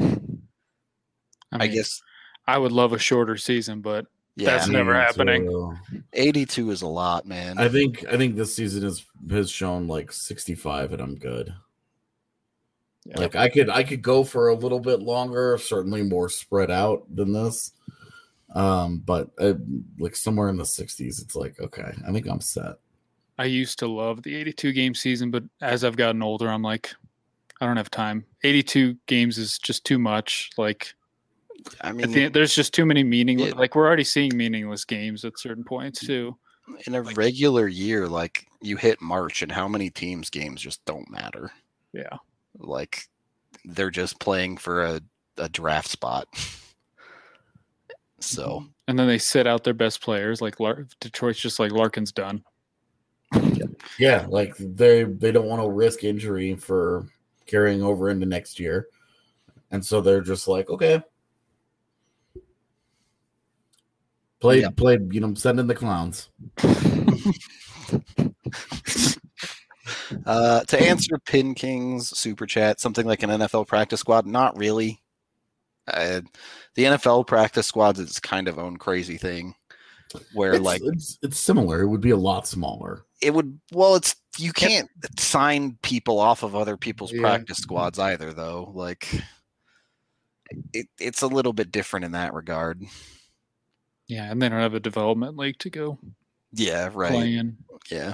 I, 0.00 1.64
I 1.64 1.66
guess 1.66 2.00
I 2.46 2.58
would 2.58 2.72
love 2.72 2.92
a 2.92 2.98
shorter 2.98 3.36
season, 3.36 3.80
but 3.80 4.06
yeah, 4.36 4.50
That's 4.50 4.68
never 4.68 4.94
happening. 4.94 5.46
too. 5.46 5.76
82 6.12 6.70
is 6.70 6.82
a 6.82 6.86
lot, 6.86 7.26
man. 7.26 7.56
I 7.58 7.68
think 7.68 8.04
I 8.06 8.16
think 8.16 8.36
this 8.36 8.54
season 8.54 8.82
has 8.82 9.04
has 9.30 9.50
shown 9.50 9.86
like 9.86 10.10
65 10.12 10.92
and 10.92 11.00
I'm 11.00 11.14
good. 11.14 11.54
Yeah. 13.04 13.20
Like 13.20 13.36
I 13.36 13.48
could 13.48 13.70
I 13.70 13.84
could 13.84 14.02
go 14.02 14.24
for 14.24 14.48
a 14.48 14.54
little 14.54 14.80
bit 14.80 15.00
longer, 15.00 15.56
certainly 15.58 16.02
more 16.02 16.28
spread 16.28 16.70
out 16.70 17.04
than 17.14 17.32
this. 17.32 17.72
Um, 18.54 18.98
but 19.04 19.30
uh, 19.38 19.54
like 19.98 20.16
somewhere 20.16 20.48
in 20.48 20.56
the 20.56 20.64
60s, 20.64 21.22
it's 21.22 21.36
like 21.36 21.60
okay, 21.60 21.92
I 22.06 22.12
think 22.12 22.26
I'm 22.26 22.40
set. 22.40 22.76
I 23.38 23.44
used 23.46 23.78
to 23.80 23.88
love 23.88 24.22
the 24.22 24.34
82 24.34 24.72
game 24.72 24.94
season, 24.94 25.30
but 25.30 25.42
as 25.60 25.84
I've 25.84 25.96
gotten 25.96 26.22
older, 26.22 26.48
I'm 26.48 26.62
like, 26.62 26.94
I 27.60 27.66
don't 27.66 27.76
have 27.76 27.90
time. 27.90 28.24
82 28.44 28.96
games 29.06 29.38
is 29.38 29.58
just 29.58 29.84
too 29.84 29.98
much. 29.98 30.50
Like, 30.56 30.94
I 31.80 31.92
mean, 31.92 32.10
the 32.10 32.28
there's 32.28 32.54
just 32.54 32.74
too 32.74 32.86
many 32.86 33.02
meaningless. 33.02 33.50
Yeah. 33.50 33.58
Like, 33.58 33.74
we're 33.74 33.86
already 33.86 34.04
seeing 34.04 34.36
meaningless 34.36 34.84
games 34.84 35.24
at 35.24 35.38
certain 35.38 35.64
points 35.64 36.00
too. 36.00 36.36
in 36.86 36.94
a 36.94 37.02
regular 37.02 37.68
year, 37.68 38.08
like 38.08 38.46
you 38.60 38.76
hit 38.76 39.00
March 39.00 39.42
and 39.42 39.52
how 39.52 39.68
many 39.68 39.90
teams 39.90 40.30
games 40.30 40.60
just 40.60 40.84
don't 40.84 41.10
matter. 41.10 41.50
Yeah. 41.92 42.16
Like 42.58 43.08
they're 43.64 43.90
just 43.90 44.18
playing 44.20 44.56
for 44.58 44.84
a, 44.84 45.00
a 45.38 45.48
draft 45.48 45.88
spot. 45.88 46.26
so 48.20 48.46
mm-hmm. 48.48 48.66
And 48.86 48.98
then 48.98 49.06
they 49.06 49.18
sit 49.18 49.46
out 49.46 49.64
their 49.64 49.74
best 49.74 50.02
players. 50.02 50.42
Like 50.42 50.60
Lar- 50.60 50.86
Detroit's 51.00 51.40
just 51.40 51.58
like 51.58 51.72
Larkin's 51.72 52.12
done. 52.12 52.44
Yeah, 53.98 54.26
like 54.28 54.54
they 54.58 55.04
they 55.04 55.32
don't 55.32 55.48
want 55.48 55.62
to 55.62 55.70
risk 55.70 56.04
injury 56.04 56.54
for 56.54 57.06
carrying 57.46 57.82
over 57.82 58.10
into 58.10 58.26
next 58.26 58.60
year. 58.60 58.88
And 59.70 59.84
so 59.84 60.00
they're 60.00 60.20
just 60.20 60.46
like, 60.48 60.68
okay. 60.70 61.02
Play 64.44 64.60
Yeah. 64.60 64.68
play, 64.76 64.98
you 65.10 65.20
know, 65.20 65.32
send 65.32 65.58
in 65.58 65.66
the 65.66 65.74
clowns. 65.74 66.28
uh, 70.26 70.60
to 70.64 70.78
answer 70.82 71.18
Pin 71.24 71.54
King's 71.54 72.10
super 72.16 72.44
chat, 72.44 72.78
something 72.78 73.06
like 73.06 73.22
an 73.22 73.30
NFL 73.30 73.66
practice 73.66 74.00
squad, 74.00 74.26
not 74.26 74.54
really. 74.58 75.00
Uh, 75.88 76.20
the 76.74 76.84
NFL 76.84 77.26
practice 77.26 77.66
squads 77.66 77.98
is 77.98 78.18
kind 78.20 78.46
of 78.48 78.58
own 78.58 78.76
crazy 78.76 79.16
thing 79.16 79.54
where 80.34 80.52
It's, 80.52 80.62
like 80.64 80.82
it's 80.84 81.18
it's 81.22 81.38
similar. 81.38 81.80
It 81.80 81.88
would 81.88 82.00
be 82.02 82.10
a 82.10 82.16
lot 82.16 82.46
smaller. 82.46 83.04
it 83.22 83.32
would 83.32 83.58
well 83.72 83.94
it's 83.96 84.14
you 84.38 84.52
can't 84.52 84.88
sign 85.18 85.78
people 85.82 86.18
off 86.18 86.42
of 86.42 86.54
other 86.54 86.76
people's 86.76 87.12
Yeah. 87.12 87.20
practice 87.22 87.58
squads 87.58 87.98
either 87.98 88.32
though 88.34 88.70
like 88.74 89.08
it, 90.74 90.86
it's 91.00 91.22
a 91.22 91.26
little 91.26 91.52
bit 91.54 91.70
different 91.72 92.04
in 92.04 92.12
that 92.12 92.34
regard 92.34 92.82
Yeah. 94.08 94.30
And 94.30 94.40
they 94.40 94.48
don't 94.48 94.60
have 94.60 94.74
a 94.74 94.80
development 94.80 95.36
league 95.36 95.58
to 95.60 95.70
go 95.70 95.98
yeah 96.56 96.88
right 96.94 97.10
play 97.10 97.34
in. 97.34 97.56
yeah 97.90 98.12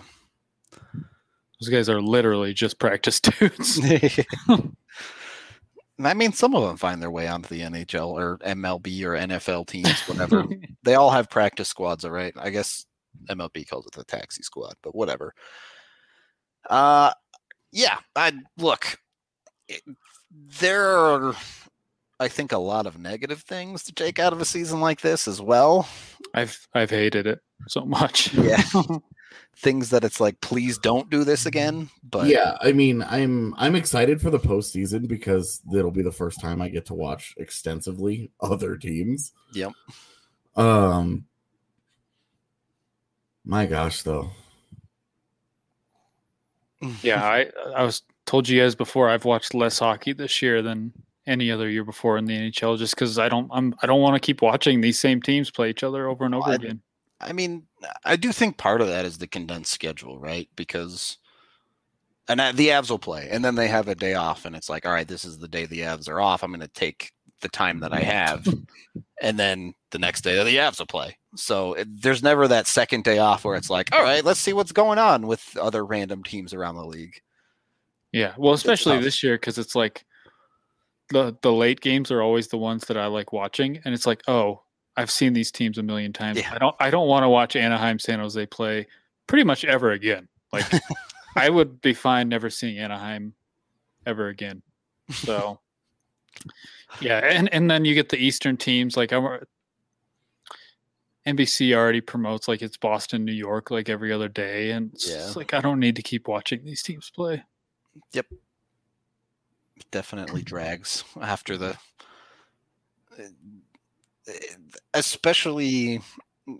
Those 1.61 1.68
guys 1.70 1.88
are 1.91 2.01
literally 2.01 2.55
just 2.55 2.78
practice 2.78 3.20
dudes. 3.20 3.78
i 6.03 6.14
mean 6.14 6.32
some 6.32 6.55
of 6.55 6.62
them 6.66 6.78
find 6.78 7.03
their 7.03 7.11
way 7.11 7.28
onto 7.28 7.51
the 7.51 7.61
nhl 7.61 8.09
or 8.12 8.38
mlb 8.38 9.03
or 9.05 9.11
nfl 9.26 9.66
teams 9.66 10.01
whatever 10.09 10.47
they 10.82 10.95
all 10.95 11.11
have 11.11 11.28
practice 11.28 11.68
squads 11.68 12.07
all 12.07 12.11
right 12.11 12.32
i 12.38 12.49
guess 12.49 12.86
mlb 13.28 13.68
calls 13.68 13.84
it 13.86 13.93
the 13.93 14.05
taxi 14.05 14.43
squad 14.43 14.72
but 14.82 14.95
whatever 14.95 15.34
uh 16.70 17.12
yeah 17.72 17.99
i 18.16 18.32
look 18.57 18.97
it, 19.68 19.82
there 20.30 20.97
are 20.97 21.34
i 22.21 22.29
think 22.29 22.53
a 22.53 22.59
lot 22.59 22.87
of 22.87 22.99
negative 22.99 23.41
things 23.43 23.83
to 23.83 23.93
take 23.93 24.18
out 24.21 24.33
of 24.33 24.41
a 24.41 24.45
season 24.45 24.81
like 24.81 25.01
this 25.01 25.27
as 25.27 25.41
well 25.41 25.89
I've 26.35 26.68
I've 26.75 26.91
hated 26.91 27.27
it. 27.27 27.41
so 27.68 27.85
much. 27.85 28.33
Yeah. 28.35 28.62
Things 29.57 29.91
that 29.91 30.05
it's 30.05 30.21
like, 30.21 30.41
please 30.41 30.79
don't 30.79 31.11
do 31.11 31.23
this 31.25 31.45
again. 31.45 31.91
But 32.09 32.29
yeah, 32.29 32.57
I 32.62 32.73
mean, 32.73 33.03
I'm 33.03 33.55
I'm 33.59 33.75
excited 33.75 34.21
for 34.21 34.31
the 34.31 34.39
postseason 34.39 35.07
because 35.07 35.61
it'll 35.75 35.91
be 35.91 36.03
the 36.03 36.12
first 36.12 36.41
time 36.41 36.62
I 36.62 36.68
get 36.68 36.87
to 36.87 36.95
watch 36.95 37.35
extensively 37.37 38.31
other 38.41 38.77
teams. 38.77 39.33
Yep. 39.53 39.73
Um, 40.57 41.27
my 43.45 43.66
gosh, 43.66 44.03
though. 44.03 44.31
Yeah, 47.03 47.23
I 47.23 47.51
I 47.75 47.83
was 47.83 48.03
told 48.27 48.49
you 48.49 48.61
guys 48.62 48.75
before 48.75 49.11
I've 49.11 49.25
watched 49.27 49.53
less 49.53 49.79
hockey 49.81 50.12
this 50.12 50.41
year 50.41 50.62
than 50.62 50.93
any 51.27 51.51
other 51.51 51.68
year 51.68 51.85
before 51.85 52.16
in 52.18 52.25
the 52.25 52.37
NHL 52.37 52.79
just 52.79 52.95
because 52.95 53.18
I 53.18 53.29
don't 53.29 53.49
I'm 53.53 53.75
I 53.83 53.87
don't 53.87 54.01
want 54.01 54.14
to 54.14 54.25
keep 54.27 54.43
watching 54.43 54.81
these 54.81 54.99
same 54.99 55.21
teams 55.21 55.51
play 55.51 55.71
each 55.71 55.83
other 55.83 56.09
over 56.09 56.25
and 56.25 56.35
over 56.35 56.51
I- 56.51 56.55
again. 56.55 56.83
I 57.23 57.35
mean, 57.35 57.66
I 58.03 58.16
do 58.16 58.33
think 58.33 58.57
part 58.57 58.81
of 58.81 58.89
that 58.89 59.05
is 59.05 59.18
the 59.18 59.27
condensed 59.27 59.71
schedule, 59.73 60.18
right? 60.18 60.49
Because 60.57 61.18
and 62.29 62.41
the 62.57 62.68
Avs 62.68 62.89
will 62.91 62.99
play, 62.99 63.29
and 63.31 63.45
then 63.45 63.57
they 63.57 63.68
have 63.68 63.89
a 63.89 63.95
day 63.95 64.14
off, 64.14 64.45
and 64.45 64.55
it's 64.55 64.71
like, 64.71 64.87
all 64.87 64.93
right, 64.93 65.07
this 65.07 65.25
is 65.25 65.37
the 65.37 65.49
day 65.49 65.66
the 65.66 65.81
Avs 65.81 66.09
are 66.09 66.21
off. 66.21 66.43
I'm 66.43 66.51
going 66.51 66.61
to 66.61 66.68
take 66.68 67.12
the 67.43 67.49
time 67.49 67.81
that 67.81 67.93
I 67.93 68.01
have, 68.01 68.47
and 69.21 69.39
then 69.39 69.75
the 69.91 69.99
next 69.99 70.23
day 70.23 70.43
the 70.43 70.57
Avs 70.57 70.79
will 70.79 70.87
play. 70.87 71.18
So 71.37 71.75
it, 71.75 71.89
there's 72.03 72.23
never 72.23 72.49
that 72.49 72.66
second 72.66 73.05
day 73.05 73.18
off 73.18 73.45
where 73.45 73.57
it's 73.57 73.68
like, 73.71 73.93
all 73.93 74.03
right, 74.03 74.25
let's 74.25 74.41
see 74.41 74.53
what's 74.53 74.73
going 74.73 74.99
on 74.99 75.27
with 75.27 75.57
other 75.61 75.85
random 75.85 76.23
teams 76.23 76.55
around 76.55 76.77
the 76.77 76.87
league. 76.87 77.21
Yeah, 78.12 78.35
well, 78.39 78.55
especially 78.55 78.99
this 79.01 79.23
year 79.23 79.35
because 79.35 79.59
it's 79.59 79.75
like 79.75 80.05
the 81.11 81.37
the 81.43 81.53
late 81.53 81.81
games 81.81 82.11
are 82.11 82.23
always 82.23 82.49
the 82.49 82.59
ones 82.59 82.87
that 82.87 82.97
I 82.97 83.07
like 83.07 83.33
watching, 83.33 83.81
and 83.85 83.95
it's 83.95 84.07
like, 84.07 84.23
oh, 84.29 84.63
I've 84.97 85.11
seen 85.11 85.33
these 85.33 85.51
teams 85.53 85.79
a 85.79 85.83
million 85.83 86.13
times. 86.13 86.39
Yeah. 86.39 86.53
I 86.55 86.59
don't 86.59 86.77
I 86.81 86.91
don't 86.91 87.09
want 87.09 87.23
to 87.25 87.29
watch 87.29 87.57
Anaheim 87.57 87.99
San 87.99 88.19
Jose 88.21 88.45
play 88.47 88.87
pretty 89.27 89.45
much 89.45 89.65
ever 89.65 89.93
again. 89.93 90.29
Like 90.53 90.67
I 91.37 91.49
would 91.51 91.81
be 91.81 91.95
fine 91.95 92.29
never 92.29 92.51
seeing 92.51 92.79
Anaheim 92.79 93.35
ever 94.07 94.29
again. 94.29 94.63
So 95.11 95.61
yeah, 97.01 97.19
and 97.19 97.53
and 97.53 97.71
then 97.71 97.85
you 97.85 97.95
get 97.95 98.09
the 98.09 98.19
Eastern 98.19 98.57
teams 98.57 98.97
like 98.97 99.13
I'm. 99.13 99.41
NBC 101.27 101.77
already 101.77 102.01
promotes 102.01 102.49
like 102.49 102.63
it's 102.63 102.79
Boston, 102.79 103.27
New 103.27 103.33
York, 103.33 103.71
like 103.71 103.91
every 103.91 104.11
other 104.11 104.29
day, 104.29 104.71
and 104.71 104.91
it's 104.95 105.09
Yeah. 105.09 105.31
like 105.37 105.53
I 105.53 105.61
don't 105.61 105.79
need 105.79 105.97
to 105.97 106.03
keep 106.03 106.27
watching 106.27 106.65
these 106.65 106.83
teams 106.83 107.11
play. 107.15 107.43
Definitely 109.91 110.43
drags 110.43 111.05
after 111.20 111.57
the 111.57 111.76
eh, 113.18 113.28
eh, 114.28 114.33
especially 114.95 116.01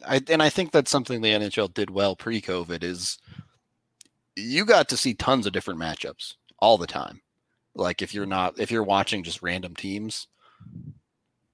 I, 0.07 0.23
and 0.29 0.43
I 0.43 0.51
think 0.51 0.71
that's 0.71 0.91
something 0.91 1.21
the 1.21 1.33
NHL 1.33 1.73
did 1.73 1.91
well 1.91 2.17
pre-COVID 2.17 2.83
is 2.83 3.19
you 4.37 4.65
got 4.65 4.89
to 4.89 4.97
see 4.97 5.15
tons 5.15 5.47
of 5.47 5.53
different 5.53 5.81
matchups 5.81 6.35
all 6.59 6.79
the 6.79 6.87
time. 6.87 7.21
Like 7.75 8.03
if 8.03 8.15
you're 8.15 8.27
not 8.27 8.59
if 8.59 8.71
you're 8.71 8.83
watching 8.83 9.23
just 9.23 9.43
random 9.43 9.75
teams, 9.75 10.27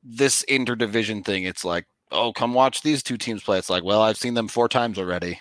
this 0.02 0.44
interdivision 0.48 1.24
thing, 1.24 1.44
it's 1.44 1.64
like, 1.64 1.86
oh, 2.10 2.32
come 2.32 2.54
watch 2.54 2.82
these 2.82 3.02
two 3.02 3.16
teams 3.16 3.42
play. 3.42 3.58
It's 3.58 3.70
like, 3.70 3.84
well, 3.84 4.02
I've 4.02 4.16
seen 4.16 4.34
them 4.34 4.48
four 4.48 4.68
times 4.68 4.98
already. 4.98 5.40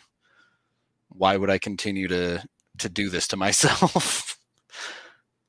Why 1.10 1.38
would 1.38 1.50
I 1.50 1.58
continue 1.58 2.08
to 2.10 2.44
to 2.80 2.90
do 2.90 3.10
this 3.10 3.28
to 3.30 3.38
myself? 3.46 4.25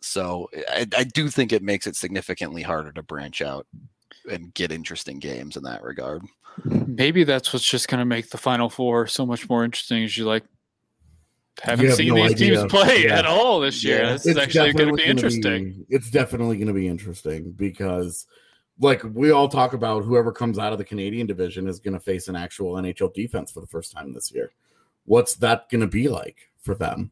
So 0.06 0.48
I, 0.68 0.86
I 0.96 1.04
do 1.04 1.28
think 1.28 1.52
it 1.52 1.62
makes 1.62 1.86
it 1.86 1.96
significantly 1.96 2.62
harder 2.62 2.92
to 2.92 3.02
branch 3.02 3.42
out 3.42 3.66
and 4.30 4.52
get 4.54 4.72
interesting 4.72 5.18
games 5.18 5.56
in 5.56 5.62
that 5.64 5.82
regard. 5.82 6.22
Maybe 6.64 7.24
that's 7.24 7.52
what's 7.52 7.68
just 7.68 7.88
going 7.88 7.98
to 7.98 8.04
make 8.04 8.30
the 8.30 8.38
Final 8.38 8.68
Four 8.70 9.06
so 9.06 9.26
much 9.26 9.48
more 9.48 9.64
interesting. 9.64 10.02
Is 10.02 10.16
you 10.16 10.24
like 10.24 10.44
haven't 11.62 11.86
have 11.86 11.96
seen 11.96 12.08
no 12.08 12.14
these 12.16 12.32
idea. 12.32 12.56
teams 12.60 12.70
play 12.72 13.04
Yeah. 13.04 13.18
at 13.18 13.26
all 13.26 13.60
this 13.60 13.82
year. 13.84 14.02
Yeah. 14.02 14.12
This 14.12 14.26
is 14.26 14.36
actually 14.36 14.72
going 14.72 14.94
to 14.96 14.96
definitely 14.96 14.96
be 14.96 15.02
gonna 15.02 15.10
interesting. 15.10 15.86
it's 15.88 16.10
definitely 16.10 16.56
going 16.56 16.68
to 16.68 16.72
be 16.74 16.88
interesting 16.88 17.52
because, 17.52 18.26
like 18.78 19.02
we 19.12 19.30
all 19.30 19.48
talk 19.48 19.72
about, 19.72 20.04
whoever 20.04 20.32
comes 20.32 20.58
out 20.58 20.72
of 20.72 20.78
the 20.78 20.84
Canadian 20.84 21.26
division 21.26 21.66
is 21.66 21.78
going 21.80 21.94
to 21.94 22.00
face 22.00 22.28
an 22.28 22.36
actual 22.36 22.74
NHL 22.74 23.12
defense 23.14 23.50
for 23.50 23.60
the 23.60 23.66
first 23.66 23.92
time 23.92 24.12
this 24.12 24.30
year. 24.32 24.52
What's 25.04 25.34
that 25.36 25.68
going 25.70 25.80
to 25.82 25.86
be 25.86 26.08
like 26.08 26.50
for 26.62 26.74
them? 26.74 27.10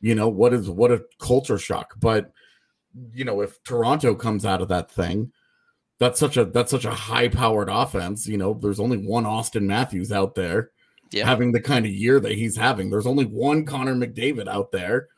You 0.00 0.14
know, 0.14 0.28
what 0.28 0.52
is 0.52 0.68
what 0.68 0.92
a 0.92 1.04
culture 1.18 1.58
shock. 1.58 1.94
But 1.98 2.32
you 3.12 3.24
know, 3.24 3.40
if 3.40 3.62
Toronto 3.64 4.14
comes 4.14 4.44
out 4.44 4.62
of 4.62 4.68
that 4.68 4.90
thing, 4.90 5.32
that's 5.98 6.20
such 6.20 6.36
a 6.36 6.44
that's 6.44 6.70
such 6.70 6.84
a 6.84 6.90
high 6.90 7.28
powered 7.28 7.68
offense. 7.68 8.26
You 8.26 8.36
know, 8.38 8.54
there's 8.54 8.80
only 8.80 8.98
one 8.98 9.24
Auston 9.24 9.62
Matthews 9.62 10.12
out 10.12 10.34
there 10.34 10.70
Yeah. 11.12 11.26
having 11.26 11.52
the 11.52 11.60
kind 11.60 11.86
of 11.86 11.92
year 11.92 12.20
that 12.20 12.32
he's 12.32 12.56
having. 12.56 12.90
There's 12.90 13.06
only 13.06 13.24
one 13.24 13.64
Connor 13.64 13.94
McDavid 13.94 14.48
out 14.48 14.72
there 14.72 15.08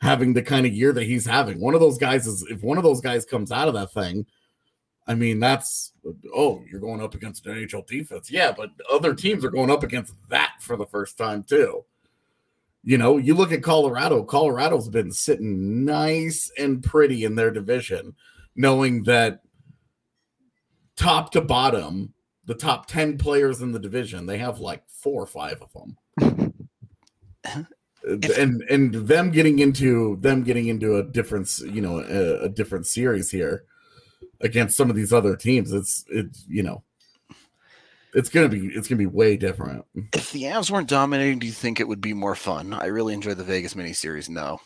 having 0.00 0.32
the 0.32 0.42
kind 0.42 0.64
of 0.66 0.72
year 0.72 0.92
that 0.92 1.04
he's 1.04 1.26
having. 1.26 1.60
One 1.60 1.74
of 1.74 1.80
those 1.80 1.98
guys 1.98 2.26
is 2.26 2.44
if 2.50 2.62
one 2.62 2.78
of 2.78 2.84
those 2.84 3.00
guys 3.00 3.24
comes 3.24 3.50
out 3.50 3.68
of 3.68 3.74
that 3.74 3.92
thing, 3.92 4.26
I 5.06 5.14
mean, 5.14 5.40
that's 5.40 5.92
oh, 6.34 6.62
you're 6.70 6.80
going 6.80 7.02
up 7.02 7.14
against 7.14 7.46
an 7.46 7.56
NHL 7.56 7.86
defense. 7.86 8.30
Yeah, 8.30 8.52
but 8.52 8.70
other 8.90 9.14
teams 9.14 9.44
are 9.44 9.50
going 9.50 9.70
up 9.70 9.82
against 9.82 10.14
that 10.28 10.56
for 10.60 10.76
the 10.76 10.86
first 10.86 11.16
time 11.18 11.42
too. 11.42 11.84
You 12.88 12.96
know, 12.96 13.18
you 13.18 13.34
look 13.34 13.52
at 13.52 13.62
Colorado, 13.62 14.22
Colorado's 14.22 14.88
been 14.88 15.12
sitting 15.12 15.84
nice 15.84 16.50
and 16.56 16.82
pretty 16.82 17.24
in 17.24 17.34
their 17.34 17.50
division, 17.50 18.16
knowing 18.56 19.02
that 19.02 19.42
top 20.96 21.30
to 21.32 21.42
bottom, 21.42 22.14
the 22.46 22.54
top 22.54 22.86
10 22.86 23.18
players 23.18 23.60
in 23.60 23.72
the 23.72 23.78
division, 23.78 24.24
they 24.24 24.38
have 24.38 24.60
like 24.60 24.84
four 24.88 25.22
or 25.22 25.26
five 25.26 25.60
of 25.60 25.70
them. 25.74 26.54
If- 28.04 28.38
and 28.38 28.62
and 28.70 28.94
them 28.94 29.32
getting 29.32 29.58
into 29.58 30.16
them 30.20 30.42
getting 30.42 30.68
into 30.68 30.96
a 30.96 31.02
different 31.02 31.58
you 31.58 31.82
know 31.82 31.98
a, 31.98 32.44
a 32.44 32.48
different 32.48 32.86
series 32.86 33.28
here 33.28 33.64
against 34.40 34.76
some 34.76 34.88
of 34.88 34.94
these 34.94 35.12
other 35.12 35.34
teams 35.34 35.72
it's 35.72 36.04
it's 36.08 36.46
you 36.48 36.62
know 36.62 36.84
it's 38.14 38.28
gonna 38.28 38.48
be 38.48 38.66
it's 38.68 38.88
gonna 38.88 38.98
be 38.98 39.06
way 39.06 39.36
different 39.36 39.84
If 40.14 40.32
the 40.32 40.44
Avs 40.44 40.70
weren't 40.70 40.88
dominating, 40.88 41.38
do 41.38 41.46
you 41.46 41.52
think 41.52 41.78
it 41.80 41.88
would 41.88 42.00
be 42.00 42.14
more 42.14 42.34
fun? 42.34 42.72
I 42.72 42.86
really 42.86 43.14
enjoy 43.14 43.34
the 43.34 43.44
Vegas 43.44 43.74
miniseries. 43.74 44.28
No, 44.28 44.60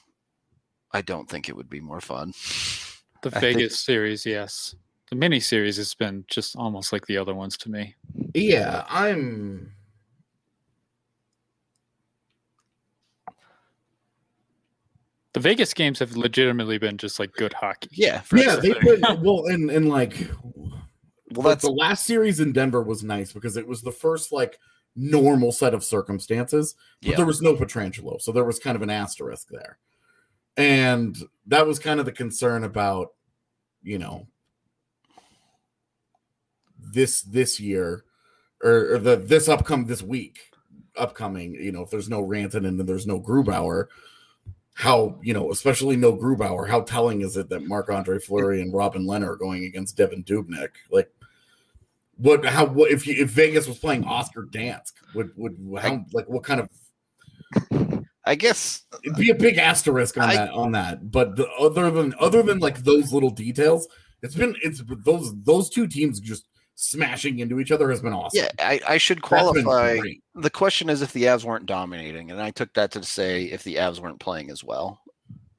I 0.92 1.02
don't 1.02 1.28
think 1.28 1.48
it 1.48 1.56
would 1.56 1.68
be 1.70 1.80
more 1.80 2.00
fun. 2.00 2.32
The 3.22 3.28
I 3.36 3.40
think- 3.40 3.58
Vegas 3.58 3.78
series, 3.80 4.24
yes. 4.26 4.74
The 5.10 5.16
mini 5.16 5.40
series 5.40 5.76
has 5.76 5.92
been 5.94 6.24
just 6.28 6.56
almost 6.56 6.90
like 6.92 7.04
the 7.06 7.18
other 7.18 7.34
ones 7.34 7.56
to 7.58 7.70
me. 7.70 7.94
yeah 8.34 8.84
i'm 8.88 9.72
The 15.34 15.40
Vegas 15.40 15.72
games 15.72 15.98
have 16.00 16.14
legitimately 16.16 16.78
been 16.78 16.98
just 16.98 17.18
like 17.18 17.32
good 17.32 17.54
hockey. 17.54 17.88
Yeah, 17.92 18.20
for 18.20 18.36
yeah 18.36 18.56
they 18.56 18.72
thing. 18.74 18.82
put 19.00 19.20
well 19.20 19.46
and 19.46 19.70
and 19.70 19.88
like 19.88 20.28
well, 21.34 21.48
that's 21.48 21.64
the 21.64 21.70
last 21.70 22.04
series 22.06 22.40
in 22.40 22.52
denver 22.52 22.82
was 22.82 23.02
nice 23.02 23.32
because 23.32 23.56
it 23.56 23.66
was 23.66 23.82
the 23.82 23.92
first 23.92 24.32
like 24.32 24.58
normal 24.94 25.52
set 25.52 25.74
of 25.74 25.82
circumstances 25.84 26.74
but 27.00 27.10
Yeah. 27.10 27.16
there 27.16 27.26
was 27.26 27.40
no 27.42 27.54
Pietrangelo 27.54 28.20
so 28.20 28.32
there 28.32 28.44
was 28.44 28.58
kind 28.58 28.76
of 28.76 28.82
an 28.82 28.90
asterisk 28.90 29.48
there 29.48 29.78
and 30.56 31.16
that 31.46 31.66
was 31.66 31.78
kind 31.78 31.98
of 31.98 32.06
the 32.06 32.12
concern 32.12 32.64
about 32.64 33.08
you 33.82 33.98
know 33.98 34.26
this 36.78 37.22
this 37.22 37.58
year 37.58 38.04
or, 38.62 38.94
or 38.94 38.98
the 38.98 39.16
this 39.16 39.48
upcome 39.48 39.86
this 39.86 40.02
week 40.02 40.50
upcoming 40.96 41.54
you 41.54 41.72
know 41.72 41.82
if 41.82 41.90
there's 41.90 42.10
no 42.10 42.22
Rantanen 42.22 42.68
and 42.68 42.78
then 42.78 42.86
there's 42.86 43.06
no 43.06 43.20
Grubauer 43.20 43.86
how 44.74 45.18
you 45.22 45.32
know 45.32 45.50
especially 45.50 45.96
no 45.96 46.14
Grubauer 46.14 46.68
how 46.68 46.82
telling 46.82 47.22
is 47.22 47.36
it 47.36 47.48
that 47.48 47.66
Marc 47.66 47.88
Andre 47.88 48.18
Fleury 48.18 48.60
and 48.60 48.74
Robin 48.74 49.06
Lehner 49.06 49.28
are 49.28 49.36
going 49.36 49.64
against 49.64 49.96
Devan 49.96 50.24
Dubnyk 50.24 50.70
like 50.90 51.10
what 52.22 52.44
how 52.44 52.64
what 52.64 52.90
if 52.90 53.06
you 53.06 53.14
if 53.22 53.30
Vegas 53.30 53.66
was 53.66 53.78
playing 53.78 54.04
Oscar 54.04 54.46
Dansk 54.50 54.92
would 55.14 55.30
would 55.36 55.56
how 55.80 56.04
like 56.12 56.28
what 56.28 56.44
kind 56.44 56.60
of 56.60 56.68
I 58.24 58.36
guess 58.36 58.82
it'd 59.04 59.18
be 59.18 59.30
a 59.30 59.34
big 59.34 59.58
asterisk 59.58 60.16
on 60.16 60.30
I- 60.30 60.34
that 60.36 60.50
on 60.50 60.72
that 60.72 61.10
but 61.10 61.36
the, 61.36 61.48
other 61.58 61.90
than 61.90 62.14
other 62.20 62.42
than 62.42 62.60
like 62.60 62.84
those 62.84 63.12
little 63.12 63.30
details 63.30 63.88
it's 64.22 64.36
been 64.36 64.54
it's 64.62 64.82
those 65.04 65.34
those 65.42 65.68
two 65.68 65.86
teams 65.86 66.20
just 66.20 66.46
smashing 66.74 67.40
into 67.40 67.60
each 67.60 67.72
other 67.72 67.90
has 67.90 68.00
been 68.00 68.12
awesome 68.12 68.44
yeah, 68.44 68.50
I, 68.58 68.80
I 68.88 68.98
should 68.98 69.20
qualify. 69.22 69.98
The 70.34 70.50
question 70.50 70.88
is 70.88 71.02
if 71.02 71.12
the 71.12 71.24
Avs 71.24 71.44
weren't 71.44 71.66
dominating, 71.66 72.30
and 72.30 72.40
I 72.40 72.50
took 72.50 72.72
that 72.74 72.90
to 72.92 73.02
say 73.04 73.44
if 73.44 73.62
the 73.62 73.76
Avs 73.76 74.00
weren't 74.00 74.18
playing 74.18 74.50
as 74.50 74.64
well. 74.64 75.00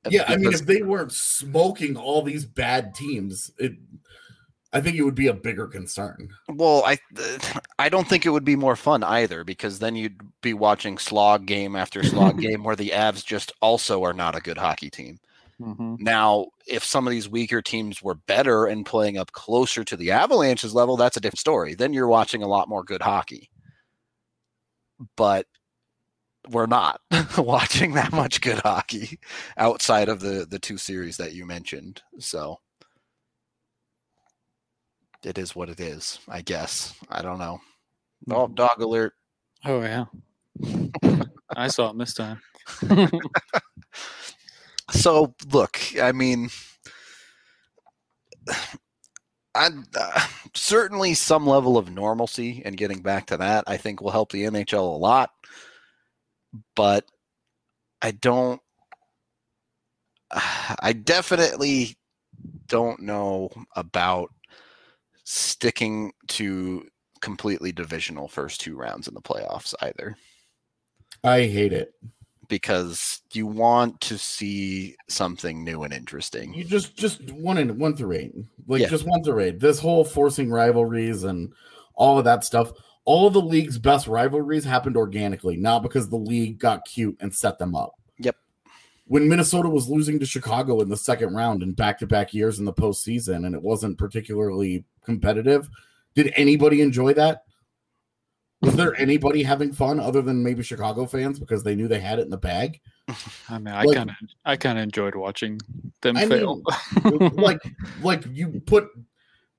yeah 0.10 0.26
i 0.28 0.36
mean 0.36 0.52
if 0.52 0.66
they 0.66 0.82
weren't 0.82 1.12
smoking 1.12 1.96
all 1.96 2.22
these 2.22 2.46
bad 2.46 2.94
teams 2.96 3.52
it 3.58 3.74
i 4.74 4.82
think 4.82 4.96
it 4.98 5.04
would 5.04 5.16
be 5.16 5.28
a 5.28 5.34
bigger 5.34 5.68
concern 5.68 6.30
Well, 6.50 6.84
I 6.86 6.98
I 7.80 7.90
don't 7.90 8.08
think 8.08 8.26
it 8.26 8.30
would 8.32 8.46
be 8.46 8.56
more 8.56 8.76
fun 8.76 9.04
either 9.04 9.44
because 9.44 9.80
then 9.80 9.96
you'd 9.96 10.20
be 10.42 10.54
watching 10.54 10.98
slog 10.98 11.46
game 11.46 11.76
after 11.76 12.04
slog 12.04 12.40
game 12.48 12.64
where 12.64 12.76
the 12.76 12.90
Avs 12.90 13.24
just 13.26 13.52
also 13.62 14.04
are 14.04 14.14
not 14.14 14.36
a 14.36 14.42
good 14.42 14.58
hockey 14.58 14.90
team. 14.90 15.20
Mhm. 15.62 16.00
Now, 16.00 16.48
if 16.68 16.84
some 16.84 17.06
of 17.08 17.12
these 17.12 17.30
weaker 17.30 17.62
teams 17.62 18.02
were 18.02 18.16
better 18.16 18.66
and 18.66 18.86
playing 18.86 19.18
up 19.18 19.32
closer 19.34 19.84
to 19.84 19.96
the 19.96 20.12
Avalanche's 20.12 20.74
level, 20.74 20.98
that's 20.98 21.16
a 21.18 21.22
different 21.22 21.40
story. 21.40 21.76
Then 21.76 21.94
you're 21.94 22.08
watching 22.08 22.42
a 22.44 22.48
lot 22.48 22.68
more 22.68 22.84
good 22.84 23.02
hockey. 23.04 23.50
but 25.16 25.46
we're 26.50 26.66
not 26.66 27.00
watching 27.38 27.94
that 27.94 28.12
much 28.12 28.42
good 28.42 28.60
hockey 28.60 29.20
outside 29.58 30.10
of 30.10 30.20
the 30.20 30.46
the 30.50 30.60
two 30.60 30.78
series 30.78 31.18
that 31.18 31.34
you 31.34 31.46
mentioned. 31.46 32.02
So 32.20 32.60
it 35.26 35.38
is 35.38 35.56
what 35.56 35.70
it 35.70 35.80
is, 35.80 36.20
I 36.28 36.42
guess. 36.42 36.96
I 37.10 37.22
don't 37.22 37.40
know. 37.40 37.60
Oh, 38.30 38.48
dog 38.48 38.82
alert. 38.82 39.14
Oh 39.66 39.82
yeah. 39.82 40.06
I 41.56 41.68
saw 41.68 41.90
him 41.90 41.98
this 41.98 42.14
time. 42.14 42.40
So 44.92 45.34
look, 45.52 45.80
I 46.02 46.12
mean, 46.12 46.50
I 49.56 49.70
uh, 49.98 50.28
certainly 50.54 51.14
some 51.14 51.48
level 51.48 51.78
of 51.78 51.92
normalcy 51.92 52.62
and 52.66 52.78
getting 52.78 53.02
back 53.02 53.28
to 53.28 53.38
that, 53.38 53.64
I 53.68 53.78
think 53.78 54.02
will 54.02 54.12
help 54.12 54.32
the 54.32 54.44
NHL 54.44 54.94
a 54.94 54.98
lot. 54.98 55.32
But 56.76 57.06
I 58.02 58.12
don't. 58.12 58.62
I 60.32 60.94
definitely 60.94 61.96
don't 62.68 63.02
know 63.02 63.50
about 63.76 64.32
sticking 65.24 66.12
to 66.28 66.86
completely 67.22 67.72
divisional 67.72 68.28
first 68.28 68.60
two 68.62 68.76
rounds 68.76 69.08
in 69.08 69.14
the 69.14 69.22
playoffs 69.22 69.74
either 69.82 70.18
I 71.24 71.44
hate 71.44 71.72
it. 71.72 71.94
because 72.50 73.22
you 73.32 73.48
want 73.48 74.02
to 74.02 74.18
see 74.18 74.96
something 75.08 75.64
new 75.64 75.84
and 75.84 75.94
interesting. 75.94 76.54
You 76.54 76.66
just 76.66 76.98
just 76.98 77.32
one 77.32 77.58
in 77.58 77.80
one 77.80 77.96
through 77.96 78.12
eight, 78.14 78.34
like 78.68 78.82
Yeah. 78.82 78.90
just 78.90 79.06
one 79.08 79.24
through 79.24 79.40
eight. 79.40 79.60
This 79.62 79.80
whole 79.80 80.04
forcing 80.04 80.50
rivalries 80.52 81.24
and 81.24 81.54
all 81.96 82.18
of 82.20 82.26
that 82.26 82.44
stuff. 82.44 82.72
All 83.06 83.28
of 83.28 83.34
the 83.34 83.42
league's 83.42 83.78
best 83.78 84.08
rivalries 84.08 84.66
happened 84.66 84.98
organically, 84.98 85.56
not 85.56 85.82
because 85.84 86.10
the 86.10 86.18
league 86.18 86.60
got 86.60 86.84
cute 86.86 87.16
and 87.22 87.34
set 87.34 87.58
them 87.60 87.76
up. 87.76 87.94
Yep. 88.20 88.36
When 89.06 89.28
Minnesota 89.30 89.70
was 89.70 89.88
losing 89.90 90.20
to 90.20 90.26
Chicago 90.26 90.82
in 90.82 90.90
the 90.90 90.98
second 90.98 91.34
round 91.36 91.64
in 91.64 91.74
back-to-back 91.74 92.34
years 92.34 92.60
in 92.60 92.66
the 92.66 92.74
postseason, 92.74 93.46
and 93.46 93.56
it 93.56 93.62
wasn't 93.62 93.98
particularly 93.98 94.86
competitive, 95.04 95.70
did 96.16 96.32
anybody 96.36 96.82
enjoy 96.82 97.14
that? 97.16 97.44
Was 98.62 98.76
there 98.76 98.96
anybody 98.96 99.44
having 99.44 99.74
fun 99.74 100.00
other 100.00 100.22
than 100.22 100.42
maybe 100.42 100.64
Chicago 100.64 101.06
fans 101.06 101.38
because 101.38 101.64
they 101.64 101.76
knew 101.76 101.90
they 101.90 102.00
had 102.00 102.20
it 102.20 102.24
in 102.24 102.30
the 102.30 102.38
bag? 102.38 102.80
I 103.50 103.60
mean, 103.60 103.74
I 103.74 103.84
Like- 103.84 103.98
kind 103.98 104.10
of, 104.10 104.16
I 104.46 104.56
kind 104.56 104.78
of 104.78 104.84
enjoyed 104.84 105.16
watching 105.16 105.60
them 106.02 106.16
I 106.16 106.28
fail. 106.28 106.62
like 107.34 107.60
like 108.02 108.24
you 108.32 108.62
put 108.66 108.88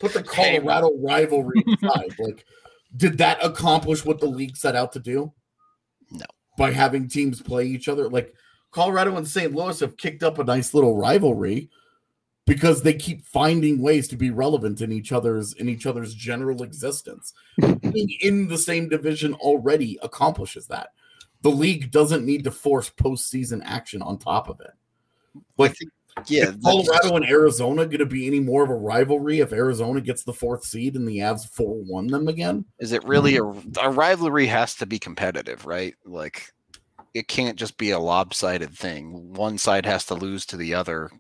put 0.00 0.14
the 0.14 0.22
Colorado 0.22 0.90
rivalry 0.98 1.62
aside. 1.82 2.14
Like, 2.18 2.46
did 2.96 3.18
that 3.18 3.44
accomplish 3.44 4.04
what 4.04 4.20
the 4.20 4.26
league 4.26 4.56
set 4.56 4.74
out 4.74 4.92
to 4.92 5.00
do? 5.00 5.32
No. 6.10 6.24
By 6.56 6.70
having 6.70 7.06
teams 7.08 7.42
play 7.42 7.66
each 7.66 7.88
other, 7.88 8.08
like 8.08 8.32
Colorado 8.70 9.16
and 9.16 9.28
St. 9.28 9.54
Louis 9.54 9.78
have 9.80 9.96
kicked 9.98 10.22
up 10.22 10.38
a 10.38 10.44
nice 10.44 10.72
little 10.72 10.96
rivalry 10.96 11.68
because 12.46 12.82
they 12.82 12.94
keep 12.94 13.24
finding 13.24 13.80
ways 13.80 14.08
to 14.08 14.16
be 14.16 14.30
relevant 14.30 14.80
in 14.80 14.92
each 14.92 15.12
other's 15.12 15.54
in 15.54 15.68
each 15.68 15.86
other's 15.86 16.14
general 16.14 16.62
existence. 16.62 17.32
Being 17.58 18.16
in 18.20 18.48
the 18.48 18.58
same 18.58 18.88
division 18.88 19.34
already 19.34 19.98
accomplishes 20.02 20.66
that. 20.66 20.90
The 21.42 21.50
league 21.50 21.90
doesn't 21.90 22.24
need 22.24 22.44
to 22.44 22.50
force 22.50 22.90
postseason 22.90 23.62
action 23.64 24.02
on 24.02 24.18
top 24.18 24.48
of 24.48 24.60
it. 24.60 24.72
Like 25.58 25.76
Yeah, 26.26 26.50
is 26.50 26.56
Colorado 26.62 27.16
and 27.16 27.24
Arizona 27.24 27.86
going 27.86 27.98
to 27.98 28.06
be 28.06 28.26
any 28.26 28.40
more 28.40 28.62
of 28.62 28.70
a 28.70 28.74
rivalry 28.74 29.40
if 29.40 29.52
Arizona 29.52 30.00
gets 30.00 30.22
the 30.22 30.32
fourth 30.32 30.64
seed 30.64 30.96
and 30.96 31.06
the 31.08 31.18
Avs 31.18 31.48
four 31.48 31.82
one 31.82 32.06
them 32.06 32.28
again? 32.28 32.64
Is 32.78 32.92
it 32.92 33.04
really 33.04 33.36
a, 33.36 33.40
mm-hmm. 33.40 33.70
a 33.80 33.90
rivalry 33.90 34.46
has 34.46 34.74
to 34.76 34.86
be 34.86 34.98
competitive, 34.98 35.66
right? 35.66 35.94
Like 36.04 36.52
it 37.14 37.28
can't 37.28 37.56
just 37.56 37.78
be 37.78 37.90
a 37.90 37.98
lopsided 37.98 38.72
thing. 38.72 39.32
One 39.34 39.56
side 39.56 39.86
has 39.86 40.04
to 40.06 40.14
lose 40.14 40.44
to 40.46 40.56
the 40.56 40.74
other, 40.74 41.10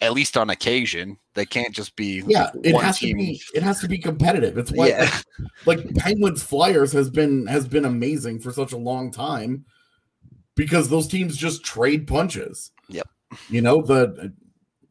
at 0.00 0.12
least 0.12 0.36
on 0.36 0.50
occasion. 0.50 1.16
They 1.34 1.46
can't 1.46 1.74
just 1.74 1.94
be 1.96 2.22
Yeah, 2.26 2.50
it 2.64 2.74
has 2.80 2.98
team. 2.98 3.16
to 3.18 3.22
be. 3.24 3.40
It 3.54 3.62
has 3.62 3.80
to 3.80 3.88
be 3.88 3.98
competitive. 3.98 4.58
It's 4.58 4.72
why, 4.72 4.88
Yeah. 4.88 5.18
like 5.66 5.94
Penguins 5.94 6.42
Flyers 6.42 6.92
has 6.92 7.10
been 7.10 7.46
has 7.46 7.68
been 7.68 7.84
amazing 7.84 8.40
for 8.40 8.52
such 8.52 8.72
a 8.72 8.76
long 8.78 9.10
time 9.12 9.64
because 10.56 10.88
those 10.88 11.06
teams 11.08 11.36
just 11.36 11.64
trade 11.64 12.06
punches. 12.06 12.72
Yep. 12.88 13.08
You 13.48 13.60
know 13.62 13.82
the. 13.82 14.32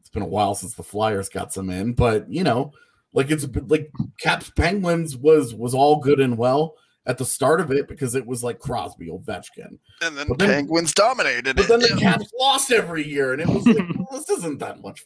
It's 0.00 0.08
been 0.10 0.22
a 0.22 0.26
while 0.26 0.54
since 0.54 0.74
the 0.74 0.82
Flyers 0.82 1.28
got 1.28 1.52
some 1.52 1.70
in, 1.70 1.92
but 1.92 2.30
you 2.30 2.42
know, 2.42 2.72
like 3.12 3.30
it's 3.30 3.46
like 3.68 3.90
Caps 4.20 4.50
Penguins 4.50 5.16
was 5.16 5.54
was 5.54 5.74
all 5.74 6.00
good 6.00 6.20
and 6.20 6.36
well 6.38 6.74
at 7.06 7.16
the 7.18 7.24
start 7.24 7.60
of 7.60 7.70
it 7.72 7.88
because 7.88 8.14
it 8.14 8.26
was 8.26 8.42
like 8.44 8.58
Crosby, 8.58 9.08
Ovechkin. 9.08 9.78
and 10.02 10.16
then 10.16 10.28
But 10.28 10.38
then- 10.38 10.48
Penguins 10.50 10.92
dominated 10.94 11.56
But 11.56 11.64
it. 11.64 11.68
then 11.68 11.80
the 11.80 11.96
Caps 12.00 12.30
lost 12.38 12.70
every 12.72 13.06
year, 13.08 13.32
and 13.32 13.40
it 13.42 13.48
was 13.48 13.66
like, 13.66 13.78
well, 13.96 14.06
this 14.12 14.28
isn't 14.30 14.58
that 14.58 14.80
much. 14.82 15.04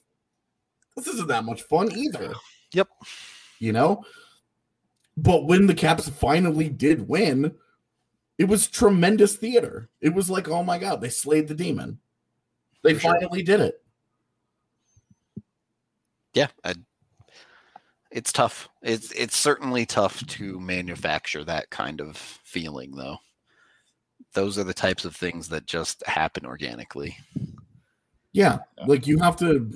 This 0.97 1.07
isn't 1.09 1.29
that 1.29 1.45
much 1.45 1.63
fun 1.63 1.91
either. 1.97 2.35
Yep. 2.73 2.89
You 3.61 3.73
know, 3.73 4.05
but 5.17 5.47
when 5.47 5.67
the 5.67 5.75
Caps 5.75 6.09
finally 6.09 6.69
did 6.69 7.09
win, 7.09 7.55
it 8.39 8.45
was 8.45 8.67
tremendous 8.67 9.37
theater. 9.37 9.89
It 10.01 10.13
was 10.13 10.29
like, 10.29 10.49
oh 10.49 10.63
my 10.65 10.79
god, 10.79 11.01
they 11.01 11.09
slayed 11.09 11.47
the 11.49 11.55
demon. 11.55 11.99
They 12.83 12.95
For 12.95 13.01
sure. 13.01 13.15
finally 13.21 13.43
did 13.43 13.61
it. 13.61 13.81
yeah, 16.35 16.49
I, 16.65 16.75
it's 18.15 18.33
tough. 18.33 18.69
It's 18.81 19.11
it's 19.13 19.37
certainly 19.37 19.85
tough 19.85 20.25
to 20.29 20.59
manufacture 20.61 21.43
that 21.45 21.69
kind 21.71 22.01
of 22.01 22.17
feeling, 22.17 22.93
though. 22.93 23.19
Those 24.33 24.57
are 24.57 24.65
the 24.65 24.73
types 24.73 25.05
of 25.05 25.15
things 25.17 25.49
that 25.49 25.67
just 25.67 26.07
happen 26.07 26.47
organically. 26.47 27.19
Yeah, 28.33 28.59
Yeah. 28.79 28.85
like 28.87 29.07
you 29.07 29.19
have 29.19 29.37
to. 29.39 29.71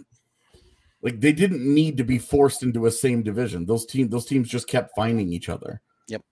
Like 1.02 1.20
they 1.20 1.32
didn't 1.32 1.62
need 1.62 1.96
to 1.98 2.04
be 2.04 2.18
forced 2.18 2.62
into 2.62 2.86
a 2.86 2.90
same 2.90 3.22
division. 3.22 3.66
Those 3.66 3.86
team, 3.86 4.08
those 4.08 4.24
teams 4.26 4.48
just 4.48 4.68
kept 4.68 4.94
finding 4.96 5.32
each 5.32 5.48
other. 5.48 5.80
Yep. 6.08 6.22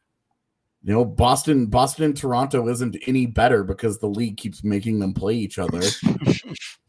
You 0.83 0.93
know, 0.93 1.05
Boston, 1.05 1.67
Boston 1.67 2.05
and 2.05 2.17
Toronto 2.17 2.69
isn't 2.69 2.97
any 3.07 3.27
better 3.27 3.63
because 3.65 3.99
the 3.99 4.09
league 4.09 4.37
keeps 4.37 4.65
making 4.65 4.99
them 5.01 5.13
play 5.15 5.35
each 5.35 5.59
other. 5.59 5.81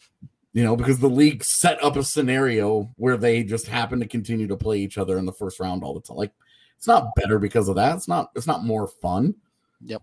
you 0.57 0.63
know, 0.63 0.75
because 0.75 0.97
the 0.97 1.07
league 1.07 1.43
set 1.43 1.83
up 1.83 1.97
a 1.97 2.03
scenario 2.03 2.91
where 2.95 3.15
they 3.15 3.43
just 3.43 3.67
happen 3.67 3.99
to 3.99 4.07
continue 4.07 4.47
to 4.47 4.57
play 4.57 4.79
each 4.79 4.97
other 4.97 5.19
in 5.19 5.25
the 5.25 5.31
first 5.31 5.59
round 5.59 5.83
all 5.83 5.93
the 5.93 6.01
time. 6.01 6.17
Like 6.17 6.31
it's 6.75 6.87
not 6.87 7.13
better 7.15 7.37
because 7.37 7.69
of 7.69 7.75
that. 7.75 7.95
It's 7.95 8.07
not 8.07 8.31
it's 8.35 8.47
not 8.47 8.65
more 8.65 8.87
fun. 8.87 9.35
Yep. 9.85 10.01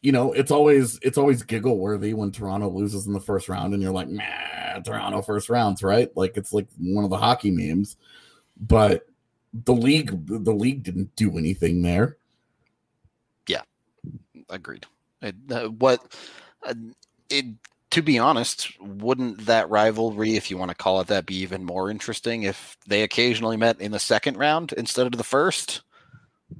You 0.00 0.12
know, 0.12 0.32
it's 0.32 0.50
always 0.50 0.98
it's 1.02 1.18
always 1.18 1.42
giggle 1.42 1.76
worthy 1.76 2.14
when 2.14 2.32
Toronto 2.32 2.70
loses 2.70 3.06
in 3.06 3.12
the 3.12 3.20
first 3.20 3.50
round 3.50 3.74
and 3.74 3.82
you're 3.82 3.92
like, 3.92 4.08
nah, 4.08 4.80
Toronto 4.82 5.20
first 5.20 5.50
rounds, 5.50 5.82
right? 5.82 6.08
Like 6.16 6.38
it's 6.38 6.54
like 6.54 6.68
one 6.78 7.04
of 7.04 7.10
the 7.10 7.18
hockey 7.18 7.50
memes. 7.50 7.98
But 8.58 9.06
the 9.52 9.74
league 9.74 10.26
the 10.26 10.54
league 10.54 10.82
didn't 10.82 11.14
do 11.14 11.36
anything 11.36 11.82
there. 11.82 12.16
Yeah. 13.46 13.64
Agreed. 14.48 14.86
It, 15.20 15.34
uh, 15.50 15.68
what 15.68 16.00
uh, 16.62 16.72
it 17.28 17.44
to 17.94 18.02
be 18.02 18.18
honest, 18.18 18.72
wouldn't 18.80 19.46
that 19.46 19.70
rivalry, 19.70 20.34
if 20.34 20.50
you 20.50 20.58
want 20.58 20.72
to 20.72 20.76
call 20.76 21.00
it 21.00 21.06
that, 21.06 21.26
be 21.26 21.36
even 21.36 21.64
more 21.64 21.90
interesting 21.90 22.42
if 22.42 22.76
they 22.88 23.04
occasionally 23.04 23.56
met 23.56 23.80
in 23.80 23.92
the 23.92 24.00
second 24.00 24.36
round 24.36 24.72
instead 24.72 25.06
of 25.06 25.12
the 25.12 25.22
first? 25.22 25.82
It 26.50 26.58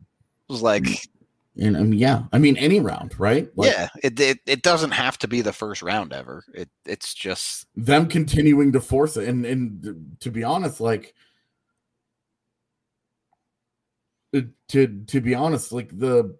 was 0.48 0.62
like, 0.62 0.84
mm. 0.84 1.08
And 1.56 1.76
I 1.76 1.82
mean, 1.82 2.00
yeah, 2.00 2.24
I 2.32 2.38
mean 2.38 2.56
any 2.56 2.80
round, 2.80 3.18
right? 3.18 3.48
Like, 3.56 3.70
yeah, 3.70 3.88
it, 4.02 4.18
it 4.18 4.40
it 4.44 4.62
doesn't 4.62 4.90
have 4.90 5.16
to 5.18 5.28
be 5.28 5.40
the 5.40 5.52
first 5.52 5.82
round 5.82 6.12
ever. 6.12 6.44
It 6.52 6.68
it's 6.84 7.14
just 7.14 7.68
them 7.76 8.08
continuing 8.08 8.72
to 8.72 8.80
force 8.80 9.16
it 9.16 9.28
and 9.28 9.46
and 9.46 9.86
uh, 9.86 9.92
to 10.18 10.32
be 10.32 10.42
honest 10.42 10.80
like 10.80 11.14
uh, 14.36 14.40
to 14.70 15.04
to 15.06 15.20
be 15.20 15.36
honest 15.36 15.70
like 15.70 15.96
the 15.96 16.36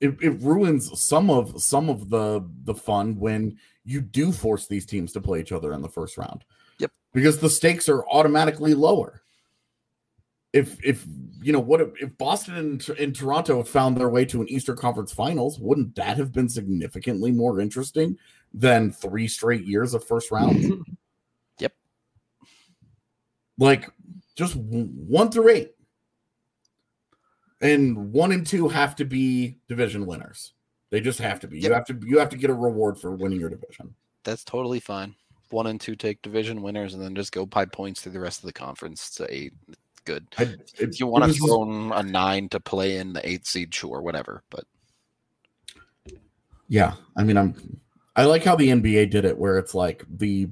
it, 0.00 0.14
it 0.20 0.42
ruins 0.42 1.00
some 1.00 1.30
of 1.30 1.62
some 1.62 1.88
of 1.88 2.10
the 2.10 2.44
the 2.64 2.74
fun 2.74 3.18
when 3.18 3.56
you 3.88 4.02
do 4.02 4.32
force 4.32 4.66
these 4.66 4.84
teams 4.84 5.12
to 5.12 5.20
play 5.20 5.40
each 5.40 5.50
other 5.50 5.72
in 5.72 5.80
the 5.80 5.88
first 5.88 6.18
round. 6.18 6.44
Yep. 6.78 6.92
because 7.12 7.38
the 7.38 7.50
stakes 7.50 7.88
are 7.88 8.06
automatically 8.08 8.74
lower. 8.74 9.22
If 10.52 10.78
if 10.84 11.06
you 11.42 11.52
know 11.52 11.60
what 11.60 11.80
if, 11.80 11.88
if 12.00 12.16
boston 12.18 12.56
and, 12.56 12.88
and 12.98 13.14
toronto 13.14 13.62
found 13.62 13.96
their 13.96 14.08
way 14.08 14.24
to 14.26 14.40
an 14.40 14.48
eastern 14.48 14.76
conference 14.76 15.12
finals 15.12 15.58
wouldn't 15.58 15.94
that 15.94 16.16
have 16.16 16.32
been 16.32 16.48
significantly 16.48 17.30
more 17.30 17.60
interesting 17.60 18.16
than 18.54 18.90
three 18.90 19.28
straight 19.28 19.64
years 19.64 19.94
of 19.94 20.04
first 20.04 20.30
round? 20.30 20.84
Yep. 21.60 21.72
like 23.58 23.90
just 24.36 24.54
one 24.54 25.30
through 25.30 25.48
eight. 25.48 25.72
And 27.60 28.12
one 28.12 28.30
and 28.30 28.46
two 28.46 28.68
have 28.68 28.94
to 28.96 29.04
be 29.04 29.58
division 29.66 30.06
winners 30.06 30.52
they 30.90 31.00
just 31.00 31.18
have 31.18 31.40
to 31.40 31.48
be 31.48 31.60
you 31.60 31.72
have 31.72 31.84
to 31.86 31.98
you 32.06 32.18
have 32.18 32.28
to 32.30 32.36
get 32.36 32.50
a 32.50 32.54
reward 32.54 32.98
for 32.98 33.10
winning 33.12 33.40
your 33.40 33.50
division 33.50 33.94
that's 34.24 34.44
totally 34.44 34.80
fine. 34.80 35.14
One 35.50 35.66
and 35.68 35.80
two 35.80 35.96
take 35.96 36.20
division 36.20 36.60
winners, 36.60 36.92
and 36.92 37.02
then 37.02 37.14
just 37.14 37.32
go 37.32 37.46
by 37.46 37.64
points 37.64 38.02
through 38.02 38.12
the 38.12 38.20
rest 38.20 38.40
of 38.40 38.46
the 38.46 38.52
conference 38.52 39.08
to 39.12 39.26
eight. 39.34 39.54
Good. 40.04 40.26
I, 40.36 40.42
it- 40.42 40.72
If 40.78 41.00
you 41.00 41.06
want 41.06 41.24
to 41.24 41.32
throw 41.32 41.62
in 41.62 41.92
a 41.94 42.02
nine 42.02 42.50
to 42.50 42.60
play 42.60 42.98
in 42.98 43.14
the 43.14 43.26
eight 43.26 43.46
seed, 43.46 43.74
sure, 43.74 44.02
whatever. 44.02 44.42
But 44.50 44.64
Yeah, 46.68 46.94
I 47.16 47.24
mean, 47.24 47.36
I'm. 47.38 47.80
I 48.16 48.24
like 48.24 48.44
how 48.44 48.56
the 48.56 48.68
NBA 48.68 49.10
did 49.10 49.24
it, 49.24 49.38
where 49.38 49.56
it's 49.58 49.74
like 49.74 50.04
the 50.18 50.48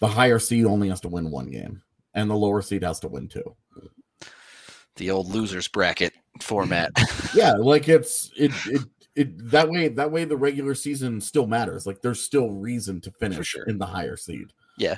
the 0.00 0.08
higher 0.08 0.38
seed 0.38 0.66
only 0.66 0.88
has 0.88 1.00
to 1.02 1.08
win 1.08 1.30
one 1.30 1.46
game, 1.50 1.80
and 2.14 2.28
the 2.28 2.34
lower 2.34 2.60
seed 2.60 2.82
has 2.82 3.00
to 3.00 3.08
win 3.08 3.28
two. 3.28 3.56
The 4.96 5.10
old 5.10 5.28
losers 5.28 5.68
bracket 5.68 6.12
format. 6.42 6.90
Yeah, 7.34 7.52
like 7.54 7.88
it's 7.88 8.30
it 8.36 8.52
it 8.66 8.82
it 9.16 9.50
that 9.50 9.68
way 9.68 9.88
that 9.88 10.10
way 10.10 10.24
the 10.24 10.36
regular 10.36 10.74
season 10.74 11.20
still 11.20 11.46
matters. 11.46 11.86
Like 11.86 12.02
there's 12.02 12.20
still 12.20 12.50
reason 12.50 13.00
to 13.02 13.10
finish 13.12 13.48
sure. 13.48 13.64
in 13.64 13.78
the 13.78 13.86
higher 13.86 14.16
seed. 14.16 14.52
Yeah. 14.76 14.96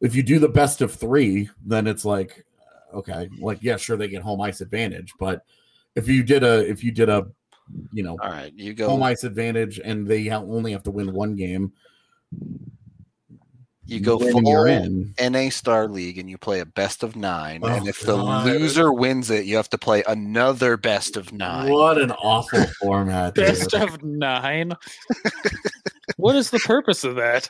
If 0.00 0.14
you 0.14 0.22
do 0.22 0.38
the 0.38 0.48
best 0.48 0.82
of 0.82 0.92
three, 0.92 1.48
then 1.64 1.86
it's 1.86 2.04
like 2.04 2.44
okay, 2.92 3.28
like 3.38 3.62
yeah, 3.62 3.76
sure 3.76 3.96
they 3.96 4.08
get 4.08 4.22
home 4.22 4.40
ice 4.40 4.60
advantage, 4.60 5.12
but 5.18 5.44
if 5.94 6.08
you 6.08 6.22
did 6.22 6.42
a 6.42 6.68
if 6.68 6.84
you 6.84 6.92
did 6.92 7.08
a 7.08 7.26
you 7.92 8.02
know 8.02 8.16
All 8.22 8.30
right, 8.30 8.52
you 8.54 8.74
go 8.74 8.88
home 8.88 9.02
ice 9.02 9.24
advantage 9.24 9.80
and 9.82 10.06
they 10.06 10.30
only 10.30 10.72
have 10.72 10.82
to 10.84 10.90
win 10.90 11.12
one 11.12 11.34
game, 11.34 11.72
You 13.86 14.00
go 14.00 14.16
win 14.16 14.32
full 14.32 14.42
you're 14.42 14.66
in. 14.66 15.14
NA 15.20 15.48
Star 15.50 15.86
League, 15.86 16.18
and 16.18 16.28
you 16.28 16.38
play 16.38 16.58
a 16.60 16.66
best 16.66 17.02
of 17.02 17.14
nine. 17.16 17.60
Oh, 17.62 17.68
and 17.68 17.86
if 17.86 18.00
the 18.00 18.16
God. 18.16 18.46
loser 18.46 18.92
wins 18.92 19.30
it, 19.30 19.44
you 19.44 19.56
have 19.56 19.70
to 19.70 19.78
play 19.78 20.02
another 20.08 20.76
best 20.76 21.16
of 21.16 21.32
nine. 21.32 21.70
What 21.72 21.98
an 22.00 22.10
awful 22.12 22.64
format. 22.80 23.34
dude. 23.34 23.46
Best 23.46 23.74
of 23.74 24.02
nine. 24.02 24.72
what 26.16 26.34
is 26.36 26.50
the 26.50 26.58
purpose 26.58 27.04
of 27.04 27.14
that? 27.16 27.48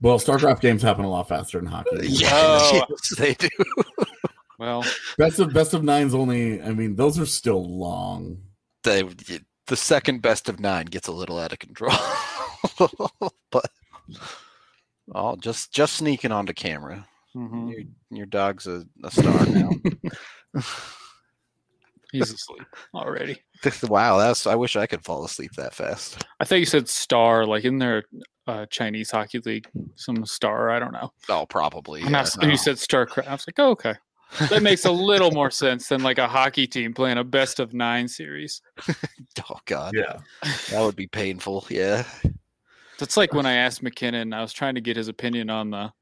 Well, 0.00 0.18
StarCraft 0.18 0.60
games 0.60 0.82
happen 0.82 1.04
a 1.04 1.10
lot 1.10 1.28
faster 1.28 1.58
than 1.58 1.66
hockey. 1.66 1.90
Yeah, 2.02 2.30
Oh. 2.32 2.84
yes, 2.90 3.14
they 3.18 3.34
do. 3.34 3.48
Well, 4.58 4.84
Best 5.18 5.38
of 5.38 5.52
best 5.52 5.72
of 5.74 5.82
nines 5.84 6.14
only. 6.14 6.60
I 6.62 6.72
mean, 6.72 6.96
those 6.96 7.18
are 7.18 7.26
still 7.26 7.64
long. 7.78 8.38
They, 8.82 9.02
the 9.66 9.76
second 9.76 10.20
best 10.20 10.48
of 10.48 10.60
nine 10.60 10.86
gets 10.86 11.08
a 11.08 11.12
little 11.12 11.38
out 11.38 11.52
of 11.52 11.58
control, 11.58 11.92
but 13.50 13.70
oh, 15.12 15.36
just 15.36 15.72
just 15.72 15.94
sneaking 15.96 16.30
onto 16.32 16.52
camera. 16.52 17.06
mhm, 17.34 17.70
Your, 17.72 17.80
your 18.10 18.26
dog's 18.26 18.66
a, 18.66 18.84
a 19.02 19.10
star 19.10 19.46
now. 19.46 19.70
he's 22.12 22.32
asleep 22.32 22.66
already. 22.94 23.42
wow, 23.88 24.18
that's. 24.18 24.46
I 24.46 24.54
wish 24.54 24.76
I 24.76 24.86
could 24.86 25.04
fall 25.04 25.24
asleep 25.24 25.52
that 25.56 25.74
fast. 25.74 26.24
I 26.40 26.44
thought 26.44 26.56
you 26.60 26.66
said 26.66 26.88
star, 26.88 27.46
like 27.46 27.64
in 27.64 27.78
their 27.78 28.04
uh, 28.46 28.66
Chinese 28.66 29.10
hockey 29.10 29.40
league, 29.40 29.68
some 29.96 30.24
star. 30.26 30.70
I 30.70 30.78
don't 30.78 30.92
know. 30.92 31.12
Oh, 31.28 31.46
probably. 31.46 32.02
And, 32.02 32.10
yeah, 32.10 32.20
was- 32.20 32.36
and 32.36 32.50
you 32.50 32.56
said 32.56 32.76
StarCraft. 32.76 33.26
I 33.28 33.32
was 33.32 33.46
like, 33.48 33.58
oh, 33.58 33.70
okay. 33.70 33.94
That 34.50 34.62
makes 34.64 34.84
a 34.84 34.90
little 34.90 35.30
more 35.30 35.50
sense 35.50 35.88
than 35.88 36.02
like 36.02 36.18
a 36.18 36.26
hockey 36.26 36.66
team 36.66 36.92
playing 36.92 37.18
a 37.18 37.24
best 37.24 37.60
of 37.60 37.72
nine 37.72 38.08
series. 38.08 38.62
Oh 39.48 39.58
God, 39.64 39.92
Yeah. 39.94 40.18
that 40.70 40.80
would 40.82 40.96
be 40.96 41.06
painful. 41.06 41.66
Yeah, 41.70 42.04
That's 42.98 43.16
like 43.16 43.32
when 43.34 43.46
I 43.46 43.54
asked 43.54 43.82
MacKinnon, 43.82 44.32
I 44.32 44.40
was 44.40 44.52
trying 44.52 44.74
to 44.76 44.80
get 44.80 44.96
his 44.96 45.08
opinion 45.08 45.50
on 45.50 45.70
the. 45.70 45.92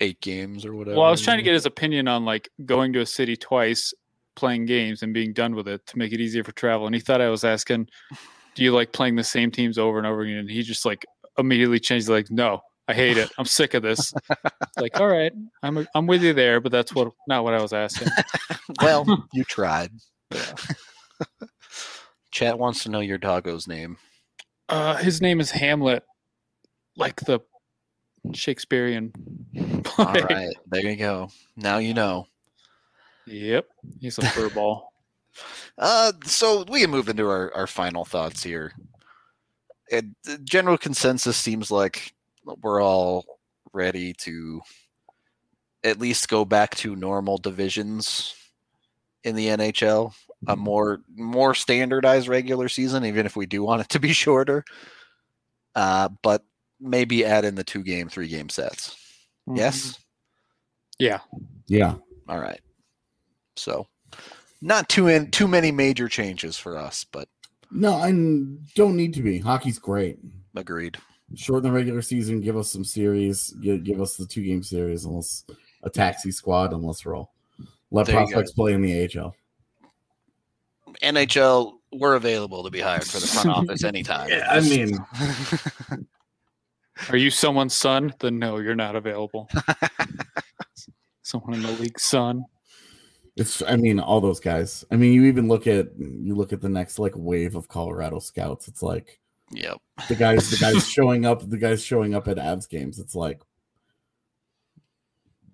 eight 0.00 0.20
games 0.20 0.64
or 0.64 0.74
whatever. 0.74 0.96
Well, 0.98 1.06
I 1.06 1.10
was 1.10 1.20
trying 1.22 1.38
to 1.38 1.42
get 1.42 1.54
his 1.54 1.66
opinion 1.66 2.08
on 2.08 2.24
like 2.24 2.48
going 2.64 2.92
to 2.94 3.00
a 3.00 3.06
city 3.06 3.36
twice, 3.36 3.92
playing 4.36 4.66
games, 4.66 5.02
and 5.02 5.12
being 5.14 5.32
done 5.32 5.54
with 5.54 5.68
it 5.68 5.86
to 5.86 5.98
make 5.98 6.12
it 6.12 6.20
easier 6.20 6.44
for 6.44 6.52
travel. 6.52 6.86
And 6.86 6.94
he 6.94 7.00
thought 7.00 7.20
I 7.20 7.28
was 7.28 7.44
asking, 7.44 7.88
"Do 8.54 8.62
you 8.62 8.72
like 8.72 8.92
playing 8.92 9.16
the 9.16 9.24
same 9.24 9.50
teams 9.50 9.78
over 9.78 9.98
and 9.98 10.06
over 10.06 10.22
again?" 10.22 10.38
And 10.38 10.50
he 10.50 10.62
just 10.62 10.84
like 10.84 11.04
immediately 11.38 11.80
changed, 11.80 12.08
like, 12.08 12.30
"No, 12.30 12.60
I 12.88 12.94
hate 12.94 13.16
it. 13.18 13.30
I'm 13.38 13.44
sick 13.44 13.74
of 13.74 13.82
this." 13.82 14.12
like, 14.78 14.98
all 15.00 15.08
right, 15.08 15.32
I'm 15.62 15.86
I'm 15.94 16.06
with 16.06 16.22
you 16.22 16.32
there, 16.32 16.60
but 16.60 16.72
that's 16.72 16.94
what 16.94 17.12
not 17.28 17.44
what 17.44 17.54
I 17.54 17.62
was 17.62 17.72
asking. 17.72 18.08
Well, 18.80 19.04
you 19.32 19.42
tried. 19.44 19.90
Yeah. 20.30 20.54
Chat 22.30 22.56
wants 22.56 22.84
to 22.84 22.88
know 22.88 23.00
your 23.00 23.18
doggo's 23.18 23.66
name. 23.66 23.96
Uh, 24.68 24.94
his 24.96 25.20
name 25.20 25.40
is 25.40 25.50
Hamlet, 25.50 26.04
like 26.96 27.16
the 27.20 27.40
Shakespearean. 28.32 29.12
All 29.58 29.82
play. 29.82 30.20
right, 30.28 30.56
there 30.66 30.86
you 30.86 30.96
go. 30.96 31.30
Now 31.56 31.78
you 31.78 31.94
know. 31.94 32.26
Yep, 33.26 33.66
he's 34.00 34.18
a 34.18 34.22
furball. 34.22 34.82
Uh, 35.78 36.12
so 36.24 36.64
we 36.68 36.80
can 36.80 36.90
move 36.90 37.08
into 37.08 37.26
our, 37.26 37.54
our 37.54 37.66
final 37.66 38.04
thoughts 38.04 38.42
here. 38.42 38.72
It, 39.88 40.04
the 40.24 40.36
general 40.38 40.76
consensus 40.76 41.36
seems 41.36 41.70
like 41.70 42.12
we're 42.60 42.82
all 42.82 43.24
ready 43.72 44.12
to 44.14 44.60
at 45.84 45.98
least 45.98 46.28
go 46.28 46.44
back 46.44 46.74
to 46.76 46.96
normal 46.96 47.38
divisions 47.38 48.34
in 49.24 49.36
the 49.36 49.46
NHL, 49.46 50.12
a 50.46 50.56
more 50.56 51.00
more 51.16 51.54
standardized 51.54 52.28
regular 52.28 52.68
season, 52.68 53.04
even 53.04 53.26
if 53.26 53.36
we 53.36 53.46
do 53.46 53.62
want 53.62 53.82
it 53.82 53.88
to 53.90 54.00
be 54.00 54.12
shorter. 54.12 54.64
Uh, 55.74 56.08
but 56.22 56.44
maybe 56.80 57.24
add 57.24 57.44
in 57.44 57.54
the 57.54 57.64
two 57.64 57.82
game, 57.82 58.08
three 58.08 58.28
game 58.28 58.48
sets. 58.48 58.96
Yes. 59.52 59.92
Mm-hmm. 59.92 60.02
Yeah. 61.00 61.18
Yeah. 61.66 61.94
All 62.28 62.38
right. 62.38 62.60
So, 63.56 63.86
not 64.60 64.88
too 64.88 65.08
in, 65.08 65.30
too 65.30 65.48
many 65.48 65.72
major 65.72 66.08
changes 66.08 66.56
for 66.56 66.76
us, 66.76 67.04
but 67.10 67.28
No, 67.70 67.94
I 67.94 68.08
n- 68.08 68.58
don't 68.74 68.96
need 68.96 69.14
to 69.14 69.22
be. 69.22 69.38
Hockey's 69.38 69.78
great. 69.78 70.18
agreed. 70.56 70.98
Shorten 71.34 71.70
the 71.70 71.72
regular 71.76 72.02
season. 72.02 72.40
Give 72.40 72.56
us 72.56 72.70
some 72.70 72.84
series. 72.84 73.50
Give, 73.62 73.82
give 73.84 74.00
us 74.00 74.16
the 74.16 74.26
two 74.26 74.42
game 74.42 74.62
series. 74.62 75.04
And 75.04 75.14
let's 75.14 75.44
a 75.82 75.90
taxi 75.90 76.30
squad 76.32 76.72
and 76.72 76.82
let's 76.82 77.06
roll. 77.06 77.30
Let 77.90 78.06
There 78.06 78.16
prospects 78.16 78.52
play 78.52 78.72
in 78.72 78.82
the 78.82 79.08
AHL. 79.18 79.34
NHL, 81.02 81.74
we're 81.92 82.14
available 82.14 82.64
to 82.64 82.70
be 82.70 82.80
hired 82.80 83.04
for 83.04 83.20
the 83.20 83.26
front 83.26 83.48
office 83.56 83.84
anytime. 83.84 84.28
Yeah, 84.28 84.46
I 84.50 84.60
mean, 84.60 84.98
Are 87.08 87.16
you 87.16 87.30
someone's 87.30 87.76
son? 87.76 88.14
Then 88.20 88.38
no, 88.38 88.58
you're 88.58 88.74
not 88.74 88.96
available. 88.96 89.48
Someone 91.22 91.54
in 91.54 91.62
the 91.62 91.72
league's 91.72 92.02
son. 92.02 92.44
it's. 93.36 93.62
I 93.62 93.76
mean, 93.76 94.00
all 94.00 94.20
those 94.20 94.40
guys. 94.40 94.84
I 94.90 94.96
mean, 94.96 95.12
you 95.12 95.24
even 95.24 95.48
look 95.48 95.66
at 95.66 95.88
you 95.98 96.34
look 96.34 96.52
at 96.52 96.60
the 96.60 96.68
next 96.68 96.98
like 96.98 97.12
wave 97.16 97.54
of 97.54 97.68
Colorado 97.68 98.18
scouts. 98.18 98.66
It's 98.68 98.82
like 98.82 99.20
yep. 99.52 99.78
the 100.08 100.16
guys, 100.16 100.50
the 100.50 100.56
guys 100.56 100.88
showing 100.90 101.26
up, 101.26 101.48
the 101.48 101.56
guys 101.56 101.84
showing 101.84 102.14
up 102.14 102.26
at 102.26 102.36
Avs 102.36 102.68
games. 102.68 102.98
It's 102.98 103.14
like 103.14 103.40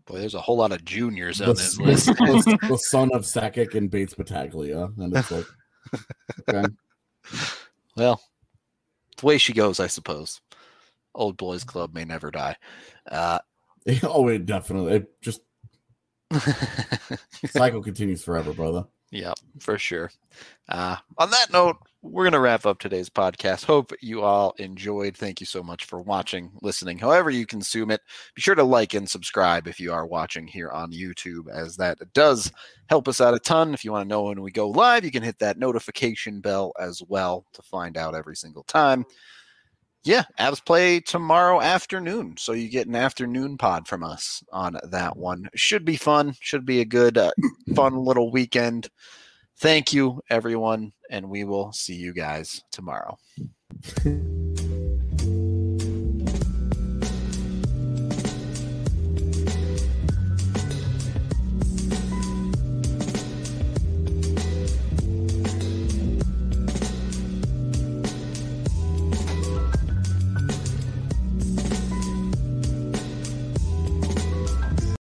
Boy, 0.06 0.20
there's 0.20 0.34
a 0.34 0.40
whole 0.40 0.56
lot 0.56 0.70
of 0.72 0.84
juniors 0.84 1.38
the, 1.38 1.48
on 1.48 1.56
this 1.56 1.78
list. 1.78 2.06
the- 2.06 2.58
the 2.68 2.78
son 2.82 3.10
of 3.12 3.22
Sakic 3.22 3.74
and 3.74 3.90
Bates 3.90 4.14
Battaglia, 4.14 4.88
and 4.98 5.14
it's 5.16 5.32
like, 5.32 5.46
okay, 6.48 6.68
well, 7.96 8.22
the 9.16 9.26
way 9.26 9.36
she 9.36 9.52
goes, 9.52 9.80
I 9.80 9.88
suppose. 9.88 10.40
Old 11.16 11.36
boys 11.36 11.64
club 11.64 11.94
may 11.94 12.04
never 12.04 12.30
die. 12.30 12.56
Uh, 13.10 13.38
oh, 14.04 14.28
it 14.28 14.46
definitely. 14.46 14.94
It 14.94 15.20
just 15.20 15.40
cycle 17.46 17.82
continues 17.82 18.22
forever, 18.22 18.52
brother. 18.52 18.84
Yeah, 19.10 19.34
for 19.60 19.78
sure. 19.78 20.10
Uh, 20.68 20.96
on 21.18 21.30
that 21.30 21.52
note, 21.52 21.76
we're 22.02 22.24
going 22.24 22.32
to 22.32 22.40
wrap 22.40 22.66
up 22.66 22.78
today's 22.78 23.08
podcast. 23.08 23.64
Hope 23.64 23.92
you 24.00 24.22
all 24.22 24.54
enjoyed. 24.58 25.16
Thank 25.16 25.40
you 25.40 25.46
so 25.46 25.62
much 25.62 25.84
for 25.84 26.00
watching, 26.00 26.50
listening, 26.60 26.98
however 26.98 27.30
you 27.30 27.46
consume 27.46 27.90
it. 27.90 28.00
Be 28.34 28.42
sure 28.42 28.56
to 28.56 28.64
like 28.64 28.94
and 28.94 29.08
subscribe 29.08 29.68
if 29.68 29.78
you 29.78 29.92
are 29.92 30.06
watching 30.06 30.46
here 30.46 30.70
on 30.70 30.92
YouTube, 30.92 31.48
as 31.48 31.76
that 31.76 31.98
does 32.14 32.50
help 32.88 33.06
us 33.06 33.20
out 33.20 33.34
a 33.34 33.38
ton. 33.38 33.74
If 33.74 33.84
you 33.84 33.92
want 33.92 34.04
to 34.04 34.08
know 34.08 34.24
when 34.24 34.42
we 34.42 34.50
go 34.50 34.68
live, 34.68 35.04
you 35.04 35.12
can 35.12 35.22
hit 35.22 35.38
that 35.38 35.58
notification 35.58 36.40
bell 36.40 36.72
as 36.78 37.00
well 37.08 37.46
to 37.52 37.62
find 37.62 37.96
out 37.96 38.16
every 38.16 38.36
single 38.36 38.64
time. 38.64 39.04
Yeah, 40.06 40.22
Avs 40.38 40.64
play 40.64 41.00
tomorrow 41.00 41.60
afternoon, 41.60 42.36
so 42.38 42.52
you 42.52 42.68
get 42.68 42.86
an 42.86 42.94
afternoon 42.94 43.58
pod 43.58 43.88
from 43.88 44.04
us 44.04 44.40
on 44.52 44.78
that 44.84 45.16
one. 45.16 45.48
Should 45.56 45.84
be 45.84 45.96
fun. 45.96 46.36
Should 46.38 46.64
be 46.64 46.80
a 46.80 46.84
good, 46.84 47.18
uh, 47.18 47.32
fun 47.74 47.96
little 47.96 48.30
weekend. 48.30 48.88
Thank 49.58 49.92
you, 49.92 50.20
everyone, 50.30 50.92
and 51.10 51.28
we 51.28 51.42
will 51.42 51.72
see 51.72 51.96
you 51.96 52.14
guys 52.14 52.62
tomorrow. 52.70 53.18